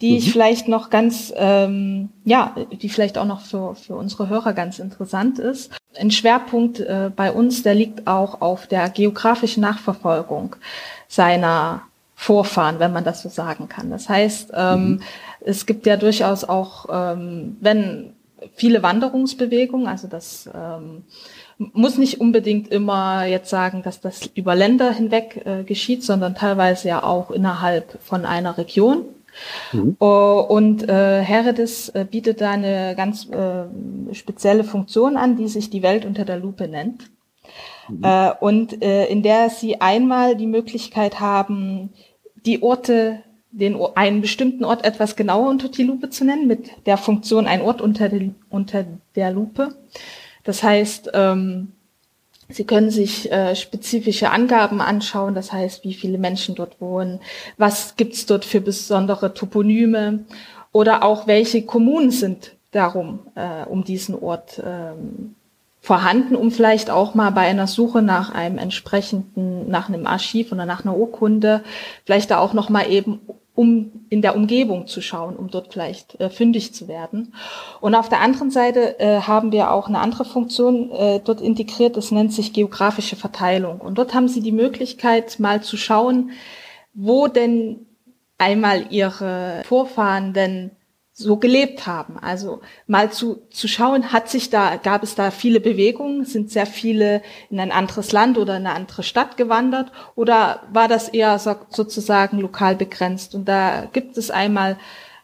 die 0.00 0.12
mhm. 0.12 0.16
ich 0.16 0.32
vielleicht 0.32 0.66
noch 0.66 0.88
ganz, 0.88 1.32
ähm, 1.36 2.08
ja, 2.24 2.56
die 2.72 2.88
vielleicht 2.88 3.18
auch 3.18 3.26
noch 3.26 3.42
für, 3.42 3.74
für 3.74 3.96
unsere 3.96 4.30
Hörer 4.30 4.54
ganz 4.54 4.78
interessant 4.78 5.38
ist. 5.38 5.72
Ein 5.98 6.10
Schwerpunkt 6.10 6.80
äh, 6.80 7.10
bei 7.14 7.30
uns, 7.32 7.62
der 7.62 7.74
liegt 7.74 8.06
auch 8.06 8.40
auf 8.40 8.66
der 8.66 8.88
geografischen 8.88 9.60
Nachverfolgung 9.60 10.56
seiner 11.06 11.82
Vorfahren, 12.14 12.78
wenn 12.78 12.94
man 12.94 13.04
das 13.04 13.22
so 13.22 13.28
sagen 13.28 13.68
kann. 13.68 13.90
Das 13.90 14.08
heißt, 14.08 14.52
ähm, 14.54 14.86
mhm. 14.86 15.02
es 15.40 15.66
gibt 15.66 15.84
ja 15.84 15.98
durchaus 15.98 16.44
auch, 16.44 16.86
ähm, 16.90 17.58
wenn 17.60 18.14
viele 18.54 18.82
Wanderungsbewegungen, 18.82 19.86
also 19.86 20.08
das 20.08 20.48
ähm, 20.54 21.04
muss 21.58 21.98
nicht 21.98 22.20
unbedingt 22.20 22.68
immer 22.68 23.24
jetzt 23.26 23.50
sagen, 23.50 23.82
dass 23.82 24.00
das 24.00 24.26
über 24.34 24.54
Länder 24.54 24.92
hinweg 24.92 25.42
äh, 25.44 25.62
geschieht, 25.64 26.02
sondern 26.02 26.34
teilweise 26.34 26.88
ja 26.88 27.02
auch 27.02 27.30
innerhalb 27.30 27.98
von 28.02 28.24
einer 28.24 28.58
Region. 28.58 29.04
Mhm. 29.72 29.96
Uh, 30.00 30.40
und 30.48 30.88
äh, 30.88 31.20
Herodes 31.22 31.88
äh, 31.90 32.06
bietet 32.08 32.40
da 32.40 32.52
eine 32.52 32.94
ganz 32.96 33.28
äh, 33.28 34.14
spezielle 34.14 34.64
Funktion 34.64 35.16
an, 35.16 35.36
die 35.36 35.48
sich 35.48 35.70
die 35.70 35.82
Welt 35.82 36.04
unter 36.04 36.24
der 36.24 36.38
Lupe 36.38 36.68
nennt. 36.68 37.10
Mhm. 37.88 38.04
Äh, 38.04 38.32
und 38.40 38.82
äh, 38.82 39.06
in 39.06 39.22
der 39.22 39.50
sie 39.50 39.80
einmal 39.80 40.36
die 40.36 40.46
Möglichkeit 40.46 41.20
haben, 41.20 41.90
die 42.46 42.62
Orte, 42.62 43.20
den, 43.50 43.76
einen 43.94 44.20
bestimmten 44.20 44.64
Ort 44.64 44.84
etwas 44.84 45.16
genauer 45.16 45.48
unter 45.48 45.68
die 45.68 45.84
Lupe 45.84 46.10
zu 46.10 46.24
nennen, 46.24 46.46
mit 46.46 46.70
der 46.86 46.96
Funktion 46.96 47.46
ein 47.46 47.62
Ort 47.62 47.80
unter, 47.80 48.08
die, 48.08 48.34
unter 48.50 48.84
der 49.14 49.30
Lupe. 49.30 49.74
Das 50.44 50.62
heißt, 50.62 51.10
ähm, 51.14 51.72
Sie 52.48 52.64
können 52.64 52.90
sich 52.90 53.32
äh, 53.32 53.56
spezifische 53.56 54.30
Angaben 54.30 54.80
anschauen, 54.80 55.34
das 55.34 55.52
heißt, 55.52 55.82
wie 55.84 55.94
viele 55.94 56.18
Menschen 56.18 56.54
dort 56.54 56.80
wohnen, 56.80 57.20
was 57.56 57.96
gibt's 57.96 58.26
dort 58.26 58.44
für 58.44 58.60
besondere 58.60 59.32
Toponyme 59.32 60.24
oder 60.70 61.02
auch 61.02 61.26
welche 61.26 61.62
Kommunen 61.62 62.10
sind 62.10 62.52
darum 62.70 63.20
äh, 63.34 63.64
um 63.64 63.84
diesen 63.84 64.14
Ort 64.20 64.62
ähm, 64.64 65.36
vorhanden, 65.80 66.34
um 66.34 66.50
vielleicht 66.50 66.90
auch 66.90 67.14
mal 67.14 67.30
bei 67.30 67.42
einer 67.42 67.66
Suche 67.66 68.02
nach 68.02 68.34
einem 68.34 68.58
entsprechenden, 68.58 69.68
nach 69.68 69.88
einem 69.88 70.06
Archiv 70.06 70.50
oder 70.50 70.66
nach 70.66 70.84
einer 70.84 70.96
Urkunde, 70.96 71.62
vielleicht 72.04 72.30
da 72.30 72.38
auch 72.38 72.52
noch 72.52 72.68
mal 72.68 72.90
eben 72.90 73.20
um 73.54 74.06
in 74.08 74.20
der 74.20 74.34
Umgebung 74.34 74.86
zu 74.86 75.00
schauen, 75.00 75.36
um 75.36 75.48
dort 75.48 75.72
vielleicht 75.72 76.20
äh, 76.20 76.28
fündig 76.28 76.74
zu 76.74 76.88
werden. 76.88 77.34
Und 77.80 77.94
auf 77.94 78.08
der 78.08 78.20
anderen 78.20 78.50
Seite 78.50 78.98
äh, 78.98 79.20
haben 79.20 79.52
wir 79.52 79.70
auch 79.70 79.86
eine 79.88 80.00
andere 80.00 80.24
Funktion 80.24 80.90
äh, 80.90 81.20
dort 81.24 81.40
integriert, 81.40 81.96
das 81.96 82.10
nennt 82.10 82.32
sich 82.32 82.52
geografische 82.52 83.16
Verteilung. 83.16 83.80
Und 83.80 83.96
dort 83.96 84.12
haben 84.12 84.28
Sie 84.28 84.40
die 84.40 84.52
Möglichkeit, 84.52 85.38
mal 85.38 85.62
zu 85.62 85.76
schauen, 85.76 86.32
wo 86.94 87.28
denn 87.28 87.86
einmal 88.38 88.86
Ihre 88.90 89.62
Vorfahren 89.64 90.32
denn 90.32 90.72
so 91.16 91.36
gelebt 91.36 91.86
haben. 91.86 92.18
Also 92.18 92.60
mal 92.88 93.12
zu, 93.12 93.46
zu 93.48 93.68
schauen, 93.68 94.12
hat 94.12 94.28
sich 94.28 94.50
da, 94.50 94.76
gab 94.76 95.04
es 95.04 95.14
da 95.14 95.30
viele 95.30 95.60
Bewegungen, 95.60 96.24
sind 96.24 96.50
sehr 96.50 96.66
viele 96.66 97.22
in 97.50 97.60
ein 97.60 97.70
anderes 97.70 98.10
Land 98.10 98.36
oder 98.36 98.56
in 98.56 98.66
eine 98.66 98.74
andere 98.74 99.04
Stadt 99.04 99.36
gewandert 99.36 99.92
oder 100.16 100.64
war 100.72 100.88
das 100.88 101.08
eher 101.08 101.38
so, 101.38 101.54
sozusagen 101.68 102.40
lokal 102.40 102.74
begrenzt? 102.74 103.36
Und 103.36 103.46
da 103.46 103.86
gibt 103.92 104.18
es 104.18 104.32
einmal 104.32 104.76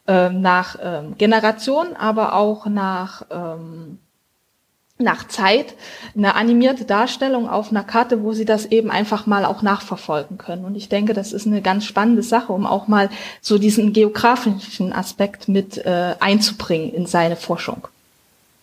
ähm, 0.07 0.41
nach 0.41 0.77
ähm, 0.81 1.19
Generation, 1.19 1.97
aber 1.97 2.35
auch 2.35 2.67
nach 2.67 3.27
ähm, 3.29 3.99
nach 5.01 5.29
Zeit 5.29 5.75
eine 6.15 6.35
animierte 6.35 6.85
Darstellung 6.85 7.49
auf 7.49 7.71
einer 7.71 7.85
Karte, 7.85 8.23
wo 8.23 8.33
sie 8.33 8.45
das 8.45 8.67
eben 8.67 8.91
einfach 8.91 9.27
mal 9.27 9.45
auch 9.45 9.63
nachverfolgen 9.63 10.39
können. 10.39 10.65
Und 10.65 10.77
ich 10.77 10.89
denke, 10.89 11.15
das 11.15 11.33
ist 11.33 11.47
eine 11.47 11.63
ganz 11.63 11.85
spannende 11.85 12.23
Sache, 12.23 12.53
um 12.53 12.67
auch 12.67 12.89
mal 12.89 13.11
so 13.41 13.59
diesen 13.59 13.93
geografischen 13.93 14.93
Aspekt 14.93 15.49
mit 15.49 15.79
äh, 15.79 16.15
einzubringen 16.21 16.93
in 16.93 17.07
seine 17.07 17.37
Forschung. 17.37 17.89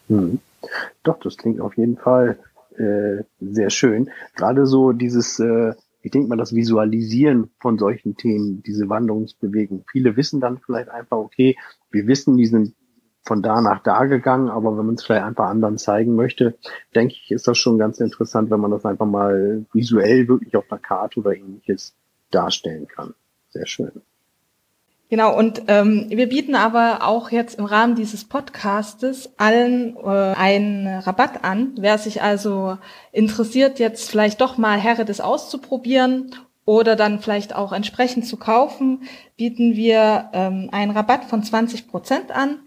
Hm. 0.07 0.39
Doch, 1.03 1.19
das 1.19 1.37
klingt 1.37 1.61
auf 1.61 1.77
jeden 1.77 1.97
Fall 1.97 2.37
äh, 2.77 3.23
sehr 3.39 3.69
schön. 3.69 4.09
Gerade 4.35 4.65
so 4.65 4.91
dieses, 4.91 5.39
äh, 5.39 5.73
ich 6.01 6.11
denke 6.11 6.29
mal, 6.29 6.37
das 6.37 6.53
Visualisieren 6.53 7.49
von 7.59 7.77
solchen 7.77 8.17
Themen, 8.17 8.63
diese 8.63 8.89
Wanderungsbewegung. 8.89 9.85
Viele 9.91 10.15
wissen 10.15 10.39
dann 10.39 10.59
vielleicht 10.59 10.89
einfach, 10.89 11.17
okay, 11.17 11.57
wir 11.91 12.07
wissen, 12.07 12.37
die 12.37 12.45
sind 12.45 12.73
von 13.27 13.41
da 13.41 13.61
nach 13.61 13.83
da 13.83 14.05
gegangen, 14.05 14.49
aber 14.49 14.77
wenn 14.77 14.85
man 14.85 14.95
es 14.95 15.03
vielleicht 15.03 15.23
einfach 15.25 15.47
anderen 15.49 15.77
zeigen 15.77 16.15
möchte, 16.15 16.57
denke 16.95 17.13
ich, 17.13 17.31
ist 17.31 17.47
das 17.47 17.57
schon 17.57 17.77
ganz 17.77 17.99
interessant, 17.99 18.49
wenn 18.49 18.61
man 18.61 18.71
das 18.71 18.85
einfach 18.85 19.05
mal 19.05 19.65
visuell 19.73 20.27
wirklich 20.27 20.55
auf 20.55 20.71
einer 20.71 20.79
Karte 20.79 21.19
oder 21.19 21.35
ähnliches 21.35 21.93
darstellen 22.31 22.87
kann. 22.87 23.13
Sehr 23.49 23.67
schön. 23.67 23.91
Genau, 25.09 25.37
und 25.37 25.63
ähm, 25.67 26.07
wir 26.09 26.27
bieten 26.27 26.55
aber 26.55 26.99
auch 27.03 27.31
jetzt 27.31 27.59
im 27.59 27.65
Rahmen 27.65 27.95
dieses 27.95 28.25
Podcastes 28.25 29.29
allen 29.37 29.95
äh, 29.95 30.09
einen 30.09 30.85
Rabatt 30.85 31.45
an. 31.45 31.75
Wer 31.79 31.97
sich 31.97 32.21
also 32.21 32.77
interessiert, 33.13 33.79
jetzt 33.79 34.09
vielleicht 34.09 34.41
doch 34.41 34.57
mal 34.57 34.77
Heredes 34.77 35.21
auszuprobieren 35.21 36.35
oder 36.65 36.97
dann 36.97 37.21
vielleicht 37.21 37.55
auch 37.55 37.71
entsprechend 37.71 38.25
zu 38.25 38.35
kaufen, 38.35 39.03
bieten 39.37 39.77
wir 39.77 40.29
ähm, 40.33 40.67
einen 40.73 40.91
Rabatt 40.91 41.23
von 41.23 41.41
20 41.41 41.87
Prozent 41.87 42.31
an 42.31 42.59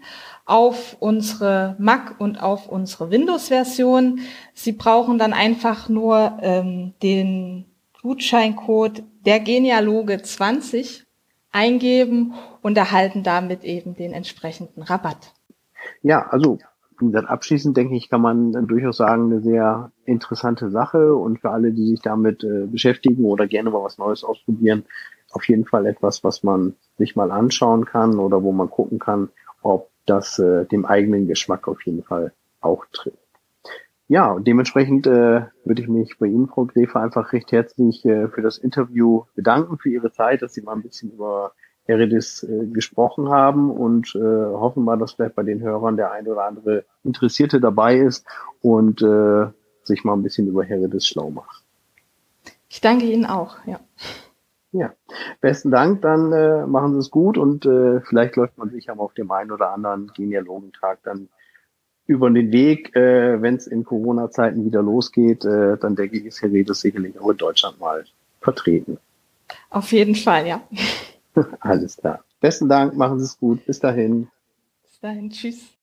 auf 0.51 0.97
unsere 0.99 1.77
Mac 1.79 2.15
und 2.19 2.43
auf 2.43 2.67
unsere 2.67 3.09
Windows-Version. 3.09 4.19
Sie 4.53 4.73
brauchen 4.73 5.17
dann 5.17 5.31
einfach 5.31 5.87
nur 5.87 6.39
ähm, 6.41 6.93
den 7.01 7.65
Gutscheincode 8.01 9.03
der 9.25 9.39
Genealoge 9.39 10.21
20 10.21 11.05
eingeben 11.53 12.33
und 12.61 12.77
erhalten 12.77 13.23
damit 13.23 13.63
eben 13.63 13.95
den 13.95 14.11
entsprechenden 14.11 14.83
Rabatt. 14.83 15.33
Ja, 16.01 16.27
also 16.27 16.59
dann 16.99 17.25
abschließend 17.25 17.77
denke 17.77 17.95
ich, 17.95 18.09
kann 18.09 18.21
man 18.21 18.51
durchaus 18.67 18.97
sagen, 18.97 19.31
eine 19.31 19.41
sehr 19.41 19.91
interessante 20.03 20.69
Sache 20.69 21.15
und 21.15 21.39
für 21.39 21.51
alle, 21.51 21.71
die 21.71 21.87
sich 21.87 22.01
damit 22.01 22.43
äh, 22.43 22.67
beschäftigen 22.67 23.23
oder 23.23 23.47
gerne 23.47 23.69
mal 23.69 23.83
was 23.83 23.97
Neues 23.97 24.25
ausprobieren, 24.25 24.83
auf 25.31 25.47
jeden 25.47 25.65
Fall 25.65 25.85
etwas, 25.85 26.25
was 26.25 26.43
man 26.43 26.75
sich 26.97 27.15
mal 27.15 27.31
anschauen 27.31 27.85
kann 27.85 28.19
oder 28.19 28.43
wo 28.43 28.51
man 28.51 28.69
gucken 28.69 28.99
kann, 28.99 29.29
ob 29.61 29.90
das 30.05 30.39
äh, 30.39 30.65
dem 30.65 30.85
eigenen 30.85 31.27
Geschmack 31.27 31.67
auf 31.67 31.81
jeden 31.85 32.03
Fall 32.03 32.33
auch 32.59 32.85
trifft. 32.91 33.17
Ja, 34.07 34.29
und 34.31 34.45
dementsprechend 34.45 35.07
äh, 35.07 35.45
würde 35.63 35.81
ich 35.81 35.87
mich 35.87 36.17
bei 36.19 36.27
Ihnen, 36.27 36.47
Frau 36.47 36.65
Gräfe, 36.65 36.99
einfach 36.99 37.31
recht 37.31 37.51
herzlich 37.53 38.03
äh, 38.03 38.27
für 38.27 38.41
das 38.41 38.57
Interview 38.57 39.23
bedanken, 39.35 39.77
für 39.77 39.89
Ihre 39.89 40.11
Zeit, 40.11 40.41
dass 40.41 40.53
Sie 40.53 40.61
mal 40.61 40.73
ein 40.73 40.81
bisschen 40.81 41.11
über 41.11 41.53
Heredis 41.85 42.43
äh, 42.43 42.65
gesprochen 42.67 43.29
haben 43.29 43.71
und 43.71 44.13
äh, 44.15 44.19
hoffen 44.19 44.83
mal, 44.83 44.97
dass 44.97 45.13
vielleicht 45.13 45.35
bei 45.35 45.43
den 45.43 45.61
Hörern 45.61 45.95
der 45.95 46.11
ein 46.11 46.27
oder 46.27 46.43
andere 46.43 46.83
Interessierte 47.03 47.61
dabei 47.61 47.97
ist 47.99 48.25
und 48.61 49.01
äh, 49.01 49.47
sich 49.83 50.03
mal 50.03 50.13
ein 50.13 50.23
bisschen 50.23 50.47
über 50.47 50.63
Heredis 50.63 51.07
schlau 51.07 51.31
macht. 51.31 51.63
Ich 52.69 52.81
danke 52.81 53.05
Ihnen 53.05 53.25
auch, 53.25 53.57
ja. 53.65 53.79
Ja, 54.73 54.93
besten 55.41 55.69
Dank, 55.69 56.01
dann 56.01 56.31
äh, 56.31 56.65
machen 56.65 56.93
Sie 56.93 56.99
es 56.99 57.11
gut 57.11 57.37
und 57.37 57.65
äh, 57.65 57.99
vielleicht 58.01 58.37
läuft 58.37 58.57
man 58.57 58.69
sich 58.69 58.89
aber 58.89 59.03
auf 59.03 59.13
dem 59.13 59.29
einen 59.31 59.51
oder 59.51 59.71
anderen 59.71 60.11
Genealogentag 60.13 60.99
dann 61.03 61.27
über 62.05 62.29
den 62.29 62.51
Weg, 62.51 62.95
äh, 62.95 63.41
wenn 63.41 63.55
es 63.55 63.67
in 63.67 63.83
Corona-Zeiten 63.83 64.65
wieder 64.65 64.81
losgeht, 64.81 65.45
äh, 65.45 65.77
dann 65.77 65.95
denke 65.95 66.17
ich, 66.17 66.25
ist 66.25 66.41
Herr 66.41 66.51
Redes 66.51 66.81
sicherlich 66.81 67.19
auch 67.19 67.29
in 67.29 67.37
Deutschland 67.37 67.79
mal 67.79 68.05
vertreten. 68.39 68.97
Auf 69.69 69.91
jeden 69.91 70.15
Fall, 70.15 70.47
ja. 70.47 70.61
Alles 71.59 71.97
klar. 71.97 72.23
Besten 72.39 72.69
Dank, 72.69 72.95
machen 72.95 73.19
Sie 73.19 73.25
es 73.25 73.37
gut. 73.37 73.65
Bis 73.65 73.79
dahin. 73.79 74.29
Bis 74.83 74.99
dahin, 74.99 75.29
tschüss. 75.29 75.80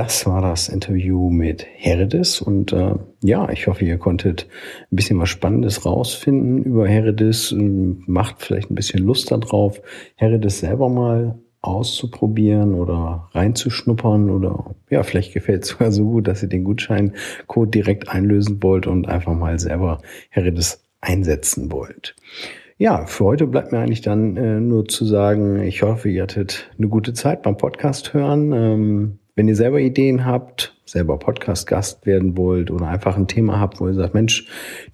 Das 0.00 0.24
war 0.24 0.40
das 0.40 0.70
Interview 0.70 1.28
mit 1.28 1.66
Heredes 1.74 2.40
und 2.40 2.72
äh, 2.72 2.94
ja, 3.22 3.50
ich 3.50 3.66
hoffe, 3.66 3.84
ihr 3.84 3.98
konntet 3.98 4.46
ein 4.90 4.96
bisschen 4.96 5.18
was 5.18 5.28
Spannendes 5.28 5.84
rausfinden 5.84 6.64
über 6.64 6.88
Heredes, 6.88 7.54
macht 7.54 8.36
vielleicht 8.40 8.70
ein 8.70 8.76
bisschen 8.76 9.04
Lust 9.04 9.30
darauf, 9.30 9.82
Heredes 10.14 10.60
selber 10.60 10.88
mal 10.88 11.38
auszuprobieren 11.60 12.72
oder 12.72 13.28
reinzuschnuppern 13.32 14.30
oder 14.30 14.74
ja, 14.88 15.02
vielleicht 15.02 15.34
gefällt 15.34 15.64
es 15.64 15.68
sogar 15.72 15.92
so 15.92 16.04
gut, 16.04 16.28
dass 16.28 16.42
ihr 16.42 16.48
den 16.48 16.64
Gutscheincode 16.64 17.74
direkt 17.74 18.08
einlösen 18.08 18.62
wollt 18.62 18.86
und 18.86 19.06
einfach 19.06 19.34
mal 19.34 19.58
selber 19.58 19.98
Heredes 20.30 20.82
einsetzen 21.02 21.70
wollt. 21.70 22.16
Ja, 22.78 23.04
für 23.04 23.26
heute 23.26 23.46
bleibt 23.46 23.72
mir 23.72 23.80
eigentlich 23.80 24.00
dann 24.00 24.38
äh, 24.38 24.60
nur 24.60 24.88
zu 24.88 25.04
sagen, 25.04 25.60
ich 25.60 25.82
hoffe, 25.82 26.08
ihr 26.08 26.22
hattet 26.22 26.70
eine 26.78 26.88
gute 26.88 27.12
Zeit 27.12 27.42
beim 27.42 27.58
Podcast 27.58 28.14
hören. 28.14 28.52
Ähm, 28.54 29.19
wenn 29.40 29.48
ihr 29.48 29.56
selber 29.56 29.80
Ideen 29.80 30.26
habt, 30.26 30.76
selber 30.84 31.18
Podcast-Gast 31.18 32.04
werden 32.04 32.36
wollt 32.36 32.70
oder 32.70 32.88
einfach 32.88 33.16
ein 33.16 33.26
Thema 33.26 33.58
habt, 33.58 33.80
wo 33.80 33.88
ihr 33.88 33.94
sagt, 33.94 34.12
Mensch, 34.12 34.46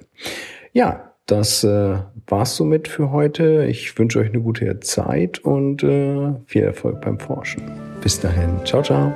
Ja, 0.73 1.11
das 1.27 1.63
äh, 1.63 1.97
war's 2.27 2.55
somit 2.55 2.87
für 2.87 3.11
heute. 3.11 3.65
Ich 3.69 3.97
wünsche 3.97 4.19
euch 4.19 4.29
eine 4.29 4.41
gute 4.41 4.79
Zeit 4.79 5.39
und 5.39 5.83
äh, 5.83 6.33
viel 6.45 6.63
Erfolg 6.63 7.01
beim 7.01 7.19
Forschen. 7.19 7.63
Bis 8.01 8.19
dahin. 8.19 8.59
Ciao, 8.65 8.81
ciao. 8.81 9.13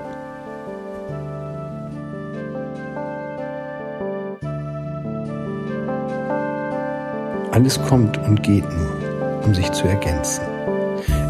Alles 7.56 7.82
kommt 7.84 8.18
und 8.18 8.44
geht 8.44 8.66
nur, 8.70 9.42
um 9.46 9.54
sich 9.56 9.72
zu 9.72 9.88
ergänzen. 9.88 10.44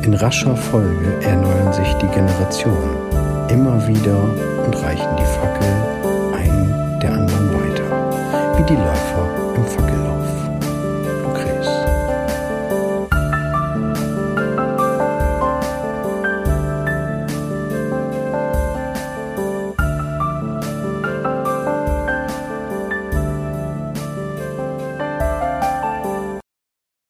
In 0.01 0.15
rascher 0.15 0.55
Folge 0.55 1.19
erneuern 1.21 1.71
sich 1.71 1.93
die 2.01 2.07
Generationen 2.07 2.97
immer 3.47 3.87
wieder 3.87 4.17
und 4.65 4.75
reichen 4.81 5.15
die 5.19 5.23
Fackel 5.23 5.67
ein 6.33 6.99
der 6.99 7.13
anderen 7.13 7.53
weiter, 7.53 8.57
wie 8.57 8.63
die 8.63 8.73
Läufer 8.73 9.53
im 9.55 9.65
Fackel. 9.65 10.14